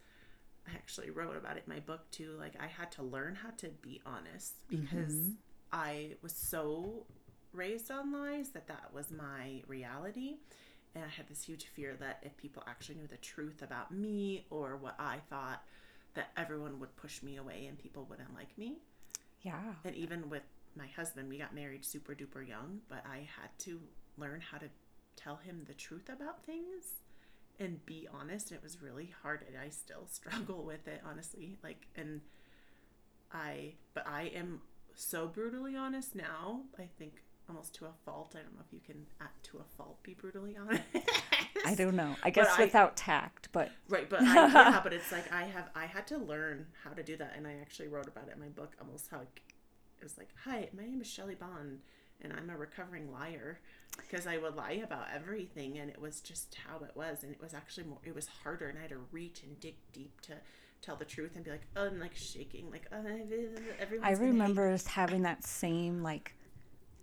I 0.69 0.73
actually 0.75 1.11
wrote 1.11 1.37
about 1.37 1.57
it 1.57 1.65
in 1.67 1.73
my 1.75 1.81
book 1.81 2.11
too 2.11 2.37
like 2.39 2.55
I 2.61 2.67
had 2.67 2.93
to 2.93 3.03
learn 3.03 3.35
how 3.37 3.51
to 3.59 3.69
be 3.83 4.01
honest 4.07 4.55
because 4.69 5.17
Mm-hmm. 5.17 5.31
I 5.73 6.13
was 6.23 6.33
so 6.35 7.07
raised 7.53 7.91
on 7.91 8.13
lies 8.13 8.51
that 8.51 8.69
that 8.69 8.91
was 8.93 9.11
my 9.11 9.63
reality 9.67 10.37
and 10.97 11.05
i 11.05 11.09
had 11.09 11.29
this 11.29 11.43
huge 11.43 11.67
fear 11.67 11.95
that 12.01 12.19
if 12.23 12.37
people 12.37 12.63
actually 12.67 12.97
knew 12.97 13.07
the 13.07 13.17
truth 13.19 13.63
about 13.63 13.93
me 13.93 14.47
or 14.51 14.77
what 14.77 14.97
i 14.99 15.19
thought 15.31 15.63
that 16.15 16.31
everyone 16.37 16.81
would 16.81 16.97
push 16.97 17.23
me 17.23 17.37
away 17.37 17.67
and 17.69 17.79
people 17.79 18.07
wouldn't 18.09 18.35
like 18.35 18.57
me. 18.57 18.79
Yeah. 19.43 19.75
and 19.85 19.95
even 19.95 20.31
with 20.31 20.43
my 20.75 20.87
husband 20.89 21.29
we 21.29 21.39
got 21.39 21.55
married 21.55 21.85
super 21.85 22.15
duper 22.15 22.47
young 22.47 22.81
but 22.89 23.05
i 23.07 23.29
had 23.41 23.51
to 23.59 23.81
learn 24.17 24.41
how 24.41 24.59
to 24.59 24.67
tell 25.15 25.37
him 25.37 25.65
the 25.67 25.75
truth 25.75 26.09
about 26.09 26.45
things 26.45 27.03
and 27.59 27.85
be 27.87 28.07
honest. 28.13 28.51
And 28.51 28.59
it 28.59 28.63
was 28.63 28.83
really 28.83 29.15
hard 29.23 29.45
and 29.49 29.57
i 29.59 29.69
still 29.71 30.07
struggle 30.11 30.63
with 30.65 30.87
it 30.87 31.01
honestly. 31.09 31.57
Like 31.63 31.87
and 31.97 32.21
i 33.33 33.75
but 33.95 34.07
i 34.07 34.31
am 34.35 34.61
so 34.95 35.27
brutally 35.27 35.77
honest 35.77 36.15
now. 36.15 36.63
I 36.79 36.89
think 36.99 37.23
almost 37.49 37.75
to 37.75 37.85
a 37.85 37.93
fault 38.05 38.35
i 38.35 38.39
don't 38.39 38.55
know 38.55 38.63
if 38.67 38.73
you 38.73 38.81
can 38.85 39.07
to 39.43 39.59
a 39.59 39.65
fault 39.77 40.03
be 40.03 40.15
brutally 40.15 40.57
honest 40.57 40.83
I 41.65 41.75
don't 41.75 41.97
know. 41.97 42.15
I 42.23 42.31
guess 42.31 42.49
I- 42.57 42.65
without 42.65 42.97
tact, 42.97 43.49
but 43.53 43.71
Right, 43.89 44.09
but 44.09 44.23
I, 44.23 44.35
yeah, 44.35 44.81
but 44.85 44.93
it's 44.93 45.11
like 45.11 45.33
I 45.33 45.45
have 45.45 45.69
I 45.75 45.87
had 45.87 46.07
to 46.09 46.19
learn 46.19 46.67
how 46.85 46.91
to 46.91 47.03
do 47.03 47.17
that, 47.17 47.35
and 47.37 47.47
I 47.47 47.55
actually 47.61 47.89
wrote 47.89 48.07
about 48.07 48.29
it 48.29 48.35
in 48.35 48.41
my 48.41 48.49
book. 48.49 48.77
Almost 48.81 49.09
how 49.11 49.19
it 49.21 49.29
was 50.03 50.17
like, 50.17 50.29
"Hi, 50.45 50.69
my 50.77 50.85
name 50.85 51.01
is 51.01 51.09
Shelley 51.09 51.35
Bond, 51.35 51.81
and 52.23 52.33
I'm 52.33 52.51
a 52.51 52.57
recovering 52.57 53.11
liar," 53.11 53.59
because 53.97 54.29
I 54.29 54.37
would 54.37 54.55
lie 54.55 54.81
about 54.85 55.07
everything, 55.13 55.79
and 55.79 55.91
it 55.91 56.01
was 56.01 56.21
just 56.21 56.57
how 56.67 56.85
it 56.85 56.93
was, 56.95 57.25
and 57.25 57.33
it 57.33 57.41
was 57.41 57.53
actually 57.53 57.87
more. 57.89 57.99
It 58.05 58.15
was 58.15 58.29
harder, 58.45 58.69
and 58.69 58.79
I 58.79 58.83
had 58.83 58.91
to 58.91 59.01
reach 59.11 59.43
and 59.43 59.59
dig 59.59 59.75
deep 59.93 60.21
to 60.23 60.35
tell 60.83 60.95
the 60.97 61.05
truth 61.05 61.33
and 61.35 61.45
be 61.45 61.51
like, 61.51 61.67
oh, 61.77 61.87
I'm 61.87 61.99
like 61.99 62.15
shaking, 62.15 62.71
like 62.71 62.87
oh, 62.93 63.05
everyone's 63.81 64.21
I 64.21 64.23
remember 64.23 64.71
us 64.71 64.87
having 64.87 65.23
that 65.23 65.43
same 65.45 66.03
like 66.03 66.36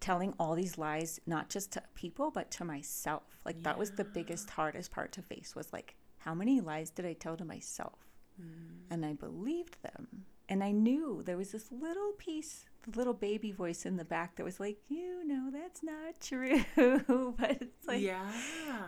telling 0.03 0.33
all 0.37 0.53
these 0.53 0.77
lies 0.77 1.17
not 1.25 1.47
just 1.47 1.71
to 1.71 1.81
people 1.95 2.29
but 2.29 2.51
to 2.51 2.65
myself. 2.65 3.39
Like 3.45 3.63
that 3.63 3.79
was 3.79 3.91
the 3.91 4.03
biggest 4.03 4.49
hardest 4.49 4.91
part 4.91 5.13
to 5.13 5.21
face 5.21 5.55
was 5.55 5.71
like 5.71 5.95
how 6.17 6.33
many 6.33 6.59
lies 6.59 6.89
did 6.89 7.05
I 7.05 7.13
tell 7.13 7.37
to 7.37 7.45
myself? 7.45 7.99
Mm. 8.39 8.91
And 8.91 9.05
I 9.05 9.13
believed 9.13 9.81
them. 9.81 10.25
And 10.49 10.61
I 10.61 10.71
knew 10.71 11.23
there 11.23 11.37
was 11.37 11.53
this 11.53 11.71
little 11.71 12.11
piece, 12.17 12.65
the 12.83 12.97
little 12.97 13.13
baby 13.13 13.53
voice 13.53 13.85
in 13.85 13.95
the 13.95 14.03
back 14.03 14.35
that 14.35 14.43
was 14.43 14.59
like, 14.59 14.77
you 14.89 15.25
know, 15.25 15.49
that's 15.49 15.81
not 15.81 16.19
true. 16.19 16.65
but 17.37 17.61
it's 17.61 17.87
like 17.87 18.01
yeah, 18.01 18.29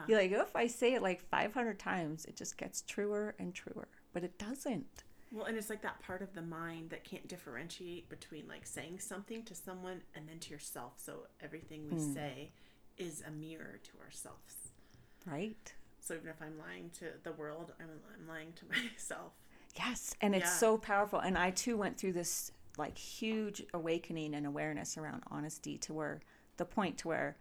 you're 0.09 0.19
like, 0.19 0.31
if 0.33 0.53
I 0.53 0.67
say 0.67 0.95
it 0.95 1.01
like 1.01 1.21
500 1.29 1.79
times, 1.79 2.25
it 2.25 2.35
just 2.35 2.57
gets 2.57 2.81
truer 2.81 3.35
and 3.39 3.53
truer. 3.53 3.87
But 4.11 4.25
it 4.25 4.37
doesn't. 4.37 5.05
Well, 5.31 5.45
and 5.45 5.57
it's 5.57 5.69
like 5.69 5.81
that 5.81 5.99
part 5.99 6.21
of 6.21 6.33
the 6.33 6.41
mind 6.41 6.91
that 6.91 7.03
can't 7.03 7.27
differentiate 7.27 8.09
between 8.09 8.47
like 8.47 8.65
saying 8.65 8.99
something 8.99 9.43
to 9.43 9.55
someone 9.55 10.01
and 10.15 10.27
then 10.29 10.39
to 10.39 10.51
yourself. 10.51 10.93
So 10.97 11.27
everything 11.41 11.87
we 11.89 11.97
hmm. 11.97 12.13
say 12.13 12.51
is 12.97 13.23
a 13.27 13.31
mirror 13.31 13.79
to 13.83 13.91
ourselves. 14.03 14.71
Right? 15.25 15.73
So 15.99 16.13
even 16.13 16.29
if 16.29 16.41
I'm 16.41 16.57
lying 16.59 16.91
to 16.99 17.05
the 17.23 17.31
world, 17.31 17.73
I'm, 17.79 17.89
I'm 18.13 18.27
lying 18.27 18.53
to 18.53 18.65
myself. 18.69 19.33
Yes, 19.75 20.15
and 20.21 20.35
it's 20.35 20.45
Yeah. 20.45 20.57
so 20.57 20.77
powerful. 20.77 21.19
And 21.19 21.37
I 21.37 21.51
too 21.51 21.77
went 21.77 21.97
through 21.97 22.13
this 22.13 22.51
like 22.77 22.97
huge 22.97 23.63
awakening 23.73 24.35
and 24.35 24.45
awareness 24.45 24.97
around 24.97 25.23
honesty 25.27 25.77
to 25.79 25.93
where 25.93 26.21
the 26.57 26.65
point 26.65 26.97
to 26.99 27.07
where 27.07 27.37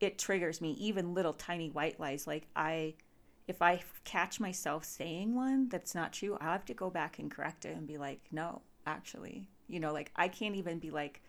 it 0.00 0.18
triggers 0.18 0.60
me 0.60 0.72
even 0.72 1.14
little 1.14 1.32
tiny 1.32 1.70
white 1.70 1.98
lies 1.98 2.26
like 2.26 2.46
I 2.54 2.94
if 3.46 3.60
I 3.60 3.82
catch 4.04 4.40
myself 4.40 4.84
saying 4.84 5.34
one 5.34 5.68
that's 5.68 5.94
not 5.94 6.12
true, 6.12 6.38
I 6.40 6.44
have 6.44 6.64
to 6.66 6.74
go 6.74 6.90
back 6.90 7.18
and 7.18 7.30
correct 7.30 7.64
it 7.64 7.76
and 7.76 7.86
be 7.86 7.98
like, 7.98 8.20
"No, 8.30 8.62
actually." 8.86 9.48
You 9.68 9.80
know, 9.80 9.92
like 9.92 10.10
I 10.16 10.28
can't 10.28 10.56
even 10.56 10.78
be 10.78 10.90
like 10.90 11.22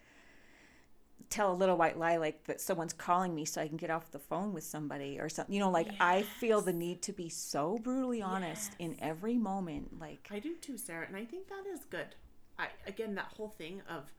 tell 1.29 1.51
a 1.51 1.55
little 1.55 1.77
white 1.77 1.97
lie 1.97 2.17
like 2.17 2.43
that 2.45 2.61
someone's 2.61 2.93
calling 2.93 3.33
me 3.33 3.45
so 3.45 3.61
I 3.61 3.67
can 3.67 3.77
get 3.77 3.89
off 3.89 4.11
the 4.11 4.19
phone 4.19 4.53
with 4.53 4.63
somebody 4.63 5.19
or 5.19 5.29
something. 5.29 5.53
You 5.53 5.59
know, 5.59 5.71
like 5.71 5.89
I 5.99 6.23
feel 6.23 6.61
the 6.61 6.73
need 6.73 7.01
to 7.03 7.13
be 7.13 7.29
so 7.29 7.77
brutally 7.81 8.21
honest 8.21 8.73
in 8.79 8.95
every 8.99 9.37
moment 9.37 9.99
like 9.99 10.27
I 10.31 10.39
do 10.39 10.55
too, 10.55 10.77
Sarah, 10.77 11.05
and 11.07 11.15
I 11.15 11.25
think 11.25 11.47
that 11.47 11.63
is 11.71 11.81
good. 11.89 12.15
I 12.57 12.67
again 12.87 13.15
that 13.15 13.33
whole 13.35 13.49
thing 13.49 13.81
of 13.89 14.13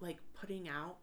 like 0.00 0.18
putting 0.34 0.68
out 0.68 0.96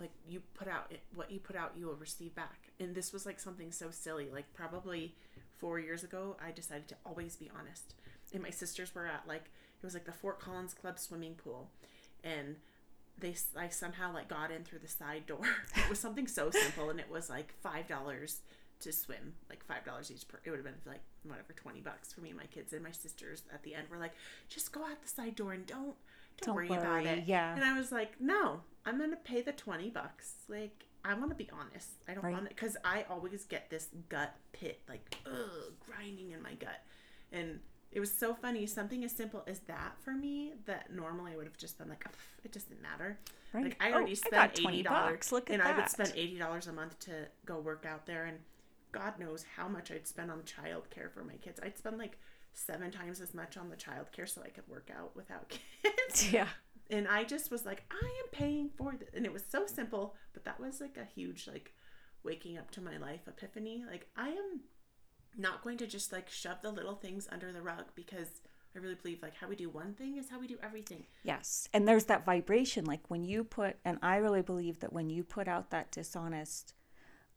like 0.00 0.10
you 0.28 0.42
put 0.54 0.68
out 0.68 0.92
what 1.14 1.30
you 1.30 1.40
put 1.40 1.56
out 1.56 1.72
you 1.76 1.86
will 1.86 1.96
receive 1.96 2.34
back. 2.34 2.70
And 2.80 2.94
this 2.94 3.12
was 3.12 3.24
like 3.26 3.40
something 3.40 3.72
so 3.72 3.90
silly. 3.90 4.28
Like 4.32 4.52
probably 4.54 5.14
4 5.58 5.78
years 5.80 6.04
ago 6.04 6.36
I 6.44 6.50
decided 6.50 6.88
to 6.88 6.96
always 7.04 7.36
be 7.36 7.50
honest. 7.58 7.94
And 8.32 8.42
my 8.42 8.50
sisters 8.50 8.94
were 8.94 9.06
at 9.06 9.26
like 9.28 9.44
it 9.82 9.84
was 9.84 9.94
like 9.94 10.04
the 10.06 10.12
Fort 10.12 10.40
Collins 10.40 10.74
Club 10.74 10.98
swimming 10.98 11.34
pool 11.34 11.70
and 12.22 12.56
they 13.18 13.34
I 13.56 13.68
somehow 13.68 14.12
like 14.12 14.28
got 14.28 14.50
in 14.50 14.64
through 14.64 14.80
the 14.80 14.88
side 14.88 15.26
door. 15.26 15.44
it 15.76 15.88
was 15.88 15.98
something 16.00 16.26
so 16.26 16.50
simple 16.50 16.90
and 16.90 16.98
it 16.98 17.10
was 17.10 17.30
like 17.30 17.54
$5 17.64 18.36
to 18.80 18.92
swim, 18.92 19.34
like 19.48 19.64
five 19.64 19.84
dollars 19.84 20.10
each 20.10 20.26
per. 20.28 20.40
It 20.44 20.50
would 20.50 20.56
have 20.58 20.64
been 20.64 20.74
like 20.84 21.00
whatever 21.22 21.52
twenty 21.54 21.80
bucks 21.80 22.12
for 22.12 22.20
me 22.20 22.30
and 22.30 22.38
my 22.38 22.46
kids 22.46 22.72
and 22.72 22.82
my 22.82 22.90
sisters. 22.90 23.42
At 23.52 23.62
the 23.62 23.74
end, 23.74 23.88
were 23.88 23.98
like, 23.98 24.12
just 24.48 24.72
go 24.72 24.80
out 24.82 25.00
the 25.00 25.08
side 25.08 25.36
door 25.36 25.52
and 25.52 25.64
don't 25.64 25.94
don't, 26.40 26.46
Don't 26.46 26.54
worry, 26.56 26.66
about 26.66 27.06
it. 27.06 27.24
yeah. 27.26 27.54
And 27.54 27.64
I 27.64 27.78
was 27.78 27.92
like, 27.92 28.20
no, 28.20 28.60
I'm 28.84 28.98
gonna 28.98 29.16
pay 29.16 29.40
the 29.42 29.52
twenty 29.52 29.88
bucks. 29.90 30.34
Like 30.48 30.86
I 31.04 31.14
want 31.14 31.30
to 31.30 31.34
be 31.36 31.48
honest. 31.52 31.88
I 32.08 32.14
don't 32.14 32.24
Right. 32.24 32.32
want 32.32 32.48
because 32.48 32.76
I 32.84 33.04
always 33.10 33.44
get 33.44 33.68
this 33.70 33.88
gut 34.08 34.34
pit 34.52 34.80
like 34.88 35.14
ugh 35.26 35.72
grinding 35.84 36.30
in 36.32 36.42
my 36.42 36.54
gut, 36.54 36.82
and 37.32 37.60
it 37.92 38.00
was 38.00 38.10
so 38.12 38.34
funny. 38.34 38.66
Something 38.66 39.04
as 39.04 39.12
simple 39.12 39.44
as 39.46 39.60
that 39.60 39.96
for 40.02 40.12
me 40.12 40.54
that 40.66 40.92
normally 40.92 41.32
I 41.32 41.36
would 41.36 41.46
have 41.46 41.56
just 41.58 41.78
been 41.78 41.88
like, 41.88 42.04
it 42.42 42.52
doesn't 42.52 42.80
matter. 42.82 43.18
Right. 43.52 43.64
Like 43.64 43.76
I 43.80 43.90
Oh, 43.90 43.94
already 43.96 44.12
I 44.12 44.14
spent 44.14 44.54
20 44.56 44.78
eighty 44.78 44.82
dollars. 44.82 45.30
Look 45.30 45.50
at 45.50 45.54
and 45.54 45.62
I 45.62 45.76
would 45.76 45.88
spend 45.88 46.12
eighty 46.16 46.38
dollars 46.38 46.66
a 46.66 46.72
month 46.72 46.98
to 47.00 47.28
go 47.46 47.58
work 47.60 47.84
out 47.86 48.06
there, 48.06 48.24
and 48.24 48.38
God 48.92 49.18
knows 49.18 49.44
how 49.56 49.68
much 49.68 49.90
I'd 49.90 50.06
spend 50.08 50.30
on 50.30 50.40
childcare 50.42 51.10
for 51.12 51.22
my 51.24 51.34
kids. 51.34 51.60
I'd 51.62 51.76
spend 51.78 51.98
like 51.98 52.18
seven 52.52 52.90
times 52.90 53.20
as 53.20 53.34
much 53.34 53.56
on 53.56 53.68
the 53.68 53.76
childcare 53.76 54.28
so 54.28 54.40
I 54.42 54.48
could 54.48 54.66
work 54.68 54.88
out 54.96 55.14
without 55.16 55.48
kids. 55.82 56.32
yeah. 56.32 56.48
And 56.90 57.08
I 57.08 57.24
just 57.24 57.50
was 57.50 57.64
like, 57.64 57.84
I 57.90 58.04
am 58.06 58.30
paying 58.32 58.70
for 58.76 58.94
this, 58.98 59.08
and 59.14 59.24
it 59.24 59.32
was 59.32 59.44
so 59.48 59.66
simple, 59.66 60.14
but 60.32 60.44
that 60.44 60.60
was 60.60 60.80
like 60.80 60.96
a 60.96 61.04
huge 61.04 61.46
like 61.46 61.72
waking 62.22 62.56
up 62.58 62.70
to 62.72 62.80
my 62.80 62.96
life 62.98 63.20
epiphany. 63.26 63.84
Like 63.88 64.08
I 64.16 64.28
am 64.28 64.60
not 65.36 65.62
going 65.62 65.78
to 65.78 65.86
just 65.86 66.12
like 66.12 66.30
shove 66.30 66.58
the 66.62 66.70
little 66.70 66.94
things 66.94 67.28
under 67.30 67.52
the 67.52 67.62
rug 67.62 67.84
because 67.94 68.40
I 68.74 68.78
really 68.80 68.94
believe 68.96 69.22
like 69.22 69.34
how 69.36 69.48
we 69.48 69.56
do 69.56 69.68
one 69.68 69.94
thing 69.94 70.16
is 70.16 70.30
how 70.30 70.38
we 70.40 70.46
do 70.46 70.58
everything. 70.62 71.04
Yes. 71.22 71.68
And 71.72 71.86
there's 71.86 72.04
that 72.06 72.24
vibration. 72.24 72.84
Like 72.84 73.02
when 73.08 73.24
you 73.24 73.44
put, 73.44 73.76
and 73.84 73.98
I 74.02 74.16
really 74.16 74.42
believe 74.42 74.80
that 74.80 74.92
when 74.92 75.10
you 75.10 75.22
put 75.24 75.48
out 75.48 75.70
that 75.70 75.90
dishonest 75.92 76.74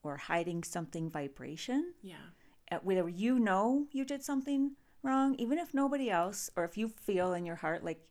or 0.03 0.17
hiding 0.17 0.63
something 0.63 1.09
vibration, 1.09 1.93
Yeah. 2.01 2.15
whether 2.81 3.07
you 3.09 3.39
know 3.39 3.87
you 3.91 4.03
did 4.05 4.23
something 4.23 4.71
wrong, 5.03 5.35
even 5.37 5.57
if 5.57 5.73
nobody 5.73 6.09
else, 6.09 6.49
or 6.55 6.63
if 6.63 6.77
you 6.77 6.89
feel 6.89 7.33
in 7.33 7.45
your 7.45 7.55
heart 7.57 7.83
like 7.83 8.01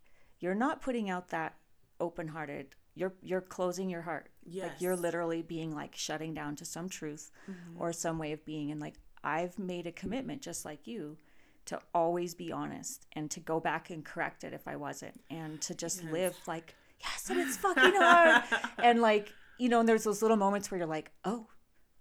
you're 0.40 0.54
not 0.54 0.82
putting 0.82 1.10
out 1.10 1.28
that 1.28 1.54
open 2.00 2.28
hearted, 2.28 2.74
you're, 2.94 3.14
you're 3.22 3.40
closing 3.40 3.90
your 3.90 4.02
heart. 4.02 4.28
Like 4.64 4.80
you're 4.80 4.96
literally 4.96 5.42
being 5.42 5.74
like 5.74 5.96
shutting 5.96 6.34
down 6.34 6.56
to 6.56 6.64
some 6.64 6.88
truth 6.88 7.30
mm-hmm. 7.50 7.80
or 7.80 7.92
some 7.92 8.18
way 8.18 8.32
of 8.32 8.44
being. 8.44 8.70
And 8.70 8.80
like 8.80 8.94
I've 9.22 9.58
made 9.58 9.86
a 9.86 9.92
commitment, 9.92 10.42
just 10.42 10.64
like 10.64 10.86
you, 10.86 11.18
to 11.66 11.80
always 11.94 12.34
be 12.34 12.52
honest 12.52 13.06
and 13.12 13.30
to 13.32 13.40
go 13.40 13.60
back 13.60 13.90
and 13.90 14.04
correct 14.04 14.44
it 14.44 14.52
if 14.52 14.66
I 14.66 14.76
wasn't 14.76 15.20
and 15.28 15.60
to 15.62 15.74
just 15.74 16.04
live 16.04 16.36
like, 16.46 16.74
yes, 17.00 17.28
and 17.28 17.40
it's 17.40 17.56
fucking 17.58 17.94
hard. 17.96 18.44
and 18.78 19.00
like, 19.00 19.32
you 19.58 19.68
know, 19.68 19.80
and 19.80 19.88
there's 19.88 20.04
those 20.04 20.22
little 20.22 20.36
moments 20.36 20.70
where 20.70 20.78
you're 20.78 20.86
like, 20.86 21.10
oh, 21.24 21.46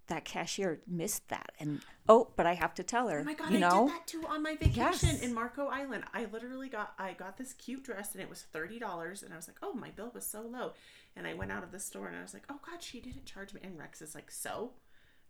that 0.08 0.24
cashier 0.24 0.80
missed 0.86 1.28
that. 1.28 1.52
And 1.60 1.80
oh. 2.08 2.20
oh, 2.20 2.32
but 2.36 2.46
I 2.46 2.54
have 2.54 2.74
to 2.74 2.82
tell 2.82 3.08
her, 3.08 3.20
Oh 3.20 3.24
my 3.24 3.34
god, 3.34 3.50
you 3.50 3.56
I 3.58 3.60
know? 3.60 3.86
did 3.86 3.96
that 3.96 4.06
too 4.06 4.24
on 4.28 4.42
my 4.42 4.56
vacation 4.56 5.08
Yes. 5.10 5.20
in 5.22 5.34
Marco 5.34 5.66
Island. 5.66 6.04
I 6.14 6.26
literally 6.32 6.68
got 6.68 6.94
I 6.98 7.12
got 7.12 7.36
this 7.36 7.52
cute 7.54 7.84
dress 7.84 8.12
and 8.12 8.22
it 8.22 8.28
was 8.30 8.42
thirty 8.52 8.78
dollars 8.78 9.22
and 9.22 9.32
I 9.32 9.36
was 9.36 9.48
like, 9.48 9.56
oh 9.62 9.72
my 9.72 9.90
bill 9.90 10.10
was 10.14 10.24
so 10.26 10.42
low. 10.42 10.72
And 11.16 11.26
I 11.26 11.34
went 11.34 11.50
out 11.52 11.62
of 11.62 11.72
the 11.72 11.80
store 11.80 12.06
and 12.08 12.16
I 12.16 12.22
was 12.22 12.34
like, 12.34 12.44
oh 12.50 12.60
god, 12.68 12.82
she 12.82 13.00
didn't 13.00 13.24
charge 13.26 13.54
me. 13.54 13.60
And 13.64 13.78
Rex 13.78 14.02
is 14.02 14.14
like, 14.14 14.30
so? 14.30 14.72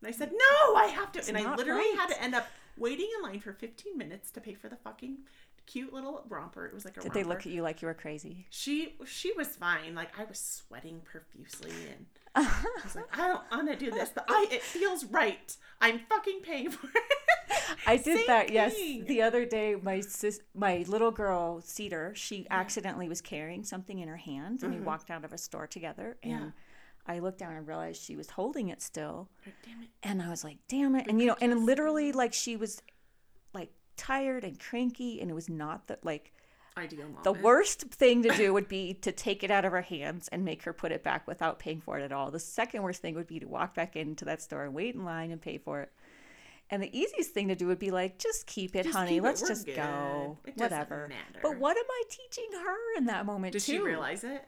And 0.02 0.08
I 0.08 0.12
said, 0.12 0.30
no, 0.32 0.74
I 0.74 0.86
have 0.86 1.12
to. 1.12 1.24
and 1.28 1.38
I 1.38 1.54
literally 1.54 1.80
right. 1.80 1.96
had 1.98 2.08
to 2.10 2.22
end 2.22 2.34
up 2.34 2.46
waiting 2.76 3.08
in 3.16 3.22
line 3.22 3.40
for 3.40 3.52
fifteen 3.52 3.96
minutes 3.96 4.30
to 4.32 4.40
pay 4.40 4.54
for 4.54 4.68
the 4.68 4.76
fucking 4.76 5.18
cute 5.64 5.92
little 5.92 6.22
romper. 6.28 6.66
It 6.66 6.74
was 6.74 6.84
like 6.84 6.96
a 6.96 7.00
Did 7.00 7.08
romper. 7.08 7.18
they 7.18 7.24
look 7.24 7.38
at 7.40 7.46
you 7.46 7.62
like 7.62 7.80
you 7.82 7.86
were 7.88 7.94
crazy? 7.94 8.46
She 8.50 8.94
she 9.06 9.32
was 9.32 9.48
fine. 9.48 9.94
Like 9.94 10.10
I 10.18 10.24
was 10.24 10.38
sweating 10.38 11.00
profusely 11.04 11.70
and 11.88 12.06
I 12.44 12.80
was 12.84 12.94
like, 12.94 13.06
I 13.18 13.28
don't 13.28 13.40
want 13.50 13.68
to 13.68 13.76
do 13.76 13.90
this, 13.90 14.10
but 14.14 14.24
I 14.28 14.46
it 14.50 14.62
feels 14.62 15.04
right. 15.06 15.56
I'm 15.80 16.00
fucking 16.08 16.40
paying 16.42 16.70
for 16.70 16.86
it. 16.88 17.02
I 17.86 17.96
did 17.96 18.18
Same 18.18 18.26
that. 18.26 18.50
Yes, 18.50 18.74
the 18.74 19.22
other 19.22 19.44
day, 19.44 19.74
my 19.80 20.00
sis, 20.00 20.40
my 20.54 20.84
little 20.88 21.10
girl 21.10 21.60
Cedar, 21.62 22.12
she 22.14 22.46
accidentally 22.50 23.08
was 23.08 23.20
carrying 23.20 23.64
something 23.64 23.98
in 23.98 24.08
her 24.08 24.16
hand, 24.16 24.62
and 24.62 24.74
we 24.74 24.80
walked 24.80 25.10
out 25.10 25.24
of 25.24 25.32
a 25.32 25.38
store 25.38 25.66
together, 25.66 26.16
and 26.22 26.32
Mm-hmm. 26.32 26.44
Yeah. 26.46 26.50
I 27.08 27.20
looked 27.20 27.38
down 27.38 27.54
and 27.54 27.66
realized 27.68 28.02
she 28.02 28.16
was 28.16 28.30
holding 28.30 28.68
it 28.68 28.82
still, 28.82 29.28
damn 29.64 29.80
it. 29.82 29.90
and 30.02 30.20
I 30.20 30.28
was 30.28 30.42
like, 30.42 30.58
"Damn 30.66 30.96
it!" 30.96 31.06
And 31.06 31.20
you 31.20 31.28
know, 31.28 31.36
and 31.40 31.64
literally, 31.64 32.10
like 32.10 32.32
she 32.32 32.56
was 32.56 32.82
like 33.54 33.70
tired 33.96 34.42
and 34.42 34.58
cranky, 34.58 35.20
and 35.20 35.30
it 35.30 35.34
was 35.34 35.48
not 35.48 35.86
that 35.86 36.04
like 36.04 36.32
ideal 36.76 37.06
moment. 37.06 37.24
The 37.24 37.32
worst 37.32 37.82
thing 37.90 38.22
to 38.22 38.36
do 38.36 38.52
would 38.52 38.68
be 38.68 38.94
to 38.94 39.12
take 39.12 39.42
it 39.42 39.50
out 39.50 39.64
of 39.64 39.72
her 39.72 39.80
hands 39.82 40.28
and 40.28 40.44
make 40.44 40.62
her 40.64 40.72
put 40.72 40.92
it 40.92 41.02
back 41.02 41.26
without 41.26 41.58
paying 41.58 41.80
for 41.80 41.98
it 41.98 42.02
at 42.02 42.12
all. 42.12 42.30
The 42.30 42.38
second 42.38 42.82
worst 42.82 43.00
thing 43.02 43.14
would 43.14 43.26
be 43.26 43.40
to 43.40 43.46
walk 43.48 43.74
back 43.74 43.96
into 43.96 44.24
that 44.26 44.42
store 44.42 44.64
and 44.64 44.74
wait 44.74 44.94
in 44.94 45.04
line 45.04 45.30
and 45.30 45.40
pay 45.40 45.58
for 45.58 45.80
it. 45.82 45.92
And 46.68 46.82
the 46.82 46.98
easiest 46.98 47.30
thing 47.30 47.48
to 47.48 47.54
do 47.54 47.68
would 47.68 47.78
be 47.78 47.92
like, 47.92 48.18
just 48.18 48.46
keep 48.46 48.74
it, 48.74 48.82
Just 48.84 48.96
honey. 48.96 49.12
keep. 49.12 49.22
Let's 49.22 49.40
We're 49.42 49.48
just 49.48 49.66
good. 49.66 49.76
go. 49.76 50.38
It 50.44 50.56
Whatever. 50.56 51.08
But 51.40 51.58
what 51.58 51.76
am 51.76 51.84
I 51.88 52.02
teaching 52.10 52.48
her 52.60 52.98
in 52.98 53.06
that 53.06 53.24
moment 53.24 53.52
Did 53.52 53.62
too? 53.62 53.72
she 53.72 53.78
realize 53.78 54.24
it? 54.24 54.44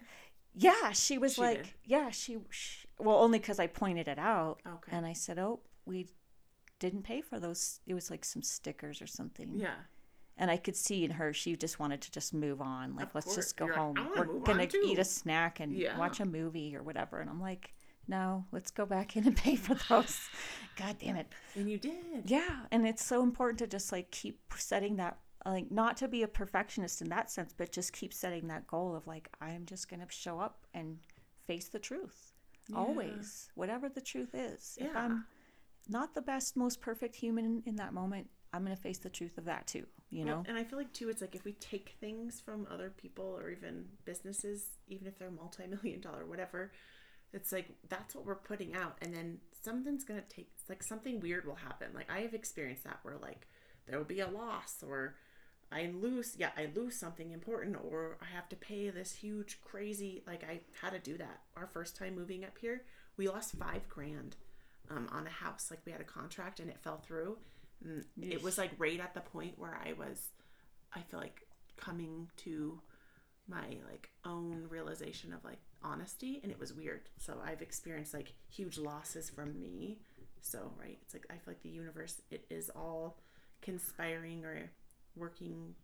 Yeah, 0.54 0.90
she 0.90 1.18
was 1.18 1.34
She 1.34 1.40
like, 1.40 1.58
did. 1.58 1.68
yeah, 1.84 2.10
she, 2.10 2.38
she 2.50 2.88
well, 2.98 3.18
only 3.18 3.38
because 3.38 3.60
I 3.60 3.68
pointed 3.68 4.08
it 4.08 4.18
out. 4.18 4.58
Okay. 4.66 4.90
And 4.96 5.06
I 5.06 5.12
said, 5.12 5.38
oh, 5.38 5.60
we 5.86 6.08
didn't 6.80 7.02
pay 7.04 7.20
for 7.20 7.38
those. 7.38 7.78
It 7.86 7.94
was 7.94 8.10
like 8.10 8.24
some 8.24 8.42
stickers 8.42 9.00
or 9.00 9.06
something. 9.06 9.52
Yeah. 9.56 9.74
And 10.38 10.50
I 10.50 10.56
could 10.56 10.76
see 10.76 11.04
in 11.04 11.10
her, 11.12 11.32
she 11.32 11.56
just 11.56 11.78
wanted 11.80 12.00
to 12.02 12.10
just 12.12 12.32
move 12.32 12.60
on. 12.60 12.94
Like, 12.94 13.08
Of 13.08 13.14
let's 13.16 13.24
course. 13.26 13.36
just 13.36 13.56
go 13.56 13.66
You're 13.66 13.74
home. 13.74 13.98
"I 13.98 14.02
wanna 14.08 14.32
We're 14.32 14.38
gonna 14.40 14.62
on 14.62 14.84
eat 14.84 14.98
a 14.98 15.04
snack 15.04 15.58
and 15.60 15.72
Yeah. 15.72 15.98
watch 15.98 16.20
a 16.20 16.24
movie 16.24 16.76
or 16.76 16.82
whatever. 16.82 17.18
And 17.20 17.28
I'm 17.28 17.40
like, 17.40 17.74
no, 18.06 18.46
let's 18.52 18.70
go 18.70 18.86
back 18.86 19.16
in 19.16 19.26
and 19.26 19.36
pay 19.36 19.56
for 19.56 19.74
those. 19.88 20.28
God 20.76 20.96
damn 20.98 21.16
it. 21.16 21.26
And 21.56 21.68
you 21.68 21.76
did. 21.78 22.30
Yeah, 22.30 22.66
and 22.70 22.86
it's 22.86 23.04
so 23.04 23.22
important 23.22 23.58
to 23.58 23.66
just 23.66 23.90
like 23.92 24.10
keep 24.10 24.40
setting 24.56 24.96
that 24.96 25.18
like 25.44 25.70
not 25.70 25.96
to 25.98 26.08
be 26.08 26.22
a 26.22 26.28
perfectionist 26.28 27.00
in 27.02 27.08
that 27.10 27.30
sense, 27.30 27.52
but 27.56 27.70
just 27.72 27.92
keep 27.92 28.12
setting 28.14 28.48
that 28.48 28.66
goal 28.66 28.94
of 28.94 29.06
like 29.06 29.28
I'm 29.40 29.66
just 29.66 29.88
going 29.88 30.00
to 30.00 30.06
show 30.10 30.38
up 30.40 30.66
and 30.74 30.98
face 31.46 31.68
the 31.68 31.78
truth. 31.78 32.32
Always, 32.74 33.50
whatever 33.54 33.88
the 33.88 34.00
truth 34.00 34.34
is. 34.34 34.76
If 34.80 34.94
I'm 34.94 35.24
not 35.88 36.14
the 36.14 36.20
best 36.22 36.54
most 36.56 36.80
perfect 36.80 37.16
human 37.16 37.62
in 37.66 37.76
that 37.76 37.94
moment, 37.94 38.28
I'm 38.52 38.64
going 38.64 38.74
to 38.74 38.82
face 38.82 38.98
the 38.98 39.10
truth 39.10 39.36
of 39.38 39.44
that 39.44 39.66
too, 39.66 39.86
you 40.10 40.24
know. 40.24 40.36
Well, 40.36 40.44
and 40.48 40.56
I 40.56 40.64
feel 40.64 40.78
like 40.78 40.92
too, 40.92 41.08
it's 41.08 41.20
like 41.20 41.34
if 41.34 41.44
we 41.44 41.52
take 41.52 41.96
things 42.00 42.40
from 42.40 42.66
other 42.70 42.90
people 42.90 43.24
or 43.24 43.50
even 43.50 43.86
businesses, 44.04 44.70
even 44.86 45.06
if 45.06 45.18
they're 45.18 45.30
multi-million 45.30 46.00
dollar, 46.00 46.24
whatever, 46.24 46.72
it's 47.32 47.52
like 47.52 47.68
that's 47.88 48.14
what 48.14 48.24
we're 48.24 48.34
putting 48.34 48.74
out, 48.74 48.96
and 49.02 49.14
then 49.14 49.38
something's 49.62 50.04
gonna 50.04 50.22
take. 50.28 50.50
It's 50.58 50.68
like 50.68 50.82
something 50.82 51.20
weird 51.20 51.46
will 51.46 51.56
happen. 51.56 51.88
Like 51.94 52.10
I 52.10 52.20
have 52.20 52.32
experienced 52.32 52.84
that 52.84 53.00
where 53.02 53.16
like 53.20 53.46
there 53.86 53.98
will 53.98 54.06
be 54.06 54.20
a 54.20 54.28
loss 54.28 54.82
or 54.82 55.16
I 55.70 55.90
lose. 55.94 56.34
Yeah, 56.38 56.50
I 56.56 56.68
lose 56.74 56.98
something 56.98 57.30
important, 57.32 57.76
or 57.82 58.16
I 58.22 58.34
have 58.34 58.48
to 58.48 58.56
pay 58.56 58.88
this 58.90 59.12
huge 59.12 59.60
crazy. 59.62 60.22
Like 60.26 60.42
I 60.42 60.60
had 60.80 60.92
to 60.92 60.98
do 60.98 61.18
that. 61.18 61.40
Our 61.56 61.66
first 61.66 61.96
time 61.96 62.14
moving 62.14 62.44
up 62.44 62.56
here, 62.58 62.82
we 63.16 63.28
lost 63.28 63.52
five 63.52 63.86
grand 63.88 64.36
um, 64.90 65.08
on 65.12 65.26
a 65.26 65.30
house. 65.30 65.66
Like 65.70 65.80
we 65.84 65.92
had 65.92 66.00
a 66.00 66.04
contract 66.04 66.60
and 66.60 66.70
it 66.70 66.80
fell 66.80 66.98
through. 66.98 67.36
And 67.84 68.04
it 68.20 68.42
was 68.42 68.58
like 68.58 68.72
right 68.78 69.00
at 69.00 69.14
the 69.14 69.20
point 69.20 69.58
where 69.58 69.78
I 69.84 69.92
was, 69.92 70.30
I 70.94 71.00
feel 71.00 71.20
like 71.20 71.42
coming 71.76 72.28
to 72.38 72.80
my 73.48 73.66
like 73.88 74.10
own 74.24 74.66
realization 74.68 75.32
of 75.32 75.44
like 75.44 75.58
honesty, 75.82 76.40
and 76.42 76.52
it 76.52 76.58
was 76.58 76.72
weird. 76.72 77.08
So 77.18 77.40
I've 77.44 77.62
experienced 77.62 78.14
like 78.14 78.34
huge 78.50 78.78
losses 78.78 79.30
from 79.30 79.58
me. 79.60 79.98
So 80.40 80.72
right, 80.78 80.98
it's 81.02 81.14
like 81.14 81.26
I 81.30 81.34
feel 81.34 81.48
like 81.48 81.62
the 81.62 81.68
universe 81.68 82.20
it 82.30 82.44
is 82.50 82.70
all 82.70 83.18
conspiring 83.62 84.44
or 84.44 84.70
working. 85.16 85.74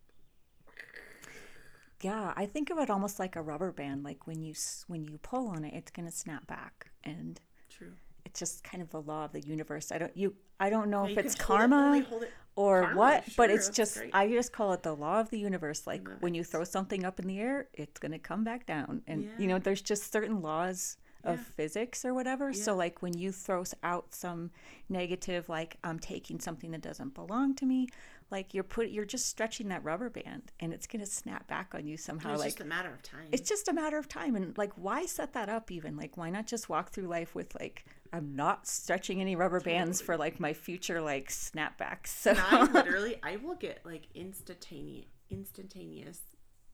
Yeah, 2.01 2.35
I 2.37 2.47
think 2.47 2.71
of 2.71 2.79
it 2.79 2.91
almost 2.91 3.19
like 3.19 3.37
a 3.37 3.43
rubber 3.43 3.73
band. 3.73 4.05
Like 4.05 4.27
when 4.27 4.43
you 4.43 4.55
when 4.89 5.05
you 5.05 5.19
pull 5.23 5.49
on 5.49 5.65
it, 5.65 5.75
it's 5.75 5.91
going 5.91 6.07
to 6.07 6.15
snap 6.15 6.47
back, 6.47 6.91
and 7.03 7.41
True. 7.71 7.93
it's 8.27 8.39
just 8.39 8.63
kind 8.63 8.83
of 8.83 8.91
the 8.91 9.01
law 9.01 9.25
of 9.25 9.33
the 9.33 9.41
universe. 9.41 9.91
I 9.91 9.99
don't 9.99 10.17
you 10.17 10.35
I 10.61 10.71
don't 10.71 10.91
know 10.91 11.05
Yeah, 11.07 11.13
if 11.13 11.19
it's 11.19 11.35
hold 11.41 11.61
it- 11.61 11.69
karma 11.71 11.99
it- 12.23 12.33
or 12.57 12.83
karma, 12.83 12.97
what, 12.99 13.25
but 13.37 13.51
it's 13.51 13.69
just 13.69 13.97
great. 13.99 14.15
I 14.15 14.29
just 14.29 14.53
call 14.53 14.73
it 14.73 14.83
the 14.85 14.95
law 14.95 15.19
of 15.21 15.31
the 15.31 15.39
universe. 15.39 15.87
Like 15.87 16.07
when 16.21 16.35
you 16.35 16.45
throw 16.45 16.63
something 16.65 17.05
up 17.05 17.19
in 17.19 17.27
the 17.27 17.41
air, 17.41 17.69
it's 17.75 17.99
going 17.99 18.13
to 18.13 18.19
come 18.19 18.45
back 18.45 18.65
down. 18.67 19.03
And 19.07 19.29
you 19.39 19.47
know, 19.49 19.59
there's 19.59 19.83
just 19.83 20.13
certain 20.13 20.41
laws 20.41 20.97
of 21.25 21.39
Yeah. 21.39 21.45
physics 21.57 22.05
or 22.05 22.13
whatever. 22.15 22.53
So 22.53 22.77
like 22.77 23.01
when 23.03 23.17
you 23.17 23.33
throw 23.33 23.65
out 23.83 24.15
some 24.15 24.51
negative 24.89 25.49
like 25.49 25.79
I'm 25.83 25.99
taking 25.99 26.39
something 26.39 26.71
that 26.73 26.83
doesn't 26.83 27.15
belong 27.15 27.55
to 27.57 27.67
me, 27.67 27.89
like 28.31 28.53
you're 28.55 28.63
put 28.65 28.89
you're 28.91 29.05
just 29.05 29.27
stretching 29.27 29.69
that 29.69 29.83
rubber 29.85 30.11
band 30.11 30.53
and 30.61 30.73
it's 30.73 30.87
going 30.87 31.01
to 31.01 31.11
snap 31.11 31.47
back 31.47 31.75
on 31.75 31.87
you 31.87 31.97
somehow 31.97 32.33
It's 32.33 32.41
like 32.41 32.49
just 32.51 32.61
a 32.61 32.65
matter 32.65 32.91
of 32.93 33.03
time. 33.03 33.27
it's 33.33 33.49
just 33.49 33.69
a 33.69 33.73
matter 33.73 33.97
of 33.99 34.09
time 34.09 34.35
and 34.37 34.57
like 34.59 34.73
why 34.77 35.07
set 35.07 35.33
that 35.35 35.49
up 35.49 35.71
even 35.71 35.97
like 35.97 36.17
why 36.17 36.31
not 36.31 36.47
just 36.47 36.69
walk 36.69 36.91
through 36.91 37.07
life 37.07 37.35
with 37.35 37.55
like 37.61 37.85
i'm 38.15 38.35
not 38.37 38.67
stretching 38.67 39.21
any 39.21 39.35
rubber 39.37 39.61
bands 39.61 40.01
for 40.01 40.17
like 40.17 40.39
my 40.39 40.53
future 40.53 41.01
like 41.01 41.29
snapbacks 41.29 42.07
so 42.09 42.31
And 42.31 42.41
I 42.41 42.63
literally, 42.73 43.17
I 43.23 43.37
will 43.37 43.57
get 43.57 43.81
like 43.85 44.07
instantaneous, 44.15 45.07
instantaneous 45.31 46.21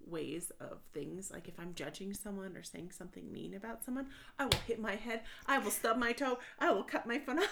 ways 0.07 0.51
of 0.61 0.79
things. 0.93 1.31
Like 1.31 1.47
if 1.47 1.55
I'm 1.61 1.73
judging 1.75 2.13
someone 2.15 2.57
or 2.57 2.63
saying 2.63 2.91
something 2.91 3.31
mean 3.33 3.55
about 3.55 3.85
someone, 3.85 4.07
I 4.39 4.45
will 4.45 4.59
hit 4.67 4.81
my 4.81 4.97
head. 4.97 5.21
I 5.47 5.59
will 5.59 5.71
stub 5.71 5.97
my 5.99 6.13
toe. 6.13 6.39
I 6.59 6.73
will 6.73 6.83
cut 6.83 7.07
my 7.07 7.19
phone 7.19 7.39
on 7.39 7.45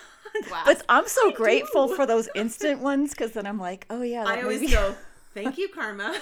but 0.66 0.82
i'm 0.88 1.06
so 1.08 1.30
I 1.30 1.32
grateful 1.34 1.88
do. 1.88 1.94
for 1.96 2.04
those 2.06 2.28
instant 2.34 2.80
ones 2.80 3.10
because 3.10 3.32
then 3.32 3.46
i'm 3.46 3.58
like 3.58 3.86
oh 3.90 4.02
yeah 4.02 4.24
that 4.24 4.38
I 4.38 4.42
always 4.42 4.60
maybe- 4.60 4.72
go, 4.72 4.94
"Thank 5.34 5.56
you, 5.58 5.68
karma. 5.68 6.14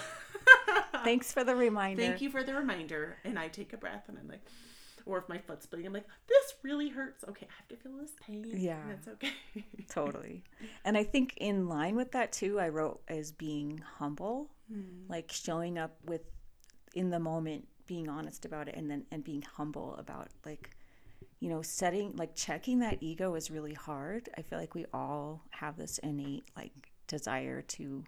thanks 1.04 1.32
for 1.32 1.42
the 1.44 1.54
reminder 1.56 2.02
Thank 2.02 2.20
you 2.20 2.30
for 2.30 2.42
the 2.44 2.54
reminder." 2.54 3.16
And 3.24 3.38
I 3.38 3.48
take 3.48 3.72
a 3.72 3.76
breath 3.76 4.04
and 4.08 4.16
I'm 4.18 4.28
like, 4.28 4.44
or 5.06 5.18
if 5.18 5.28
my 5.28 5.38
foot's 5.38 5.64
bleeding, 5.66 5.86
I'm 5.86 5.92
like, 5.94 6.06
"This 6.28 6.54
really 6.62 6.88
hurts." 6.90 7.24
Okay, 7.28 7.46
I 7.48 7.54
have 7.56 7.68
to 7.68 7.76
feel 7.76 7.96
this 7.98 8.12
pain. 8.20 8.44
Yeah. 8.54 8.82
that's 8.88 9.08
okay. 9.08 9.32
totally 9.88 10.42
and 10.84 10.96
i 10.98 11.04
think 11.04 11.34
in 11.38 11.68
line 11.68 11.94
with 11.96 12.10
that 12.12 12.32
too 12.32 12.58
i 12.60 12.68
wrote 12.68 13.00
as 13.08 13.32
being 13.32 13.80
humble 13.98 14.50
Hmm. 14.70 14.82
like 15.08 15.30
showing 15.30 15.78
up 15.78 15.96
with 16.04 16.22
in 16.94 17.10
the 17.10 17.20
moment 17.20 17.68
being 17.86 18.08
honest 18.08 18.44
about 18.44 18.66
it 18.68 18.74
and 18.74 18.90
then 18.90 19.04
and 19.12 19.22
being 19.22 19.42
humble 19.42 19.94
about 19.96 20.26
like 20.44 20.70
you 21.38 21.48
know 21.48 21.62
setting 21.62 22.16
like 22.16 22.34
checking 22.34 22.80
that 22.80 22.96
ego 23.00 23.36
is 23.36 23.48
really 23.48 23.74
hard 23.74 24.28
i 24.36 24.42
feel 24.42 24.58
like 24.58 24.74
we 24.74 24.84
all 24.92 25.42
have 25.50 25.76
this 25.76 25.98
innate 25.98 26.44
like 26.56 26.72
desire 27.06 27.62
to 27.62 28.02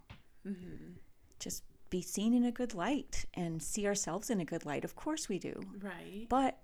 Mm-hmm. 0.46 0.92
just 1.38 1.62
be 1.90 2.02
seen 2.02 2.34
in 2.34 2.44
a 2.44 2.52
good 2.52 2.74
light 2.74 3.24
and 3.34 3.62
see 3.62 3.86
ourselves 3.86 4.30
in 4.30 4.40
a 4.40 4.44
good 4.44 4.64
light 4.66 4.84
of 4.84 4.96
course 4.96 5.28
we 5.28 5.38
do 5.38 5.54
right. 5.80 6.26
but 6.28 6.58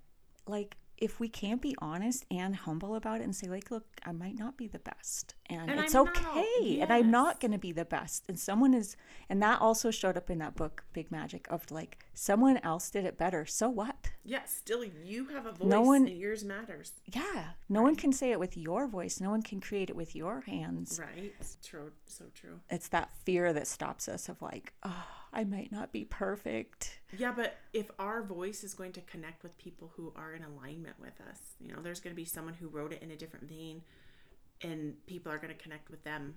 like 0.47 0.77
if 0.97 1.19
we 1.19 1.27
can't 1.27 1.61
be 1.61 1.75
honest 1.79 2.23
and 2.31 2.55
humble 2.55 2.95
about 2.95 3.19
it 3.19 3.25
and 3.25 3.35
say 3.35 3.47
like 3.47 3.69
look 3.69 3.83
i 4.05 4.11
might 4.11 4.37
not 4.37 4.57
be 4.57 4.67
the 4.67 4.79
best. 4.79 5.35
And, 5.47 5.69
And 5.69 5.79
it's 5.81 5.93
I'm 5.93 6.07
okay. 6.07 6.79
and 6.81 6.91
i'm 6.91 7.11
not 7.11 7.39
going 7.39 7.51
to 7.51 7.57
be 7.57 7.71
the 7.73 7.85
best. 7.85 8.23
And 8.29 8.39
someone 8.39 8.73
is 8.73 8.95
and 9.29 9.41
that 9.41 9.61
also 9.61 9.91
showed 9.91 10.17
up 10.17 10.29
in 10.29 10.37
that 10.39 10.55
book 10.55 10.85
big 10.93 11.11
magic 11.11 11.47
of 11.49 11.69
like 11.69 11.99
someone 12.13 12.57
else 12.63 12.89
did 12.89 13.05
it 13.05 13.17
better. 13.17 13.45
So 13.45 13.69
what 13.69 14.04
Yeah, 14.27 14.43
still 14.45 14.83
you 14.83 15.25
have 15.27 15.45
a 15.45 15.51
voice 15.51 15.67
No 15.67 15.81
one- 15.83 16.07
and 16.07 16.17
yours 16.17 16.43
matters. 16.43 16.91
yeah 17.05 17.49
no 17.69 17.81
one 17.83 17.95
can 17.95 18.11
say 18.11 18.31
it 18.31 18.39
with 18.39 18.57
your 18.57 18.87
voice 18.87 19.21
no 19.21 19.29
one 19.29 19.41
can 19.43 19.59
create 19.61 19.89
it 19.89 19.95
with 19.95 20.15
your 20.15 20.41
hands 20.41 20.99
Right. 20.99 21.33
True. 21.63 21.91
So 22.07 22.25
true. 22.33 22.59
it's 22.69 22.87
that 22.89 23.09
fear 23.23 23.53
that 23.53 23.67
stops 23.67 24.07
us 24.09 24.27
of 24.29 24.41
like 24.41 24.73
oh 24.83 25.05
i 25.31 25.43
might 25.43 25.71
not 25.71 25.91
be 25.91 26.05
perfect 26.05 26.99
Yeah, 27.17 27.33
but 27.35 27.57
if 27.73 27.91
our 27.99 28.23
voice 28.23 28.63
is 28.63 28.73
going 28.73 28.93
to 28.93 29.01
connect 29.01 29.43
with 29.43 29.57
people 29.57 29.91
who 29.95 30.11
are 30.15 30.33
in 30.33 30.43
alignment 30.43 30.99
with 30.99 31.19
us, 31.29 31.39
you 31.59 31.67
know, 31.71 31.79
there's 31.81 31.99
going 31.99 32.13
to 32.15 32.21
be 32.21 32.25
someone 32.25 32.53
who 32.55 32.67
wrote 32.67 32.91
it 32.93 33.01
in 33.03 33.11
a 33.11 33.15
different 33.15 33.47
vein, 33.47 33.81
and 34.61 34.95
people 35.07 35.31
are 35.31 35.37
going 35.37 35.53
to 35.55 35.61
connect 35.61 35.89
with 35.89 36.03
them 36.03 36.35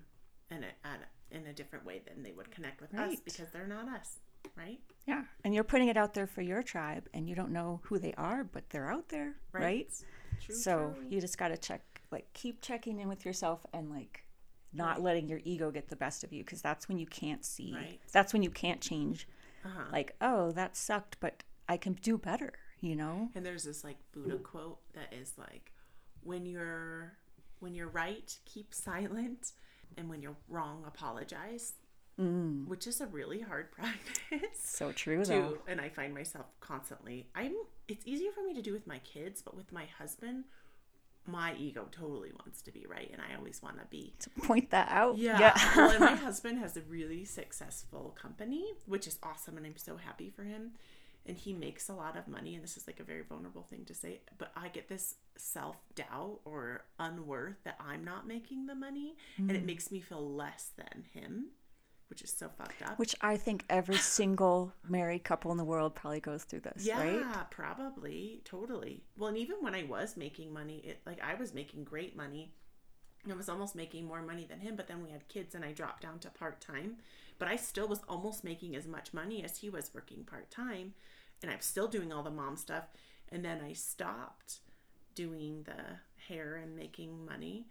in 0.50 0.64
a, 0.64 1.36
in 1.36 1.46
a 1.46 1.52
different 1.52 1.84
way 1.84 2.00
than 2.06 2.22
they 2.22 2.32
would 2.32 2.50
connect 2.50 2.80
with 2.80 2.94
us 2.94 3.16
because 3.24 3.48
they're 3.52 3.66
not 3.66 3.88
us, 3.88 4.18
right? 4.56 4.80
yeah 5.06 5.22
and 5.44 5.54
you're 5.54 5.64
putting 5.64 5.88
it 5.88 5.96
out 5.96 6.12
there 6.14 6.26
for 6.26 6.42
your 6.42 6.62
tribe 6.62 7.08
and 7.14 7.28
you 7.28 7.34
don't 7.34 7.50
know 7.52 7.80
who 7.84 7.98
they 7.98 8.12
are 8.14 8.44
but 8.44 8.68
they're 8.70 8.90
out 8.90 9.08
there 9.08 9.34
right? 9.52 9.88
True, 10.44 10.54
so 10.54 10.94
true. 10.96 11.06
you 11.08 11.20
just 11.20 11.38
got 11.38 11.48
to 11.48 11.56
check 11.56 11.82
like 12.10 12.26
keep 12.32 12.60
checking 12.60 13.00
in 13.00 13.08
with 13.08 13.24
yourself 13.24 13.64
and 13.72 13.90
like 13.90 14.24
not 14.72 15.00
letting 15.02 15.28
your 15.28 15.40
ego 15.44 15.70
get 15.70 15.88
the 15.88 15.96
best 15.96 16.22
of 16.24 16.32
you 16.32 16.44
because 16.44 16.60
that's 16.62 16.88
when 16.88 16.98
you 16.98 17.06
can't 17.06 17.44
see 17.44 17.72
Right. 17.74 17.98
that's 18.12 18.32
when 18.32 18.42
you 18.42 18.50
can't 18.50 18.80
change 18.80 19.26
Uh-huh. 19.64 19.84
like 19.92 20.14
oh 20.20 20.52
that 20.52 20.76
sucked 20.76 21.16
but 21.20 21.42
i 21.68 21.76
can 21.76 21.94
do 21.94 22.18
better 22.18 22.52
you 22.80 22.94
know 22.94 23.30
And 23.34 23.44
there's 23.46 23.64
this 23.64 23.82
like 23.82 23.96
Buddha 24.12 24.36
quote 24.38 24.78
that 24.94 25.12
is 25.12 25.32
like, 25.38 25.72
when 26.22 26.46
you're 26.46 27.14
when 27.60 27.74
you're 27.74 27.88
right, 27.88 28.38
keep 28.44 28.72
silent, 28.88 29.52
and 29.96 30.08
when 30.08 30.22
you're 30.22 30.36
wrong, 30.48 30.84
apologize. 30.86 31.72
Mm-hmm. 32.20 32.68
Which 32.68 32.86
is 32.86 33.00
a 33.00 33.06
really 33.06 33.40
hard 33.40 33.70
practice. 33.72 34.58
so 34.60 34.90
true 34.92 35.24
though. 35.24 35.58
and 35.68 35.80
i 35.80 35.88
find 35.88 36.12
myself 36.12 36.46
constantly 36.60 37.28
i'm 37.34 37.54
it's 37.86 38.04
easier 38.06 38.32
for 38.32 38.42
me 38.42 38.54
to 38.54 38.62
do 38.62 38.72
with 38.72 38.86
my 38.86 38.98
kids 38.98 39.40
but 39.40 39.56
with 39.56 39.70
my 39.72 39.84
husband 39.98 40.44
my 41.26 41.54
ego 41.58 41.86
totally 41.92 42.32
wants 42.32 42.62
to 42.62 42.72
be 42.72 42.86
right 42.88 43.10
and 43.12 43.20
i 43.22 43.36
always 43.36 43.62
want 43.62 43.78
to 43.78 43.84
be. 43.86 44.14
To 44.20 44.30
point 44.30 44.70
that 44.70 44.88
out. 44.90 45.16
Yeah, 45.18 45.56
well, 45.76 45.90
and 45.90 46.00
my 46.00 46.14
husband 46.26 46.58
has 46.58 46.76
a 46.76 46.80
really 46.82 47.24
successful 47.24 48.16
company 48.20 48.64
which 48.86 49.06
is 49.06 49.18
awesome 49.22 49.56
and 49.56 49.66
i'm 49.66 49.76
so 49.76 49.96
happy 49.96 50.30
for 50.30 50.42
him 50.42 50.72
and 51.26 51.36
he 51.36 51.52
makes 51.52 51.88
a 51.88 51.92
lot 51.92 52.16
of 52.16 52.26
money 52.26 52.54
and 52.54 52.64
this 52.64 52.76
is 52.76 52.86
like 52.86 52.98
a 53.00 53.04
very 53.04 53.22
vulnerable 53.22 53.62
thing 53.62 53.84
to 53.84 53.94
say 53.94 54.20
but 54.38 54.50
i 54.56 54.68
get 54.68 54.88
this 54.88 55.16
self-doubt 55.36 56.40
or 56.44 56.84
unworth 56.98 57.62
that 57.64 57.76
i'm 57.78 58.02
not 58.02 58.26
making 58.26 58.66
the 58.66 58.74
money 58.74 59.14
and 59.36 59.50
it 59.52 59.62
mm. 59.62 59.66
makes 59.66 59.92
me 59.92 60.00
feel 60.00 60.34
less 60.34 60.70
than 60.76 61.04
him 61.12 61.48
which 62.08 62.22
is 62.22 62.30
so 62.30 62.48
fucked 62.56 62.82
up. 62.82 62.98
Which 62.98 63.14
I 63.20 63.36
think 63.36 63.64
every 63.68 63.96
single 63.98 64.72
married 64.88 65.24
couple 65.24 65.50
in 65.52 65.58
the 65.58 65.64
world 65.64 65.94
probably 65.94 66.20
goes 66.20 66.44
through 66.44 66.60
this, 66.60 66.84
yeah, 66.84 67.00
right? 67.00 67.50
probably, 67.50 68.40
totally. 68.44 69.02
Well, 69.16 69.28
and 69.28 69.38
even 69.38 69.56
when 69.60 69.74
I 69.74 69.84
was 69.84 70.16
making 70.16 70.52
money, 70.52 70.82
it 70.84 71.00
like 71.06 71.20
I 71.22 71.34
was 71.34 71.54
making 71.54 71.84
great 71.84 72.16
money. 72.16 72.52
I 73.30 73.34
was 73.34 73.48
almost 73.48 73.74
making 73.74 74.06
more 74.06 74.22
money 74.22 74.46
than 74.48 74.60
him, 74.60 74.76
but 74.76 74.86
then 74.86 75.02
we 75.02 75.10
had 75.10 75.28
kids 75.28 75.54
and 75.54 75.64
I 75.64 75.72
dropped 75.72 76.02
down 76.02 76.18
to 76.20 76.30
part 76.30 76.60
time. 76.60 76.96
But 77.38 77.48
I 77.48 77.56
still 77.56 77.88
was 77.88 78.00
almost 78.08 78.44
making 78.44 78.74
as 78.74 78.86
much 78.86 79.12
money 79.12 79.44
as 79.44 79.58
he 79.58 79.68
was 79.68 79.90
working 79.94 80.24
part 80.24 80.50
time. 80.50 80.94
And 81.42 81.50
I'm 81.50 81.60
still 81.60 81.88
doing 81.88 82.12
all 82.12 82.22
the 82.22 82.30
mom 82.30 82.56
stuff. 82.56 82.84
And 83.30 83.44
then 83.44 83.60
I 83.64 83.72
stopped 83.74 84.60
doing 85.14 85.64
the 85.64 85.98
hair 86.28 86.56
and 86.56 86.74
making 86.76 87.24
money. 87.26 87.66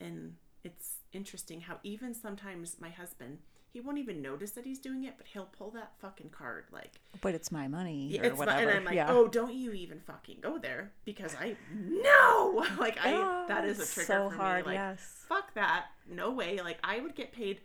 And 0.00 0.36
it's 0.64 0.96
interesting 1.12 1.62
how 1.62 1.78
even 1.82 2.14
sometimes 2.14 2.76
my 2.80 2.90
husband, 2.90 3.38
he 3.72 3.80
won't 3.80 3.98
even 3.98 4.20
notice 4.20 4.50
that 4.52 4.64
he's 4.64 4.78
doing 4.80 5.04
it, 5.04 5.14
but 5.16 5.26
he'll 5.26 5.46
pull 5.56 5.70
that 5.70 5.92
fucking 6.00 6.30
card 6.30 6.64
like 6.72 6.92
But 7.20 7.34
it's 7.34 7.52
my 7.52 7.68
money 7.68 8.18
or 8.20 8.24
it's 8.24 8.38
my- 8.38 8.60
and 8.60 8.70
I'm 8.70 8.84
like, 8.84 8.94
yeah. 8.96 9.06
oh, 9.10 9.28
don't 9.28 9.54
you 9.54 9.72
even 9.72 10.00
fucking 10.00 10.38
go 10.40 10.58
there 10.58 10.92
because 11.04 11.34
I 11.36 11.56
no, 11.74 12.66
like 12.78 12.98
I 13.04 13.12
Oh, 13.12 13.44
that 13.48 13.64
is 13.64 13.78
a 13.78 13.86
trigger 13.94 14.06
so 14.06 14.30
for 14.30 14.36
hard, 14.36 14.64
me. 14.66 14.72
Like, 14.72 14.78
yes. 14.78 15.24
fuck 15.28 15.54
that, 15.54 15.86
no 16.10 16.30
way. 16.32 16.60
Like 16.62 16.78
I 16.82 17.00
would 17.00 17.14
get 17.14 17.32
paid 17.32 17.60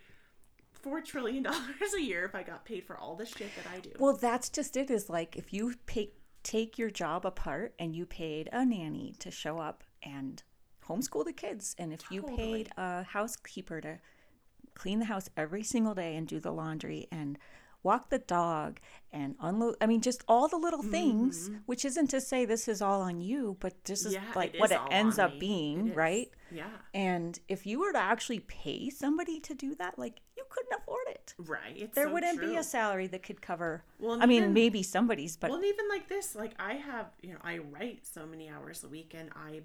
four 0.74 1.02
trillion 1.02 1.44
dollars 1.50 1.94
a 1.98 2.02
year 2.02 2.26
if 2.26 2.36
I 2.36 2.44
got 2.44 2.66
paid 2.66 2.86
for 2.86 2.98
all 2.98 3.16
the 3.16 3.26
shit 3.26 3.50
that 3.56 3.66
I 3.74 3.80
do. 3.80 3.92
Well, 4.00 4.14
that's 4.16 4.50
just 4.50 4.78
it. 4.78 4.92
Is 4.92 5.10
like 5.10 5.36
if 5.36 5.52
you 5.54 5.74
pay, 5.88 6.12
take 6.44 6.78
your 6.78 6.92
job 6.92 7.26
apart 7.26 7.74
and 7.80 7.96
you 7.96 8.06
paid 8.06 8.50
a 8.54 8.64
nanny 8.64 9.16
to 9.20 9.32
show 9.32 9.58
up 9.58 9.84
and 10.04 10.44
homeschool 10.88 11.26
the 11.26 11.34
kids, 11.34 11.76
and 11.80 11.92
if 11.92 12.02
you 12.12 12.22
paid 12.22 12.70
a 12.78 13.02
housekeeper 13.02 13.82
to 13.82 13.98
clean 14.76 15.00
the 15.00 15.06
house 15.06 15.30
every 15.36 15.64
single 15.64 15.96
day 15.96 16.16
and 16.16 16.28
do 16.28 16.40
the 16.40 16.52
laundry 16.52 17.08
and 17.12 17.38
walk 17.84 18.10
the 18.10 18.18
dog 18.18 18.80
and 19.14 19.36
unload 19.40 19.76
I 19.80 19.86
mean 19.86 20.02
just 20.02 20.24
all 20.28 20.48
the 20.48 20.58
little 20.58 20.82
things 20.82 21.52
which 21.68 21.86
isn't 21.86 22.08
to 22.08 22.20
say 22.20 22.44
this 22.44 22.68
is 22.68 22.82
all 22.82 23.02
on 23.02 23.22
you 23.22 23.58
but 23.60 23.74
this 23.86 24.06
is 24.06 24.16
Mm-hmm. 24.16 24.26
yeah, 24.26 24.32
like 24.36 24.54
it 24.56 24.60
what 24.60 24.72
is 24.72 24.78
it 24.78 24.82
ends 24.92 25.20
up 25.20 25.34
me. 25.34 25.40
being 25.40 25.88
It 25.88 25.92
is. 25.92 25.96
right 25.96 26.30
Yeah, 26.52 26.66
and 26.96 27.40
if 27.48 27.68
you 27.68 27.80
were 27.80 27.92
to 27.94 28.00
actually 28.00 28.40
pay 28.40 28.90
somebody 28.90 29.40
to 29.42 29.54
do 29.54 29.76
that 29.76 30.00
like 30.00 30.20
you 30.36 30.44
couldn't 30.50 30.74
afford 30.82 31.08
it 31.10 31.36
right. 31.38 31.76
It's 31.78 31.94
there 31.94 32.08
so 32.08 32.14
wouldn't 32.14 32.40
be 32.42 32.56
a 32.56 32.64
salary 32.64 33.06
that 33.08 33.22
could 33.22 33.40
cover 33.42 33.84
Well, 34.00 34.18
I 34.20 34.26
mean 34.26 34.42
even- 34.42 34.54
maybe 34.54 34.82
somebody's 34.82 35.38
but 35.38 35.52
Well, 35.52 35.64
even 35.64 35.88
like 35.88 36.10
this, 36.10 36.34
like 36.36 36.54
I 36.58 36.74
have, 36.74 37.08
you 37.22 37.34
know, 37.34 37.40
I 37.44 37.60
write 37.60 38.00
so 38.06 38.26
many 38.26 38.50
hours 38.50 38.84
a 38.84 38.88
week, 38.88 39.14
and 39.16 39.30
I 39.36 39.62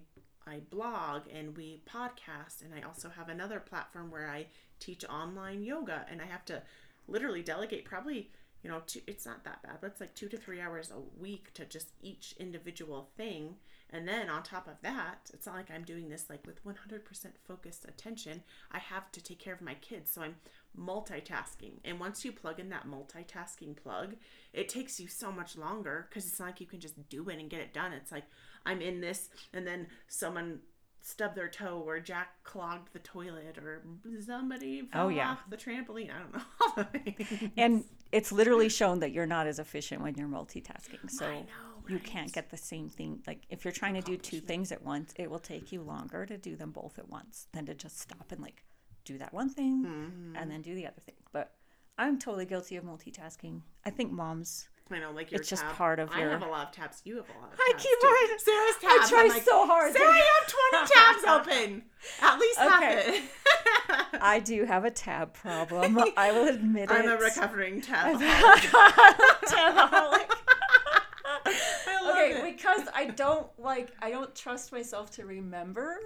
I 0.47 0.61
blog 0.71 1.23
and 1.33 1.57
we 1.57 1.81
podcast, 1.89 2.63
and 2.65 2.75
I 2.75 2.83
also 2.87 3.09
have 3.09 3.29
another 3.31 3.61
platform 3.61 4.11
where 4.11 4.29
I 4.29 4.47
teach 4.81 5.05
online 5.05 5.63
yoga, 5.63 6.07
and 6.11 6.21
I 6.21 6.27
have 6.27 6.45
to 6.47 6.63
literally 7.07 7.43
delegate 7.43 7.85
probably, 7.85 8.31
you 8.63 8.71
know, 8.71 8.83
two, 8.87 9.01
it's 9.07 9.27
not 9.27 9.45
that 9.45 9.63
bad, 9.63 9.79
but 9.81 9.89
it's 9.89 10.01
like 10.01 10.15
two 10.15 10.29
to 10.29 10.37
three 10.37 10.61
hours 10.61 10.91
a 10.91 11.21
week 11.21 11.53
to 11.55 11.65
just 11.65 11.91
each 12.03 12.35
individual 12.39 13.11
thing, 13.17 13.57
and 13.93 14.07
then 14.07 14.29
on 14.29 14.43
top 14.43 14.69
of 14.69 14.81
that, 14.83 15.31
it's 15.33 15.47
not 15.47 15.57
like 15.57 15.71
I'm 15.71 15.83
doing 15.85 16.09
this 16.09 16.31
like 16.31 16.47
with 16.47 16.65
100% 16.65 16.75
focused 17.47 17.85
attention. 17.85 18.43
I 18.71 18.79
have 18.79 19.11
to 19.13 19.23
take 19.23 19.41
care 19.41 19.55
of 19.55 19.61
my 19.61 19.75
kids, 19.75 20.13
so 20.13 20.23
I'm 20.23 20.37
multitasking. 20.79 21.73
And 21.85 21.99
once 21.99 22.25
you 22.25 22.31
plug 22.31 22.61
in 22.61 22.69
that 22.69 22.87
multitasking 22.87 23.77
plug, 23.77 24.15
it 24.53 24.69
takes 24.69 25.01
you 25.01 25.09
so 25.09 25.33
much 25.33 25.57
longer 25.57 26.07
because 26.09 26.27
it's 26.27 26.39
not 26.39 26.47
like 26.47 26.61
you 26.61 26.67
can 26.67 26.81
just 26.81 27.09
do 27.09 27.29
it 27.29 27.41
and 27.41 27.51
get 27.51 27.61
it 27.61 27.75
done. 27.75 27.93
It's 27.93 28.13
like 28.13 28.25
I'm 28.65 28.81
in 28.81 29.01
this, 29.01 29.29
and 29.53 29.67
then 29.67 29.89
someone 30.07 30.61
stubbed 31.03 31.35
their 31.37 31.49
toe, 31.49 31.83
or 31.87 31.99
Jack 32.01 32.43
clogged 32.45 32.93
the 32.93 32.99
toilet, 32.99 33.57
or 33.59 33.83
somebody 34.25 34.83
fell 34.83 35.07
Oh, 35.07 35.09
yeah. 35.09 35.31
off 35.33 35.41
the 35.49 35.57
trampoline. 35.57 36.11
I 36.15 36.19
don't 36.19 36.35
know. 36.35 36.41
all 36.61 36.73
the 36.77 36.85
things. 36.85 37.51
and 37.57 37.85
it's 38.13 38.33
literally 38.33 38.69
shown 38.69 39.01
that 39.01 39.13
you're 39.13 39.27
not 39.27 39.47
as 39.47 39.59
efficient 39.59 40.03
when 40.03 40.15
you're 40.17 40.29
multitasking 40.29 41.09
so 41.11 41.29
know, 41.31 41.43
you 41.89 41.99
can't 41.99 42.33
get 42.33 42.51
the 42.51 42.57
same 42.57 42.89
thing 42.89 43.21
like 43.27 43.43
if 43.51 43.65
you're 43.65 43.73
trying 43.73 43.95
to 43.95 44.01
do 44.03 44.17
two 44.17 44.41
things 44.41 44.73
at 44.73 44.83
once 44.83 45.13
it 45.17 45.31
will 45.31 45.39
take 45.39 45.71
you 45.73 45.81
longer 45.83 46.27
to 46.27 46.37
do 46.37 46.57
them 46.57 46.71
both 46.73 46.99
at 46.99 47.09
once 47.09 47.47
than 47.53 47.65
to 47.67 47.75
just 47.75 48.01
stop 48.01 48.31
and 48.33 48.41
like 48.43 48.65
do 49.05 49.17
that 49.19 49.33
one 49.33 49.49
thing 49.49 49.85
Mm-hmm. 49.85 50.37
and 50.37 50.51
then 50.51 50.61
do 50.61 50.75
the 50.75 50.87
other 50.87 51.01
thing 51.01 51.15
but 51.33 51.53
i'm 51.99 52.19
totally 52.19 52.47
guilty 52.47 52.75
of 52.77 52.85
multitasking 52.85 53.61
i 53.85 53.91
think 53.91 54.11
moms 54.13 54.69
I 54.93 54.99
know, 54.99 55.13
like 55.13 55.31
your 55.31 55.41
It's 55.41 55.49
just 55.49 55.63
tab- 55.63 55.77
part 55.77 55.99
of 56.01 56.13
your. 56.17 56.29
I 56.29 56.33
have 56.33 56.43
a 56.43 56.47
lot 56.47 56.69
of 56.69 56.73
tabs. 56.75 57.01
You 57.05 57.17
have 57.17 57.27
a 57.29 57.39
lot 57.41 57.53
of 57.53 57.59
I 57.61 57.71
tabs. 57.73 57.83
keep 57.85 58.01
too. 58.01 58.07
on- 58.07 58.39
Sarah's 58.39 58.75
I 58.83 58.97
tabs. 58.99 59.11
try 59.11 59.21
I'm 59.23 59.29
like, 59.29 59.43
so 59.45 59.67
hard 59.67 59.93
Sarah, 59.93 60.17
you 60.17 60.23
have 60.23 60.47
20 60.73 60.93
tabs 60.95 61.25
open. 61.49 61.83
At 62.23 62.39
least 62.41 62.59
half 62.59 62.83
it. 62.85 63.23
i 64.23 64.39
do 64.41 64.65
have 64.65 64.85
a 64.85 64.91
tab 64.91 65.35
problem 65.35 65.99
i 66.17 66.31
will 66.33 66.49
admit 66.49 66.85
it. 66.85 66.91
I'm 66.93 67.09
a 67.09 67.17
recovering 67.17 67.81
tab. 67.83 68.19
Tabaholic. 68.21 70.31
I 71.47 72.01
love 72.03 72.17
okay 72.17 72.33
it. 72.39 72.45
because 72.57 72.83
i 72.95 73.07
don't 73.07 73.47
like 73.59 73.91
i 74.01 74.11
don't 74.11 74.35
trust 74.35 74.73
myself 74.73 75.11
to 75.13 75.25
remember 75.27 75.99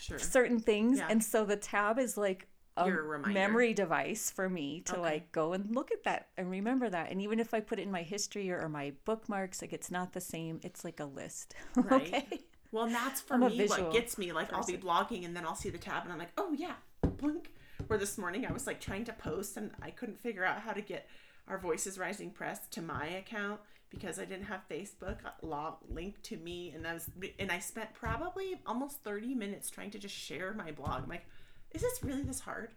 Sure. 0.00 0.18
certain 0.18 0.58
things 0.58 0.98
Yeah. 0.98 1.06
and 1.10 1.22
so 1.22 1.44
the 1.44 1.56
tab 1.56 1.98
is 1.98 2.16
like 2.16 2.48
a 2.76 2.86
Your 2.86 3.02
reminder. 3.02 3.34
memory 3.34 3.74
device 3.74 4.30
for 4.30 4.48
me 4.48 4.80
to 4.80 4.92
Okay. 4.94 5.02
like 5.02 5.32
go 5.32 5.52
and 5.52 5.74
look 5.74 5.90
at 5.92 6.04
that 6.04 6.28
and 6.38 6.50
remember 6.50 6.88
that 6.88 7.10
and 7.10 7.20
even 7.20 7.38
if 7.38 7.52
i 7.52 7.60
put 7.60 7.78
it 7.78 7.82
in 7.82 7.90
my 7.90 8.02
history 8.02 8.50
or, 8.50 8.60
or 8.62 8.68
my 8.68 8.92
bookmarks 9.04 9.60
like 9.60 9.72
it's 9.74 9.90
not 9.90 10.12
the 10.14 10.20
same 10.20 10.58
it's 10.62 10.82
like 10.84 10.98
a 11.00 11.04
list 11.04 11.54
Right. 11.76 12.08
okay 12.08 12.40
Well, 12.70 12.84
and 12.84 12.94
that's 12.94 13.20
for 13.20 13.34
I'm 13.34 13.40
me 13.40 13.66
what 13.66 13.92
gets 13.92 14.16
me. 14.16 14.32
Like, 14.32 14.50
I'll 14.52 14.64
be 14.64 14.78
blogging 14.78 15.26
and 15.26 15.36
then 15.36 15.44
I'll 15.44 15.54
see 15.54 15.68
the 15.68 15.76
tab 15.78 16.04
and 16.04 16.12
I'm 16.12 16.18
like, 16.18 16.32
oh, 16.38 16.54
yeah, 16.56 16.76
blink. 17.18 17.52
Where 17.86 17.98
this 17.98 18.16
morning 18.16 18.46
I 18.46 18.52
was 18.52 18.66
like 18.66 18.80
trying 18.80 19.04
to 19.04 19.12
post 19.12 19.58
and 19.58 19.72
I 19.82 19.90
couldn't 19.90 20.18
figure 20.20 20.44
out 20.44 20.60
how 20.60 20.72
to 20.72 20.80
get 20.80 21.06
our 21.48 21.58
Voices 21.58 21.98
Rising 21.98 22.30
Press 22.30 22.60
to 22.70 22.80
my 22.80 23.06
account 23.06 23.60
because 23.90 24.18
I 24.18 24.24
didn't 24.24 24.46
have 24.46 24.62
Facebook 24.70 25.18
uh, 25.26 25.32
log 25.42 25.76
linked 25.90 26.22
to 26.24 26.38
me. 26.38 26.72
And 26.74 26.86
I 26.86 26.94
was, 26.94 27.10
and 27.38 27.52
I 27.52 27.58
spent 27.58 27.92
probably 27.92 28.58
almost 28.66 29.02
30 29.04 29.34
minutes 29.34 29.68
trying 29.68 29.90
to 29.90 29.98
just 29.98 30.14
share 30.14 30.54
my 30.54 30.72
blog. 30.72 31.02
I'm 31.02 31.08
like, 31.10 31.26
is 31.74 31.82
this 31.82 32.02
really 32.02 32.22
this 32.22 32.40
hard? 32.40 32.70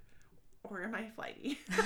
Or 0.64 0.82
am 0.84 0.96
I 0.96 1.10
flighty? 1.16 1.60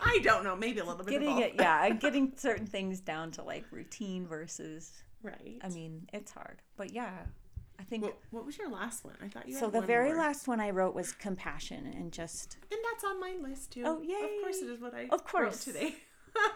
I 0.00 0.18
don't 0.22 0.42
know. 0.44 0.56
Maybe 0.56 0.80
a 0.80 0.84
little 0.84 1.04
bit 1.04 1.10
getting 1.12 1.28
of 1.28 1.36
both. 1.36 1.44
it 1.44 1.54
yeah 1.56 1.88
getting 2.00 2.32
certain 2.36 2.66
things 2.66 3.00
down 3.00 3.30
to 3.32 3.42
like 3.42 3.64
routine 3.70 4.26
versus 4.26 4.92
Right. 5.22 5.56
i 5.62 5.68
mean 5.70 6.08
it's 6.12 6.30
hard 6.30 6.62
but 6.76 6.92
yeah 6.92 7.10
i 7.80 7.82
think 7.82 8.04
what, 8.04 8.16
what 8.30 8.46
was 8.46 8.56
your 8.58 8.70
last 8.70 9.04
one? 9.04 9.14
I 9.24 9.26
thought 9.28 9.48
you 9.48 9.56
so 9.58 9.68
the 9.70 9.80
very 9.80 10.10
more. 10.10 10.18
last 10.18 10.46
one 10.46 10.60
i 10.60 10.70
wrote 10.70 10.94
was 10.94 11.10
compassion 11.12 11.84
and 11.96 12.12
just 12.12 12.58
And 12.70 12.78
that's 12.92 13.02
on 13.02 13.18
my 13.20 13.34
list 13.40 13.72
too. 13.72 13.82
Oh, 13.84 14.00
yeah. 14.04 14.22
Of 14.24 14.30
course 14.42 14.58
it 14.62 14.68
is 14.70 14.80
what 14.80 14.94
I 14.94 15.04
Of 15.04 15.10
wrote 15.12 15.26
course. 15.26 15.64
today. 15.64 15.96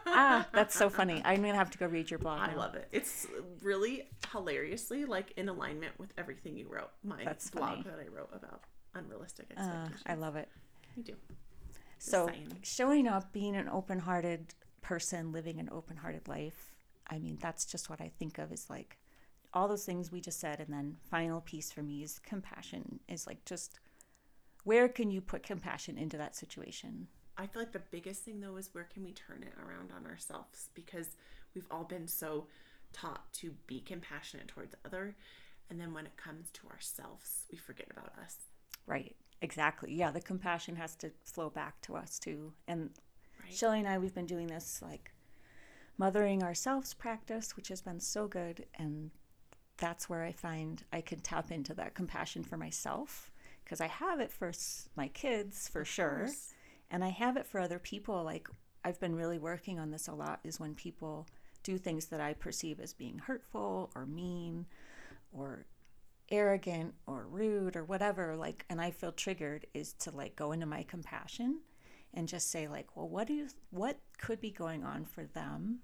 ah 0.06 0.46
that's 0.52 0.74
so 0.76 0.88
funny 0.90 1.20
i'm 1.24 1.40
gonna 1.42 1.54
have 1.54 1.70
to 1.70 1.78
go 1.78 1.86
read 1.86 2.10
your 2.10 2.18
blog 2.18 2.48
I 2.48 2.54
love 2.54 2.74
it. 2.76 2.86
It's 2.92 3.26
really 3.62 4.08
hilariously 4.32 5.04
like 5.04 5.32
in 5.36 5.48
alignment 5.48 5.98
with 5.98 6.12
everything 6.18 6.56
you 6.56 6.68
wrote. 6.68 6.90
My 7.02 7.24
That's 7.24 7.50
blog 7.50 7.70
funny. 7.70 7.82
that 7.84 7.98
I 7.98 8.08
wrote 8.14 8.30
about 8.32 8.62
unrealistic 8.94 9.46
uh, 9.56 9.88
i 10.06 10.14
love 10.14 10.36
it 10.36 10.48
Me 10.96 11.02
too. 11.02 11.16
So 11.98 12.26
saying. 12.26 12.58
showing 12.62 13.06
up, 13.06 13.32
being 13.32 13.54
an 13.54 13.68
open-hearted 13.68 14.54
person, 14.80 15.32
living 15.32 15.60
an 15.60 15.68
open-hearted 15.70 16.28
life. 16.28 16.74
I 17.08 17.18
mean, 17.18 17.36
that's 17.40 17.66
just 17.66 17.90
what 17.90 18.00
I 18.00 18.10
think 18.18 18.38
of 18.38 18.52
as 18.52 18.70
like 18.70 18.98
all 19.52 19.68
those 19.68 19.84
things 19.84 20.10
we 20.10 20.20
just 20.20 20.40
said, 20.40 20.60
and 20.60 20.72
then 20.72 20.96
final 21.10 21.40
piece 21.40 21.70
for 21.70 21.82
me 21.82 22.02
is 22.02 22.18
compassion. 22.20 23.00
Is 23.08 23.26
like 23.26 23.44
just 23.44 23.78
where 24.64 24.88
can 24.88 25.10
you 25.10 25.20
put 25.20 25.42
compassion 25.42 25.98
into 25.98 26.16
that 26.16 26.36
situation? 26.36 27.08
I 27.36 27.46
feel 27.46 27.62
like 27.62 27.72
the 27.72 27.82
biggest 27.90 28.22
thing 28.22 28.40
though 28.40 28.56
is 28.56 28.70
where 28.72 28.84
can 28.92 29.02
we 29.04 29.12
turn 29.12 29.42
it 29.42 29.54
around 29.62 29.92
on 29.96 30.06
ourselves 30.06 30.68
because 30.74 31.16
we've 31.54 31.66
all 31.70 31.84
been 31.84 32.06
so 32.06 32.46
taught 32.92 33.32
to 33.34 33.52
be 33.66 33.80
compassionate 33.80 34.48
towards 34.48 34.74
other 34.84 35.16
and 35.70 35.80
then 35.80 35.94
when 35.94 36.04
it 36.06 36.16
comes 36.16 36.50
to 36.50 36.66
ourselves 36.68 37.44
we 37.50 37.56
forget 37.56 37.86
about 37.90 38.12
us. 38.22 38.36
Right. 38.86 39.14
Exactly. 39.42 39.94
Yeah, 39.94 40.10
the 40.10 40.20
compassion 40.20 40.76
has 40.76 40.94
to 40.96 41.10
flow 41.24 41.48
back 41.50 41.80
to 41.82 41.96
us 41.96 42.18
too. 42.18 42.52
And 42.68 42.90
Right. 43.42 43.54
Shelly 43.54 43.78
and 43.80 43.88
I, 43.88 43.98
we've 43.98 44.14
been 44.14 44.26
doing 44.26 44.48
this 44.48 44.80
like 44.82 45.12
mothering 45.98 46.42
ourselves 46.42 46.94
practice, 46.94 47.56
which 47.56 47.68
has 47.68 47.80
been 47.80 48.00
so 48.00 48.26
good. 48.26 48.66
And 48.78 49.10
that's 49.76 50.08
where 50.08 50.24
I 50.24 50.32
find 50.32 50.82
I 50.92 51.00
can 51.00 51.20
tap 51.20 51.50
into 51.50 51.74
that 51.74 51.94
compassion 51.94 52.42
for 52.42 52.56
myself 52.56 53.30
because 53.64 53.80
I 53.80 53.86
have 53.86 54.20
it 54.20 54.30
for 54.30 54.52
my 54.96 55.08
kids 55.08 55.68
for 55.68 55.84
sure. 55.84 56.28
And 56.90 57.04
I 57.04 57.08
have 57.08 57.36
it 57.36 57.46
for 57.46 57.60
other 57.60 57.78
people. 57.78 58.22
Like 58.24 58.48
I've 58.84 59.00
been 59.00 59.14
really 59.14 59.38
working 59.38 59.78
on 59.78 59.90
this 59.90 60.08
a 60.08 60.12
lot 60.12 60.40
is 60.44 60.60
when 60.60 60.74
people 60.74 61.26
do 61.62 61.78
things 61.78 62.06
that 62.06 62.20
I 62.20 62.34
perceive 62.34 62.80
as 62.80 62.92
being 62.92 63.18
hurtful 63.18 63.90
or 63.94 64.06
mean 64.06 64.66
or 65.32 65.66
arrogant 66.30 66.94
or 67.06 67.26
rude 67.28 67.76
or 67.76 67.84
whatever 67.84 68.36
like 68.36 68.64
and 68.70 68.80
i 68.80 68.90
feel 68.90 69.12
triggered 69.12 69.66
is 69.74 69.92
to 69.94 70.10
like 70.10 70.36
go 70.36 70.52
into 70.52 70.66
my 70.66 70.82
compassion 70.84 71.60
and 72.14 72.28
just 72.28 72.50
say 72.50 72.68
like 72.68 72.96
well 72.96 73.08
what 73.08 73.26
do 73.26 73.32
you 73.32 73.48
what 73.70 73.98
could 74.18 74.40
be 74.40 74.50
going 74.50 74.84
on 74.84 75.04
for 75.04 75.24
them 75.24 75.78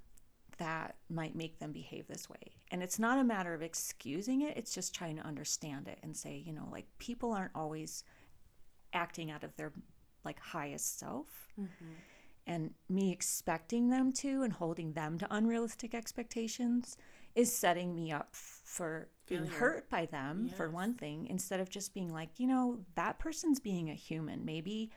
that 0.59 0.97
might 1.11 1.37
make 1.37 1.59
them 1.59 1.73
behave 1.73 2.07
this 2.07 2.31
way 2.31 2.53
and 2.71 2.83
it's 2.83 2.99
not 2.99 3.19
a 3.19 3.25
matter 3.25 3.53
of 3.55 3.63
excusing 3.63 4.43
it 4.43 4.57
it's 4.57 4.75
just 4.75 4.95
trying 4.95 5.17
to 5.17 5.23
understand 5.27 5.89
it 5.89 5.99
and 6.03 6.17
say 6.17 6.43
you 6.47 6.53
know 6.53 6.69
like 6.71 6.87
people 6.99 7.33
aren't 7.33 7.55
always 7.55 8.05
acting 8.93 9.31
out 9.31 9.45
of 9.45 9.55
their 9.57 9.73
like 10.27 10.41
highest 10.41 10.99
self. 10.99 11.49
Mm-hmm. 11.59 11.93
And 12.49 12.75
me 12.89 13.11
expecting 13.13 13.89
them 13.89 14.13
to 14.15 14.43
and 14.43 14.53
holding 14.53 14.93
them 14.93 15.19
to 15.19 15.35
unrealistic 15.35 15.95
expectations 15.95 16.97
is 17.35 17.53
setting 17.53 17.95
me 17.95 18.13
up 18.13 18.29
for 18.33 19.09
being 19.27 19.45
Failure. 19.45 19.59
hurt 19.59 19.91
by 19.91 20.07
them, 20.07 20.49
for 20.57 20.71
one 20.71 20.95
thing, 20.95 21.27
instead 21.29 21.61
of 21.61 21.69
just 21.69 21.93
being 21.95 22.13
like, 22.13 22.39
you 22.39 22.47
know, 22.47 22.79
that 22.95 23.19
person's 23.19 23.61
being 23.61 23.91
a 23.91 23.95
human. 23.95 24.45
Maybe 24.45 24.91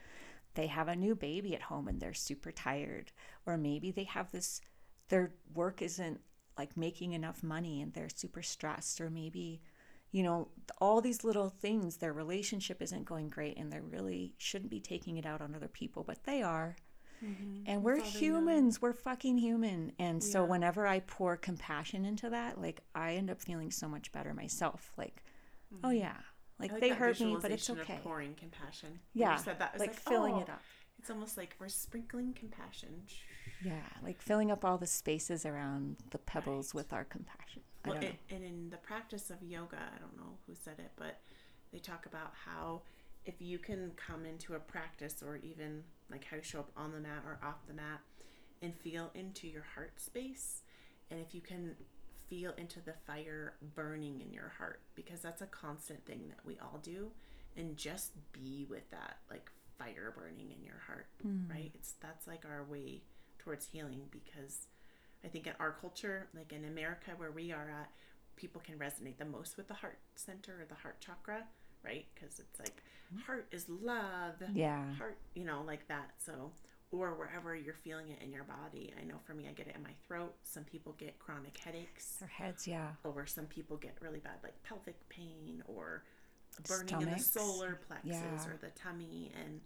they 0.53 0.67
have 0.67 0.88
a 0.88 0.95
new 0.95 1.15
baby 1.15 1.55
at 1.55 1.61
home 1.63 1.88
and 1.88 1.99
they're 1.99 2.13
super 2.13 2.51
tired. 2.51 3.11
Or 3.45 3.57
maybe 3.57 3.91
they 3.91 4.03
have 4.05 4.32
this, 4.32 4.61
their 5.09 5.34
work 5.53 5.82
isn't 5.82 6.19
like 6.57 6.75
making 6.77 7.13
enough 7.13 7.43
money 7.43 7.82
and 7.82 7.93
they're 7.93 8.09
super 8.13 8.41
stressed. 8.41 9.01
Or 9.01 9.09
maybe, 9.09 9.61
you 10.11 10.23
know, 10.23 10.49
all 10.80 11.01
these 11.01 11.23
little 11.23 11.49
things, 11.49 11.97
their 11.97 12.13
relationship 12.13 12.82
isn't 12.82 13.05
going 13.05 13.30
great 13.30 13.57
and 13.57 13.71
they 13.71 13.80
really 13.80 14.34
shouldn't 14.38 14.71
be 14.71 14.80
taking 14.80 15.17
it 15.17 15.25
out 15.25 15.41
on 15.41 15.55
other 15.55 15.67
people, 15.67 16.03
but 16.03 16.23
they 16.23 16.41
are. 16.41 16.75
And 17.65 17.84
we're 17.84 17.93
all 17.93 17.99
they 17.99 18.03
know. 18.03 18.20
humans. 18.20 18.82
We're 18.82 18.93
fucking 18.93 19.38
human. 19.38 19.91
And 19.99 20.24
so 20.24 20.43
Yeah. 20.43 20.49
whenever 20.49 20.88
I 20.88 20.99
pour 21.01 21.38
compassion 21.38 22.05
into 22.05 22.30
that, 22.30 22.59
like 22.61 22.82
I 22.95 23.15
end 23.15 23.30
up 23.30 23.41
feeling 23.41 23.72
so 23.72 23.88
much 23.88 24.11
better 24.11 24.34
myself. 24.34 24.93
Like, 24.97 25.24
oh 25.84 25.89
yeah, 25.89 26.17
like, 26.59 26.72
Mm-hmm. 26.72 26.74
Like 26.76 26.82
they 26.82 26.89
hurt 26.89 27.20
me, 27.20 27.38
but 27.41 27.51
it's 27.51 27.70
okay. 27.70 27.95
Of 27.95 28.03
pouring 28.03 28.36
compassion. 28.36 28.99
Yeah, 29.13 29.38
you 29.38 29.43
said 29.43 29.59
that, 29.59 29.74
was 29.74 29.80
like, 29.80 29.89
like, 29.91 29.99
filling 29.99 30.36
oh, 30.36 30.41
it 30.41 30.49
up. 30.49 30.61
It's 30.99 31.09
almost 31.09 31.38
like 31.38 31.55
we're 31.59 31.70
sprinkling 31.70 32.34
compassion. 32.34 33.03
Yeah, 33.63 33.82
like 34.03 34.22
filling 34.22 34.51
up 34.51 34.65
all 34.65 34.78
the 34.78 34.88
spaces 34.88 35.45
around 35.45 35.97
the 36.11 36.17
pebbles 36.17 36.74
with 36.74 36.91
our 36.91 37.05
compassion. 37.05 37.61
I 37.86 37.89
Well, 37.89 38.03
it, 38.03 38.15
and 38.30 38.43
in 38.43 38.70
the 38.70 38.78
practice 38.78 39.30
of 39.30 39.41
yoga, 39.41 39.78
I 39.78 39.99
don't 39.99 40.17
know 40.17 40.38
who 40.45 40.55
said 40.55 40.80
it, 40.80 40.91
but 40.97 41.22
they 41.72 41.80
talk 41.80 42.05
about 42.05 42.34
how 42.45 42.82
if 43.26 43.36
you 43.41 43.57
can 43.57 43.91
come 43.95 44.26
into 44.26 44.55
a 44.55 44.59
practice 44.59 45.24
or 45.26 45.38
even 45.38 45.84
like 46.12 46.26
how 46.26 46.38
you 46.38 46.43
show 46.43 46.60
up 46.60 46.72
on 46.76 46.91
the 46.91 46.99
mat 46.99 47.24
or 47.26 47.39
off 47.43 47.68
the 47.68 47.74
mat 47.74 48.01
and 48.62 48.76
feel 48.76 49.12
into 49.14 49.47
your 49.47 49.66
heart 49.76 49.99
space, 50.01 50.62
and 51.10 51.20
if 51.20 51.34
you 51.34 51.41
can 51.41 51.76
feel 52.30 52.53
into 52.57 52.80
the 52.82 52.93
fire 53.07 53.53
burning 53.76 54.22
in 54.22 54.34
your 54.34 54.53
heart, 54.57 54.82
because 54.95 55.22
that's 55.22 55.41
a 55.41 55.47
constant 55.47 56.05
thing 56.05 56.24
that 56.28 56.45
we 56.45 56.57
all 56.60 56.80
do, 56.84 57.12
and 57.57 57.78
just 57.78 58.12
be 58.32 58.66
with 58.70 58.89
that 58.91 59.18
like 59.30 59.49
fire 59.78 60.14
burning 60.16 60.51
in 60.51 60.64
your 60.64 60.82
heart, 60.86 61.07
mm. 61.26 61.49
right? 61.49 61.72
It's 61.74 61.93
that's 62.01 62.28
like 62.28 62.45
our 62.45 62.64
way 62.64 63.01
towards 63.39 63.68
healing 63.68 64.01
because 64.12 64.68
I 65.24 65.28
think 65.28 65.47
in 65.47 65.53
our 65.60 65.72
culture, 65.72 66.28
like 66.36 66.53
in 66.53 66.66
America 66.66 67.12
where 67.18 67.32
we 67.32 67.51
are 67.51 67.70
at, 67.70 67.89
people 68.36 68.62
can 68.64 68.78
resonate 68.78 69.18
the 69.18 69.26
most 69.26 69.57
with 69.57 69.68
the 69.68 69.74
heart 69.74 69.99
center 70.16 70.62
or 70.62 70.66
the 70.66 70.76
heart 70.76 70.99
chakra, 70.99 71.45
right? 71.84 72.05
Because 72.13 72.39
it's 72.39 72.59
like 72.59 72.82
heart 73.25 73.47
is 73.51 73.67
love. 73.69 74.36
Yeah. 74.53 74.93
Heart, 74.95 75.17
you 75.36 75.45
know, 75.45 75.63
like 75.65 75.88
that. 75.88 76.11
So, 76.23 76.51
or 76.91 77.13
wherever 77.13 77.55
you're 77.55 77.73
feeling 77.75 78.09
it 78.09 78.21
in 78.23 78.32
your 78.32 78.43
body. 78.45 78.93
I 78.99 79.03
know 79.05 79.15
for 79.25 79.34
me, 79.34 79.47
I 79.47 79.53
get 79.53 79.67
it 79.67 79.75
in 79.75 79.84
my 79.84 79.93
throat. 80.07 80.34
Some 80.43 80.63
people 80.63 80.93
get 80.97 81.19
chronic 81.19 81.57
headaches, 81.57 82.17
Our 82.21 82.27
heads, 82.27 82.67
yeah. 82.67 82.89
or 83.03 83.25
some 83.27 83.45
people 83.45 83.77
get 83.77 83.95
really 84.01 84.19
bad, 84.19 84.38
like 84.43 84.61
pelvic 84.63 84.97
pain 85.09 85.61
or 85.67 86.03
burning 86.67 87.01
in 87.01 87.11
the 87.11 87.19
solar 87.19 87.80
plexus 87.88 88.11
Yeah. 88.11 88.47
or 88.47 88.57
the 88.59 88.69
tummy 88.69 89.32
and 89.39 89.61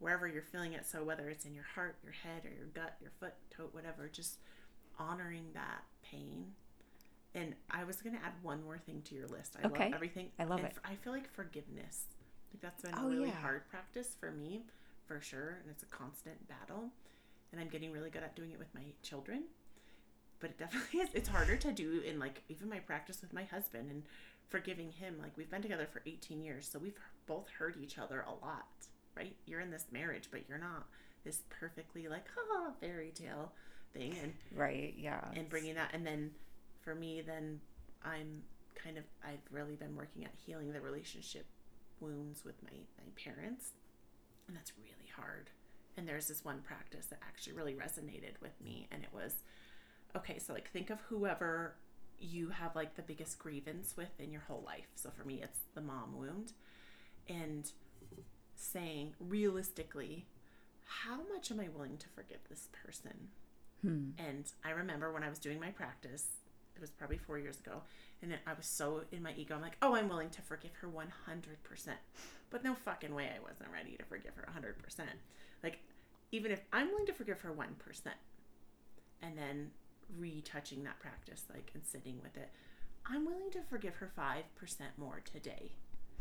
wherever 0.00 0.26
you're 0.26 0.42
feeling 0.42 0.72
it. 0.72 0.84
So 0.84 1.04
whether 1.04 1.28
it's 1.30 1.44
in 1.44 1.54
your 1.54 1.64
heart, 1.76 1.96
your 2.02 2.12
head, 2.12 2.44
or 2.44 2.50
your 2.54 2.66
gut, 2.74 2.96
your 3.00 3.12
foot, 3.20 3.34
toe, 3.56 3.68
whatever, 3.70 4.08
just 4.08 4.38
honoring 4.98 5.46
that 5.54 5.84
pain. 6.02 6.52
And 7.34 7.54
I 7.70 7.84
was 7.84 8.00
gonna 8.00 8.20
add 8.24 8.32
one 8.42 8.62
more 8.64 8.78
thing 8.78 9.02
to 9.06 9.14
your 9.14 9.26
list. 9.26 9.56
I 9.60 9.66
Okay. 9.66 9.84
love 9.86 9.94
everything. 9.94 10.30
I 10.38 10.44
love 10.44 10.60
and 10.60 10.68
it. 10.68 10.76
I 10.84 10.94
feel 10.94 11.12
like 11.12 11.28
forgiveness. 11.32 12.04
Like 12.52 12.60
that's 12.62 12.82
been 12.82 12.94
Oh, 12.96 13.06
a 13.06 13.10
really 13.10 13.28
yeah. 13.28 13.36
hard 13.36 13.68
practice 13.68 14.14
for 14.18 14.30
me, 14.30 14.62
for 15.06 15.20
sure, 15.20 15.58
and 15.62 15.70
it's 15.70 15.82
a 15.82 15.86
constant 15.86 16.46
battle. 16.48 16.90
And 17.52 17.60
I'm 17.60 17.68
getting 17.68 17.92
really 17.92 18.10
good 18.10 18.22
at 18.22 18.36
doing 18.36 18.52
it 18.52 18.58
with 18.58 18.72
my 18.74 18.82
children 19.02 19.44
but 20.40 20.50
it 20.50 20.58
definitely 20.58 21.00
is 21.02 21.08
it's 21.14 21.28
harder 21.28 21.56
to 21.56 21.72
do 21.72 22.00
in 22.06 22.18
like 22.18 22.42
even 22.48 22.68
my 22.68 22.78
practice 22.78 23.20
with 23.22 23.32
my 23.32 23.44
husband 23.44 23.90
and 23.90 24.02
forgiving 24.48 24.92
him 24.92 25.16
like 25.20 25.32
we've 25.36 25.50
been 25.50 25.62
together 25.62 25.86
for 25.90 26.02
18 26.06 26.42
years 26.42 26.68
so 26.70 26.78
we've 26.78 26.98
both 27.26 27.48
hurt 27.58 27.76
each 27.80 27.98
other 27.98 28.24
a 28.26 28.44
lot 28.44 28.66
right 29.16 29.36
you're 29.46 29.60
in 29.60 29.70
this 29.70 29.86
marriage 29.90 30.28
but 30.30 30.42
you're 30.48 30.58
not 30.58 30.86
this 31.24 31.42
perfectly 31.50 32.08
like 32.08 32.26
ha 32.34 32.72
fairy 32.80 33.12
tale 33.14 33.52
thing 33.92 34.14
and 34.22 34.34
Right, 34.54 34.94
yeah. 34.98 35.20
and 35.34 35.48
bringing 35.48 35.74
that 35.76 35.90
and 35.94 36.06
then 36.06 36.30
for 36.84 36.94
me 36.94 37.22
then 37.24 37.60
i'm 38.04 38.42
kind 38.74 38.98
of 38.98 39.04
i've 39.26 39.40
really 39.50 39.76
been 39.76 39.96
working 39.96 40.24
at 40.24 40.32
healing 40.44 40.72
the 40.72 40.80
relationship 40.80 41.46
wounds 42.00 42.44
with 42.44 42.62
my 42.62 42.76
my 42.98 43.10
parents. 43.16 43.70
And 44.46 44.56
that's 44.56 44.72
really 44.76 45.10
hard. 45.16 45.50
And 45.96 46.06
there's 46.06 46.26
this 46.26 46.44
one 46.44 46.60
practice 46.60 47.06
that 47.06 47.20
actually 47.26 47.54
really 47.54 47.74
resonated 47.74 48.40
with 48.42 48.60
me. 48.62 48.88
And 48.90 49.02
it 49.02 49.10
was 49.12 49.34
okay 50.16 50.38
so 50.38 50.52
like 50.52 50.70
think 50.70 50.90
of 50.90 51.00
whoever 51.08 51.74
you 52.18 52.48
have 52.50 52.76
like 52.76 52.94
the 52.94 53.02
biggest 53.02 53.38
grievance 53.38 53.94
with 53.96 54.20
in 54.20 54.30
your 54.30 54.42
whole 54.42 54.62
life. 54.64 54.88
So 54.94 55.10
for 55.10 55.24
me 55.24 55.40
it's 55.42 55.60
the 55.74 55.80
mom 55.80 56.16
wound. 56.16 56.52
And 57.28 57.70
saying 58.56 59.14
realistically 59.18 60.26
how 60.86 61.20
much 61.32 61.50
am 61.50 61.58
i 61.60 61.68
willing 61.68 61.96
to 61.96 62.08
forgive 62.08 62.40
this 62.48 62.68
person? 62.84 63.28
Hmm. 63.80 64.10
And 64.18 64.44
I 64.64 64.70
remember 64.70 65.12
when 65.12 65.24
I 65.24 65.30
was 65.30 65.38
doing 65.38 65.58
my 65.58 65.70
practice, 65.70 66.26
it 66.74 66.80
was 66.80 66.90
probably 66.90 67.18
four 67.18 67.38
years 67.38 67.58
ago, 67.60 67.82
and 68.22 68.30
then 68.30 68.38
I 68.46 68.54
was 68.54 68.66
so 68.66 69.02
in 69.12 69.22
my 69.22 69.32
ego, 69.36 69.54
I'm 69.54 69.62
like, 69.62 69.76
oh, 69.82 69.94
I'm 69.94 70.08
willing 70.08 70.30
to 70.30 70.42
forgive 70.42 70.72
her 70.80 70.88
100%. 70.88 71.06
But 72.50 72.64
no 72.64 72.74
fucking 72.74 73.14
way 73.14 73.30
I 73.34 73.40
wasn't 73.40 73.70
ready 73.72 73.96
to 73.96 74.04
forgive 74.04 74.34
her 74.36 74.48
100%. 74.58 75.00
Like, 75.62 75.80
even 76.32 76.50
if 76.50 76.60
I'm 76.72 76.88
willing 76.88 77.06
to 77.06 77.12
forgive 77.12 77.40
her 77.42 77.52
1%, 77.52 77.66
and 79.22 79.38
then 79.38 79.70
retouching 80.18 80.84
that 80.84 80.98
practice, 81.00 81.44
like, 81.52 81.70
and 81.74 81.84
sitting 81.84 82.20
with 82.22 82.36
it, 82.36 82.50
I'm 83.06 83.24
willing 83.24 83.50
to 83.52 83.60
forgive 83.68 83.96
her 83.96 84.10
5% 84.16 84.42
more 84.96 85.20
today. 85.24 85.72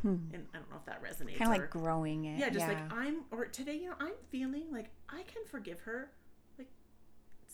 Hmm. 0.02 0.18
And 0.34 0.46
I 0.54 0.58
don't 0.58 0.70
know 0.70 0.78
if 0.78 0.86
that 0.86 1.02
resonates. 1.02 1.38
Kind 1.38 1.54
of 1.54 1.60
like 1.60 1.70
growing 1.70 2.26
it. 2.26 2.38
yeah, 2.38 2.50
just 2.50 2.68
yeah. 2.68 2.74
like 2.74 2.94
I'm, 2.94 3.22
or 3.32 3.46
today, 3.46 3.76
you 3.76 3.90
know, 3.90 3.96
I'm 4.00 4.14
feeling 4.30 4.66
like 4.72 4.90
I 5.10 5.24
can 5.24 5.46
forgive 5.50 5.80
her 5.82 6.12
like 6.58 6.68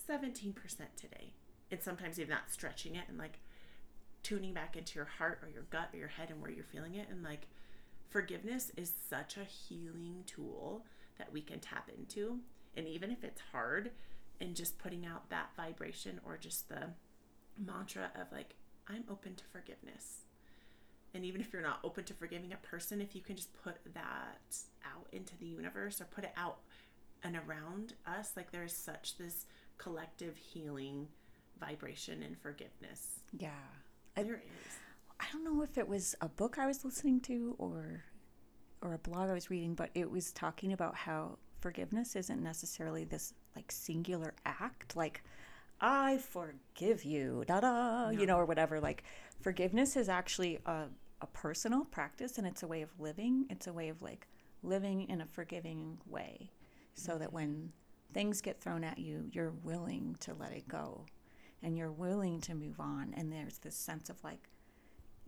17% 0.09 0.55
today. 0.95 1.33
And 1.71 1.81
sometimes 1.81 2.19
even 2.19 2.31
not 2.31 2.51
stretching 2.51 2.95
it 2.95 3.05
and 3.07 3.17
like 3.17 3.39
tuning 4.23 4.53
back 4.53 4.75
into 4.75 4.95
your 4.95 5.05
heart 5.05 5.39
or 5.43 5.49
your 5.49 5.63
gut 5.69 5.89
or 5.93 5.97
your 5.97 6.07
head 6.07 6.29
and 6.29 6.41
where 6.41 6.51
you're 6.51 6.63
feeling 6.63 6.95
it. 6.95 7.07
And 7.09 7.23
like 7.23 7.47
forgiveness 8.09 8.71
is 8.75 8.91
such 9.09 9.37
a 9.37 9.43
healing 9.43 10.23
tool 10.25 10.85
that 11.17 11.31
we 11.31 11.41
can 11.41 11.59
tap 11.59 11.89
into. 11.95 12.39
And 12.75 12.87
even 12.87 13.11
if 13.11 13.23
it's 13.23 13.41
hard, 13.51 13.91
and 14.41 14.55
just 14.55 14.77
putting 14.77 15.05
out 15.05 15.29
that 15.29 15.49
vibration 15.55 16.19
or 16.25 16.37
just 16.37 16.69
the 16.69 16.87
mantra 17.57 18.11
of 18.19 18.31
like, 18.31 18.55
I'm 18.87 19.03
open 19.09 19.35
to 19.35 19.43
forgiveness. 19.51 20.21
And 21.13 21.25
even 21.25 21.41
if 21.41 21.51
you're 21.51 21.61
not 21.61 21.79
open 21.83 22.03
to 22.05 22.13
forgiving 22.13 22.53
a 22.53 22.67
person, 22.67 23.01
if 23.01 23.15
you 23.15 23.21
can 23.21 23.35
just 23.35 23.51
put 23.63 23.77
that 23.93 24.57
out 24.85 25.07
into 25.11 25.37
the 25.37 25.45
universe 25.45 25.99
or 25.99 26.05
put 26.05 26.23
it 26.23 26.33
out 26.37 26.59
and 27.23 27.35
around 27.35 27.93
us, 28.07 28.31
like 28.37 28.51
there's 28.51 28.75
such 28.75 29.17
this 29.17 29.45
collective 29.77 30.37
healing 30.37 31.07
vibration 31.59 32.23
and 32.23 32.37
forgiveness. 32.37 33.21
yeah. 33.37 33.49
I, 34.17 34.23
There 34.23 34.35
is. 34.35 34.73
I 35.19 35.25
don't 35.33 35.43
know 35.43 35.61
if 35.61 35.77
it 35.77 35.87
was 35.87 36.15
a 36.21 36.29
book 36.29 36.57
I 36.57 36.65
was 36.65 36.85
listening 36.85 37.19
to 37.21 37.55
or 37.57 38.03
or 38.81 38.93
a 38.93 38.97
blog 38.97 39.29
I 39.29 39.33
was 39.33 39.49
reading, 39.49 39.75
but 39.75 39.89
it 39.93 40.09
was 40.09 40.31
talking 40.31 40.71
about 40.71 40.95
how 40.95 41.37
forgiveness 41.59 42.15
isn't 42.15 42.41
necessarily 42.41 43.03
this 43.03 43.33
like 43.55 43.71
singular 43.71 44.33
act, 44.45 44.95
like 44.95 45.21
I 45.81 46.17
forgive 46.17 47.03
you, 47.03 47.43
da 47.47 47.59
da, 47.61 48.09
you 48.09 48.25
know, 48.25 48.37
or 48.37 48.45
whatever. 48.45 48.79
Like 48.79 49.03
forgiveness 49.41 49.95
is 49.95 50.09
actually 50.09 50.59
a, 50.65 50.85
a 51.21 51.27
personal 51.27 51.85
practice 51.85 52.37
and 52.37 52.47
it's 52.47 52.63
a 52.63 52.67
way 52.67 52.81
of 52.81 52.89
living. 52.99 53.45
It's 53.49 53.67
a 53.67 53.73
way 53.73 53.89
of 53.89 54.01
like 54.01 54.27
living 54.63 55.09
in 55.09 55.21
a 55.21 55.25
forgiving 55.25 55.97
way, 56.05 56.51
so 56.93 57.17
that 57.17 57.27
mm-hmm. 57.27 57.35
when 57.35 57.71
things 58.13 58.41
get 58.41 58.61
thrown 58.61 58.83
at 58.83 58.97
you, 58.97 59.25
you're 59.31 59.53
willing 59.63 60.15
to 60.21 60.33
let 60.33 60.51
it 60.51 60.67
go, 60.67 61.05
and 61.61 61.77
you're 61.77 61.91
willing 61.91 62.41
to 62.41 62.55
move 62.55 62.79
on. 62.79 63.13
And 63.15 63.31
there's 63.31 63.57
this 63.57 63.75
sense 63.75 64.09
of 64.09 64.23
like 64.23 64.49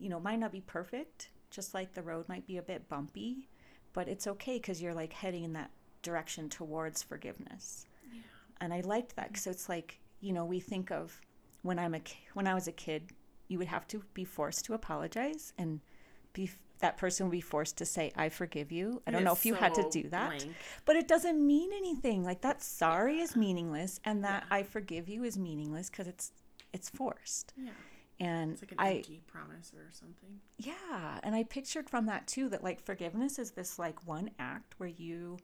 you 0.01 0.09
know, 0.09 0.19
might 0.19 0.39
not 0.39 0.51
be 0.51 0.61
perfect, 0.61 1.29
just 1.51 1.75
like 1.75 1.93
the 1.93 2.01
road 2.01 2.27
might 2.27 2.47
be 2.47 2.57
a 2.57 2.61
bit 2.61 2.89
bumpy, 2.89 3.47
but 3.93 4.07
it's 4.07 4.25
okay 4.25 4.55
because 4.55 4.81
you're 4.81 4.95
like 4.95 5.13
heading 5.13 5.43
in 5.43 5.53
that 5.53 5.69
direction 6.01 6.49
towards 6.49 7.03
forgiveness. 7.03 7.85
Yeah. 8.11 8.21
And 8.59 8.73
I 8.73 8.81
liked 8.81 9.15
that 9.15 9.27
because 9.27 9.45
it's 9.45 9.69
like, 9.69 9.99
you 10.19 10.33
know, 10.33 10.43
we 10.43 10.59
think 10.59 10.91
of 10.91 11.21
when 11.61 11.77
I'm 11.77 11.93
a 11.93 12.01
when 12.33 12.47
I 12.47 12.55
was 12.55 12.67
a 12.67 12.71
kid, 12.71 13.11
you 13.47 13.59
would 13.59 13.67
have 13.67 13.87
to 13.89 14.03
be 14.15 14.25
forced 14.25 14.65
to 14.65 14.73
apologize 14.73 15.53
and 15.59 15.79
be 16.33 16.49
that 16.81 16.97
person 16.97 17.25
would 17.27 17.31
be 17.31 17.41
forced 17.41 17.77
to 17.77 17.85
say 17.85 18.11
I 18.15 18.29
forgive 18.29 18.71
you. 18.71 19.01
I 19.07 19.11
don't 19.11 19.23
know 19.23 19.33
if 19.33 19.45
you 19.45 19.53
had 19.53 19.73
to 19.75 19.87
do 19.89 20.09
that. 20.09 20.29
blank. 20.29 20.53
But 20.85 20.95
it 20.97 21.07
doesn't 21.07 21.45
mean 21.45 21.71
anything. 21.73 22.23
Like 22.23 22.41
that 22.41 22.61
sorry 22.61 23.19
is 23.19 23.35
meaningless 23.35 23.99
and 24.05 24.23
that 24.23 24.43
I 24.51 24.63
forgive 24.63 25.07
you 25.09 25.23
is 25.23 25.37
meaningless 25.37 25.89
because 25.89 26.07
it's 26.07 26.31
it's 26.73 26.89
forced. 26.89 27.53
Yeah. 27.57 27.71
And 28.19 28.51
It's 28.53 28.61
like 28.61 28.71
an 28.73 28.77
I 28.79 29.03
promise 29.27 29.71
or 29.75 29.87
something. 29.91 30.39
yeah, 30.59 31.19
and 31.23 31.33
I 31.33 31.43
pictured 31.43 31.89
from 31.89 32.05
that 32.05 32.27
too 32.27 32.49
that 32.49 32.63
like 32.63 32.79
forgiveness 32.85 33.39
is 33.39 33.51
this 33.51 33.79
like 33.79 34.05
one 34.07 34.29
act 34.37 34.75
where 34.77 34.89
you 34.89 35.37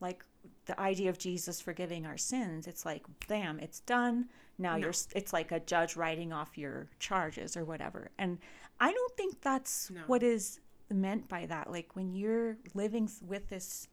like 0.00 0.22
the 0.66 0.78
idea 0.80 1.08
of 1.10 1.18
Jesus 1.18 1.60
forgiving 1.60 2.06
our 2.06 2.16
sins, 2.18 2.66
it's 2.66 2.84
like, 2.86 3.04
bam, 3.28 3.58
it's 3.60 3.80
done. 3.80 4.28
Now 4.58 4.72
No. 4.76 4.82
you're, 4.84 4.94
it's 5.14 5.32
like 5.32 5.50
a 5.52 5.60
judge 5.60 5.96
writing 5.96 6.32
off 6.32 6.56
your 6.58 6.88
charges 6.98 7.56
or 7.56 7.64
whatever. 7.64 8.10
And 8.18 8.38
I 8.80 8.92
don't 8.92 9.16
think 9.16 9.40
that's 9.42 9.90
No. 9.90 10.00
what 10.06 10.22
is 10.22 10.60
meant 10.90 11.28
by 11.28 11.46
that. 11.46 11.70
Like 11.70 11.94
when 11.94 12.14
you're 12.14 12.56
living 12.74 13.08
with 13.26 13.48
this 13.48 13.88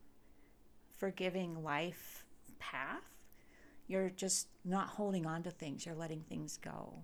forgiving 0.98 1.64
life 1.64 2.26
path, 2.60 3.04
you're 3.88 4.10
just 4.10 4.48
not 4.66 4.90
holding 4.90 5.26
on 5.26 5.44
to 5.44 5.52
things. 5.52 5.86
You're 5.86 5.96
letting 5.96 6.22
things 6.22 6.58
go. 6.58 7.00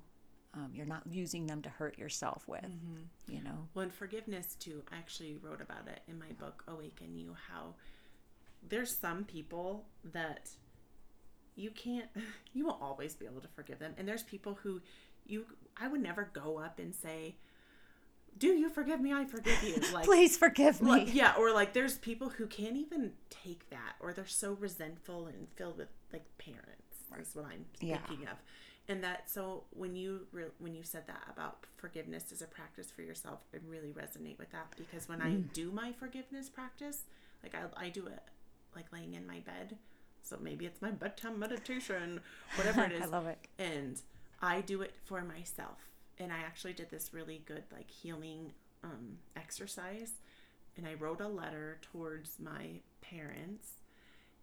Um, 0.56 0.72
you're 0.74 0.86
not 0.86 1.04
using 1.10 1.48
them 1.48 1.62
to 1.64 1.70
hurt 1.70 1.98
yourself 1.98 2.48
with, 2.48 2.66
you 3.28 3.42
know? 3.42 3.68
Well, 3.74 3.84
and 3.84 3.94
forgiveness 3.94 4.56
too. 4.60 4.84
I 4.92 4.98
actually 4.98 5.38
wrote 5.42 5.62
about 5.62 5.88
it 5.88 6.02
in 6.08 6.20
my 6.20 6.32
book 6.38 6.64
Awaken 6.68 7.16
You. 7.16 7.36
How 7.50 7.74
there's 8.70 8.96
some 8.96 9.24
people 9.24 9.86
that 10.04 10.50
you 11.56 11.72
can't, 11.72 12.06
you 12.54 12.68
won't 12.68 12.82
always 12.82 13.16
be 13.16 13.26
able 13.26 13.42
to 13.42 13.48
forgive 13.48 13.80
them, 13.80 13.96
and 13.98 14.08
there's 14.08 14.22
people 14.22 14.60
who 14.62 14.82
you, 15.26 15.46
I 15.76 15.88
would 15.88 16.04
never 16.04 16.30
go 16.34 16.60
up 16.60 16.78
and 16.78 16.94
say, 16.94 17.36
"Do 18.38 18.48
you 18.48 18.70
forgive 18.70 19.00
me? 19.02 19.14
I 19.14 19.26
forgive 19.26 19.62
you." 19.64 19.76
Like, 19.94 20.06
Please 20.06 20.38
forgive 20.38 20.82
me. 20.82 20.90
like, 20.90 21.14
yeah, 21.14 21.34
or 21.38 21.52
like 21.52 21.74
there's 21.74 21.98
people 21.98 22.30
who 22.30 22.48
can't 22.48 22.76
even 22.78 23.12
take 23.30 23.70
that, 23.70 23.96
or 24.00 24.14
they're 24.14 24.26
so 24.28 24.54
resentful 24.54 25.28
and 25.28 25.48
filled 25.56 25.78
with 25.78 25.90
like 26.12 26.26
parents. 26.38 26.80
Is 27.20 27.36
what 27.36 27.46
I'm 27.46 27.66
Yeah. 27.80 27.98
thinking 28.08 28.28
of, 28.28 28.38
and 28.88 29.04
that 29.04 29.30
so 29.30 29.66
when 29.70 29.96
you 29.96 30.26
re- 30.32 30.46
when 30.58 30.74
you 30.74 30.82
said 30.84 31.06
that 31.06 31.22
about 31.30 31.66
forgiveness 31.78 32.32
as 32.32 32.42
a 32.42 32.48
practice 32.48 32.90
for 32.90 33.04
yourself, 33.04 33.42
I 33.54 33.58
really 33.68 33.92
resonate 33.92 34.40
with 34.40 34.52
that 34.52 34.74
because 34.78 35.08
when 35.08 35.22
I 35.22 35.30
mm. 35.32 35.54
do 35.54 35.72
my 35.72 35.92
forgiveness 35.92 36.50
practice, 36.50 37.04
like 37.44 37.54
I 37.54 37.86
I 37.86 37.90
do 37.90 38.08
it 38.08 38.24
like 38.76 38.92
laying 38.92 39.14
in 39.14 39.28
my 39.28 39.40
bed, 39.42 39.78
so 40.24 40.38
maybe 40.42 40.66
it's 40.66 40.82
my 40.82 40.90
bedtime 40.90 41.38
meditation, 41.38 42.20
whatever 42.56 42.84
it 42.86 42.92
is 43.00 43.04
I 43.04 43.06
love 43.06 43.28
it. 43.28 43.38
and 43.60 44.02
I 44.42 44.62
do 44.62 44.82
it 44.82 44.96
for 45.06 45.22
myself. 45.24 45.78
And 46.20 46.32
I 46.32 46.38
actually 46.38 46.74
did 46.74 46.90
this 46.90 47.14
really 47.14 47.42
good 47.46 47.64
like 47.72 47.90
healing 47.90 48.52
um, 48.84 49.18
exercise, 49.36 50.14
and 50.78 50.88
I 50.88 50.94
wrote 50.94 51.22
a 51.22 51.28
letter 51.28 51.80
towards 51.82 52.40
my 52.40 52.82
parents, 53.02 53.68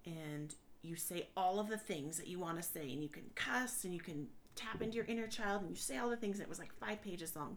and 0.04 0.54
you 0.82 0.96
say 0.96 1.28
all 1.36 1.60
of 1.60 1.68
the 1.68 1.76
things 1.76 2.16
that 2.16 2.26
you 2.26 2.38
want 2.38 2.56
to 2.56 2.62
say, 2.62 2.92
and 2.92 3.02
you 3.02 3.08
can 3.08 3.24
cuss, 3.34 3.84
and 3.84 3.92
you 3.92 4.00
can 4.00 4.28
tap 4.56 4.82
into 4.82 4.96
your 4.96 5.04
inner 5.06 5.26
child, 5.26 5.62
and 5.62 5.70
you 5.70 5.76
say 5.76 5.98
all 5.98 6.10
the 6.10 6.16
things. 6.16 6.36
And 6.36 6.44
it 6.44 6.48
was 6.48 6.58
like 6.58 6.72
five 6.74 7.02
pages 7.02 7.36
long. 7.36 7.56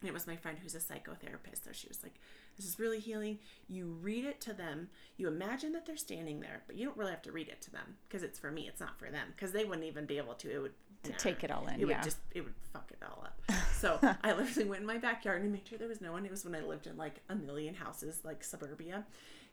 And 0.00 0.08
it 0.08 0.14
was 0.14 0.26
my 0.26 0.36
friend 0.36 0.56
who's 0.62 0.74
a 0.74 0.78
psychotherapist. 0.78 1.64
So 1.64 1.72
she 1.72 1.88
was 1.88 2.02
like, 2.02 2.14
This 2.56 2.66
is 2.66 2.78
really 2.78 3.00
healing. 3.00 3.38
You 3.68 3.96
read 4.00 4.24
it 4.24 4.40
to 4.42 4.52
them. 4.52 4.88
You 5.16 5.26
imagine 5.26 5.72
that 5.72 5.86
they're 5.86 5.96
standing 5.96 6.40
there, 6.40 6.62
but 6.66 6.76
you 6.76 6.86
don't 6.86 6.96
really 6.96 7.10
have 7.10 7.22
to 7.22 7.32
read 7.32 7.48
it 7.48 7.60
to 7.62 7.72
them 7.72 7.96
because 8.08 8.22
it's 8.22 8.38
for 8.38 8.50
me. 8.50 8.68
It's 8.68 8.80
not 8.80 8.98
for 8.98 9.10
them 9.10 9.28
because 9.34 9.52
they 9.52 9.64
wouldn't 9.64 9.86
even 9.86 10.06
be 10.06 10.18
able 10.18 10.34
to. 10.34 10.50
It 10.50 10.62
would 10.62 10.74
To 11.04 11.12
take 11.12 11.44
it 11.44 11.50
all 11.50 11.66
in, 11.68 11.80
It 11.80 11.84
would 11.84 11.90
yeah. 11.90 12.02
just, 12.02 12.18
it 12.34 12.42
would 12.42 12.54
fuck 12.72 12.90
it 12.90 12.98
all 13.02 13.24
up. 13.24 13.40
So 13.78 13.98
I 14.24 14.32
literally 14.32 14.68
went 14.68 14.80
in 14.80 14.86
my 14.86 14.98
backyard 14.98 15.42
and 15.42 15.52
made 15.52 15.66
sure 15.68 15.78
there 15.78 15.86
was 15.86 16.00
no 16.00 16.10
one. 16.10 16.24
It 16.26 16.32
was 16.32 16.44
when 16.44 16.56
I 16.56 16.60
lived 16.60 16.88
in 16.88 16.96
like 16.96 17.20
a 17.28 17.36
million 17.36 17.74
houses, 17.74 18.18
like 18.24 18.42
suburbia. 18.42 19.06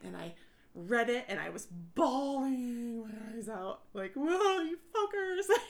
And 0.04 0.18
I 0.18 0.34
read 0.74 1.10
it 1.10 1.26
and 1.30 1.40
I 1.40 1.50
was 1.50 1.68
bawling 1.68 3.02
my 3.02 3.38
eyes 3.38 3.48
out. 3.48 3.82
Like, 3.94 4.14
whoa, 4.16 4.60
you 4.62 4.78
fuckers. 4.94 5.46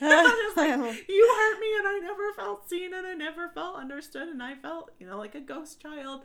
Like, 0.56 0.68
you 1.08 1.34
hurt 1.36 1.60
me 1.60 1.66
and 1.78 1.86
I 1.86 2.00
never 2.02 2.32
felt 2.34 2.68
seen 2.68 2.94
and 2.94 3.06
I 3.06 3.12
never 3.12 3.48
felt 3.50 3.76
understood 3.76 4.28
and 4.28 4.42
I 4.42 4.54
felt, 4.54 4.90
you 4.98 5.06
know, 5.06 5.18
like 5.18 5.34
a 5.34 5.40
ghost 5.40 5.80
child. 5.80 6.22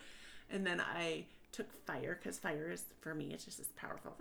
And 0.49 0.66
then 0.66 0.82
I 0.82 1.26
took 1.52 1.72
fire 1.86 2.18
because 2.22 2.39
fire 2.39 2.72
is 2.72 2.86
for 3.02 3.14
me 3.14 3.32
it's 3.34 3.43
just 3.43 3.58
this 3.58 3.70
powerful 3.76 4.16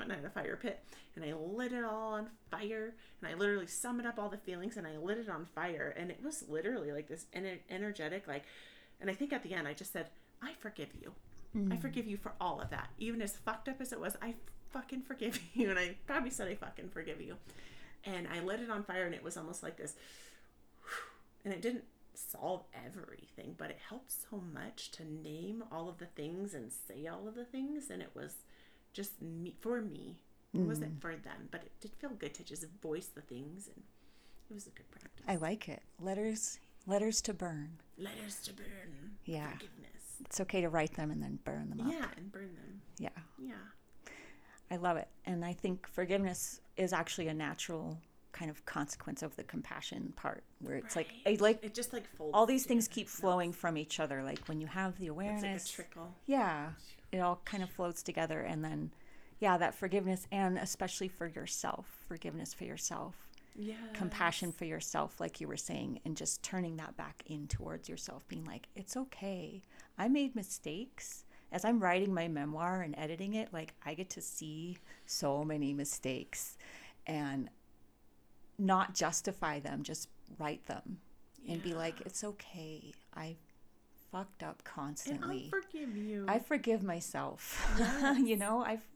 and 0.00 0.12
I 0.12 0.16
had 0.16 0.24
a 0.24 0.30
fire 0.30 0.58
pit 0.60 0.82
and 1.14 1.24
I 1.24 1.32
lit 1.32 1.72
it 1.72 1.84
all 1.84 2.14
on 2.14 2.28
fire 2.50 2.94
and 3.20 3.30
I 3.30 3.34
literally 3.34 3.66
summoned 3.66 4.08
up 4.08 4.18
all 4.18 4.28
the 4.28 4.36
feelings 4.36 4.76
and 4.76 4.86
I 4.86 4.96
lit 4.96 5.18
it 5.18 5.28
on 5.28 5.46
fire 5.54 5.94
and 5.96 6.10
it 6.10 6.20
was 6.24 6.44
literally 6.48 6.92
like 6.92 7.08
this 7.08 7.26
ener- 7.36 7.60
energetic 7.70 8.26
like 8.26 8.44
and 9.00 9.08
I 9.08 9.14
think 9.14 9.32
at 9.32 9.42
the 9.42 9.54
end 9.54 9.68
I 9.68 9.74
just 9.74 9.92
said 9.92 10.08
I 10.42 10.54
forgive 10.58 10.88
you. 11.00 11.12
I 11.54 11.58
mm. 11.76 11.80
forgive 11.80 12.06
you 12.06 12.16
for 12.16 12.32
all 12.40 12.60
of 12.60 12.70
that. 12.70 12.88
Even 12.98 13.22
as 13.22 13.36
fucked 13.36 13.68
up 13.68 13.80
as 13.80 13.92
it 13.92 14.00
was 14.00 14.16
I 14.20 14.34
fucking 14.70 15.02
forgive 15.02 15.38
you 15.54 15.70
and 15.70 15.78
I 15.78 15.96
probably 16.06 16.30
said 16.30 16.48
I 16.48 16.56
fucking 16.56 16.88
forgive 16.88 17.20
you. 17.20 17.36
And 18.04 18.26
I 18.26 18.40
lit 18.40 18.60
it 18.60 18.70
on 18.70 18.82
fire 18.82 19.06
and 19.06 19.14
it 19.14 19.22
was 19.22 19.36
almost 19.36 19.62
like 19.62 19.76
this 19.76 19.94
and 21.44 21.52
it 21.52 21.62
didn't 21.62 21.84
solve 22.14 22.64
everything 22.86 23.54
but 23.56 23.70
it 23.70 23.78
helped 23.88 24.12
so 24.12 24.42
much 24.52 24.90
to 24.90 25.04
name 25.04 25.62
all 25.72 25.88
of 25.88 25.98
the 25.98 26.06
things 26.06 26.54
and 26.54 26.70
say 26.72 27.06
all 27.06 27.26
of 27.28 27.34
the 27.34 27.44
things 27.44 27.90
and 27.90 28.02
it 28.02 28.10
was 28.14 28.34
just 28.92 29.20
me 29.22 29.54
for 29.60 29.80
me 29.80 30.18
it 30.54 30.58
wasn't 30.60 30.94
mm. 30.98 31.00
for 31.00 31.16
them 31.16 31.48
but 31.50 31.62
it 31.62 31.72
did 31.80 31.92
feel 31.94 32.10
good 32.10 32.34
to 32.34 32.44
just 32.44 32.66
voice 32.82 33.06
the 33.14 33.22
things 33.22 33.68
and 33.74 33.82
it 34.50 34.54
was 34.54 34.66
a 34.66 34.70
good 34.70 34.90
practice 34.90 35.24
I 35.26 35.36
like 35.36 35.68
it. 35.70 35.82
Letters, 35.98 36.58
letters 36.86 37.22
to 37.22 37.32
burn. 37.32 37.78
letters 37.96 38.40
to 38.42 38.52
burn 38.52 39.12
Yeah. 39.24 39.50
forgiveness 39.52 40.16
It's 40.26 40.40
okay 40.42 40.60
to 40.60 40.68
write 40.68 40.92
them 40.94 41.10
and 41.10 41.22
then 41.22 41.38
burn 41.44 41.70
them 41.70 41.80
up. 41.80 41.90
yeah 41.92 42.06
and 42.18 42.30
burn 42.30 42.54
them 42.54 42.82
Yeah. 42.98 43.08
yeah 43.38 43.54
I 44.70 44.76
love 44.76 44.96
it. 44.96 45.08
And 45.26 45.44
I 45.44 45.52
think 45.52 45.86
forgiveness 45.86 46.60
is 46.78 46.94
actually 46.94 47.28
a 47.28 47.34
natural 47.34 47.98
kind 48.32 48.50
of 48.50 48.64
consequence 48.64 49.22
of 49.22 49.36
the 49.36 49.44
compassion 49.44 50.12
part 50.16 50.42
where 50.60 50.76
it's 50.76 50.96
like 50.96 51.08
I 51.26 51.36
like 51.40 51.62
it 51.62 51.74
just 51.74 51.92
like 51.92 52.06
folds 52.16 52.32
all 52.34 52.46
these 52.46 52.64
things 52.64 52.88
keep 52.88 53.08
flowing 53.08 53.52
from 53.52 53.76
each 53.76 54.00
other 54.00 54.22
like 54.22 54.40
when 54.46 54.60
you 54.60 54.66
have 54.66 54.98
the 54.98 55.08
awareness 55.08 55.42
it's 55.44 55.78
like 55.78 55.86
a 55.86 55.90
trickle. 55.90 56.14
yeah 56.26 56.70
it 57.12 57.18
all 57.18 57.40
kind 57.44 57.62
of 57.62 57.70
floats 57.70 58.02
together 58.02 58.40
and 58.40 58.64
then 58.64 58.90
yeah 59.38 59.58
that 59.58 59.74
forgiveness 59.74 60.26
and 60.32 60.56
especially 60.58 61.08
for 61.08 61.26
yourself 61.26 61.86
forgiveness 62.08 62.54
for 62.54 62.64
yourself 62.64 63.14
yeah 63.54 63.74
compassion 63.92 64.50
for 64.50 64.64
yourself 64.64 65.20
like 65.20 65.40
you 65.40 65.46
were 65.46 65.56
saying 65.56 66.00
and 66.04 66.16
just 66.16 66.42
turning 66.42 66.76
that 66.76 66.96
back 66.96 67.22
in 67.26 67.46
towards 67.46 67.88
yourself 67.88 68.26
being 68.28 68.44
like 68.44 68.66
it's 68.74 68.96
okay. 68.96 69.62
I 69.98 70.08
made 70.08 70.34
mistakes. 70.34 71.24
As 71.52 71.66
i'm 71.66 71.80
writing 71.80 72.14
my 72.14 72.28
memoir 72.28 72.80
and 72.80 72.94
editing 72.96 73.34
it 73.34 73.52
like 73.52 73.74
i 73.84 73.92
get 73.92 74.08
to 74.10 74.22
see 74.22 74.78
so 75.04 75.44
many 75.44 75.74
mistakes 75.74 76.56
and 77.06 77.50
not 78.64 78.94
justify 78.94 79.58
them 79.60 79.82
just 79.82 80.08
write 80.38 80.64
them 80.66 80.98
and 81.48 81.62
be 81.62 81.74
like 81.74 82.00
it's 82.06 82.22
okay 82.24 82.92
i 83.14 83.36
fucked 84.12 84.42
up 84.42 84.62
constantly. 84.62 85.44
and 85.44 85.54
I 85.54 85.62
forgive 85.62 85.96
you 85.96 86.26
I 86.28 86.38
forgive 86.38 86.82
myself. 86.82 87.66
you 88.18 88.36
know, 88.36 88.62
I've 88.62 88.86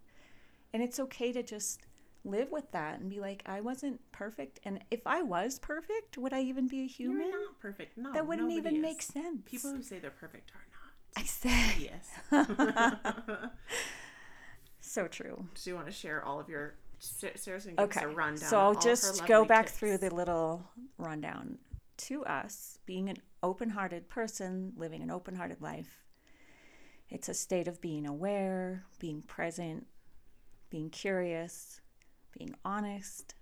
and 0.73 0.83
it's 0.83 1.01
okay 1.01 1.33
to 1.33 1.43
just 1.43 1.81
live 2.25 2.51
with 2.51 2.71
that 2.73 3.01
and 3.01 3.09
be 3.09 3.21
like, 3.21 3.43
I 3.47 3.61
wasn't 3.61 4.01
perfect. 4.13 4.61
And 4.65 4.81
if 4.91 5.07
I 5.07 5.23
was 5.23 5.59
perfect, 5.59 6.19
would 6.19 6.33
I 6.33 6.43
even 6.43 6.69
be 6.69 6.83
a 6.83 6.87
human? 6.87 7.29
You're 7.29 7.47
not 7.47 7.61
perfect 7.61 7.97
no 7.97 8.13
that 8.13 8.27
wouldn't 8.27 8.53
even 8.53 8.77
is. 8.77 8.83
make 8.83 9.03
sense. 9.03 9.41
people 9.47 9.73
who 9.73 9.83
say 9.83 9.99
they're 9.99 10.11
perfect 10.11 10.51
are 10.51 10.67
not 10.71 10.93
I 11.19 11.23
said 11.23 11.75
yes 11.79 12.11
so 14.81 15.09
true. 15.09 15.47
Do 15.65 15.71
you 15.71 15.77
want 15.77 15.87
to 15.87 15.93
share 15.93 16.23
all 16.23 16.39
of 16.39 16.49
your? 16.49 16.75
Sa- 16.99 17.29
Sarah's 17.37 17.65
gonna 17.65 17.77
give 17.77 17.85
Okay. 17.91 18.01
us 18.01 18.13
a 18.13 18.15
rundown. 18.17 18.49
So 18.49 18.59
I'll 18.59 18.75
just 18.75 19.27
go 19.27 19.45
back 19.45 19.67
tips. 19.67 19.79
through 19.79 19.99
the 19.99 20.11
little 20.15 20.69
rundown. 20.99 21.59
To 21.99 22.25
us, 22.27 22.79
being 22.85 23.09
an 23.09 23.17
open 23.43 23.71
hearted 23.71 24.09
person, 24.09 24.73
living 24.77 25.03
an 25.03 25.11
open 25.11 25.35
hearted 25.37 25.61
life, 25.63 26.03
it's 27.09 27.29
a 27.29 27.35
state 27.35 27.69
of 27.69 27.81
being 27.81 28.07
aware, 28.07 28.85
being 28.99 29.23
present, 29.23 29.87
being 30.69 30.91
curious, 30.91 31.81
being 32.33 32.55
honest, 32.65 33.35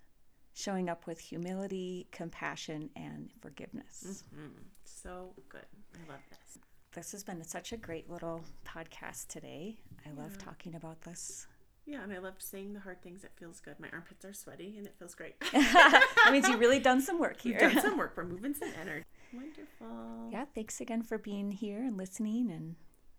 showing 0.53 0.89
up 0.89 1.07
with 1.07 1.19
humility, 1.19 2.07
compassion, 2.13 2.91
and 2.95 3.31
forgiveness. 3.41 4.23
Mm, 4.37 4.51
so 4.85 5.35
good. 5.49 5.67
I 5.95 6.11
love 6.13 6.21
this. 6.31 6.59
This 6.93 7.11
has 7.11 7.25
been 7.25 7.43
such 7.43 7.73
a 7.73 7.77
great 7.77 8.09
little 8.09 8.45
podcast 8.65 9.27
today. 9.27 9.79
I 10.07 10.11
love 10.13 10.39
talking 10.39 10.77
about 10.77 11.01
this. 11.01 11.49
Yeah, 11.87 12.03
and 12.03 12.13
I 12.13 12.19
love 12.19 12.35
saying 12.39 12.73
the 12.73 12.81
hard 12.81 13.03
things. 13.03 13.25
It 13.25 13.33
feels 13.37 13.61
good. 13.61 13.79
My 13.79 13.89
armpits 13.93 14.25
are 14.25 14.33
sweaty, 14.33 14.75
and 14.79 14.87
it 14.87 14.95
feels 14.99 15.15
great. 15.15 15.39
that 15.53 16.29
means 16.33 16.49
you've 16.49 16.61
really 16.61 16.79
done 16.79 17.01
some 17.01 17.19
work 17.19 17.39
We've 17.45 17.57
here. 17.57 17.69
done 17.71 17.81
some 17.83 17.99
work. 17.99 18.13
We're 18.17 18.25
moving 18.25 18.55
some 18.55 18.71
energy. 18.81 19.05
Wonderful. 19.33 20.31
yeah, 20.31 20.45
thanks 20.55 20.81
again 20.81 21.03
for 21.03 21.19
being 21.19 21.51
here 21.51 21.79
and 21.79 21.97
listening, 21.97 22.51
and 22.51 22.77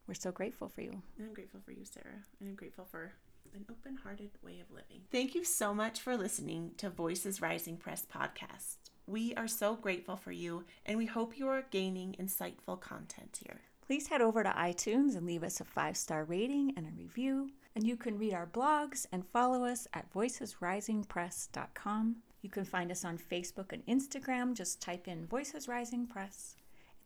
we're 0.07 0.13
so 0.13 0.31
grateful 0.31 0.69
for 0.69 0.81
you. 0.81 1.01
And 1.17 1.27
I'm 1.27 1.33
grateful 1.33 1.59
for 1.65 1.71
you, 1.73 1.83
Sarah. 1.83 2.23
And 2.39 2.49
I'm 2.49 2.55
grateful 2.55 2.85
for 2.85 3.11
an 3.53 3.65
open 3.69 3.97
hearted 4.01 4.31
way 4.41 4.59
of 4.61 4.71
living. 4.71 5.01
Thank 5.11 5.35
you 5.35 5.43
so 5.43 5.73
much 5.73 5.99
for 5.99 6.15
listening 6.15 6.71
to 6.77 6.89
Voices 6.89 7.41
Rising 7.41 7.75
Press 7.77 8.05
podcast. 8.05 8.77
We 9.07 9.33
are 9.35 9.47
so 9.47 9.75
grateful 9.75 10.15
for 10.15 10.31
you, 10.31 10.63
and 10.85 10.97
we 10.97 11.05
hope 11.05 11.37
you 11.37 11.47
are 11.49 11.65
gaining 11.69 12.15
insightful 12.19 12.79
content 12.79 13.39
here. 13.45 13.59
Please 13.85 14.07
head 14.07 14.21
over 14.21 14.41
to 14.41 14.49
iTunes 14.49 15.15
and 15.15 15.25
leave 15.27 15.43
us 15.43 15.59
a 15.59 15.65
five 15.65 15.95
star 15.97 16.23
rating 16.23 16.73
and 16.77 16.87
a 16.87 16.91
review. 16.97 17.49
And 17.75 17.85
you 17.85 17.97
can 17.97 18.17
read 18.17 18.33
our 18.33 18.47
blogs 18.47 19.05
and 19.11 19.27
follow 19.27 19.65
us 19.65 19.87
at 19.93 20.11
voicesrisingpress.com. 20.13 22.15
You 22.41 22.49
can 22.49 22.63
find 22.63 22.89
us 22.91 23.03
on 23.03 23.17
Facebook 23.17 23.73
and 23.73 23.85
Instagram. 23.85 24.53
Just 24.53 24.81
type 24.81 25.07
in 25.07 25.27
Voices 25.27 25.67
Rising 25.67 26.07
Press. 26.07 26.55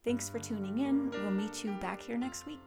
Thanks 0.04 0.30
for 0.30 0.38
tuning 0.40 0.80
in. 0.80 1.12
We'll 1.12 1.32
meet 1.32 1.64
you 1.64 1.72
back 1.82 2.02
here 2.02 2.18
next 2.18 2.46
week. 2.46 2.60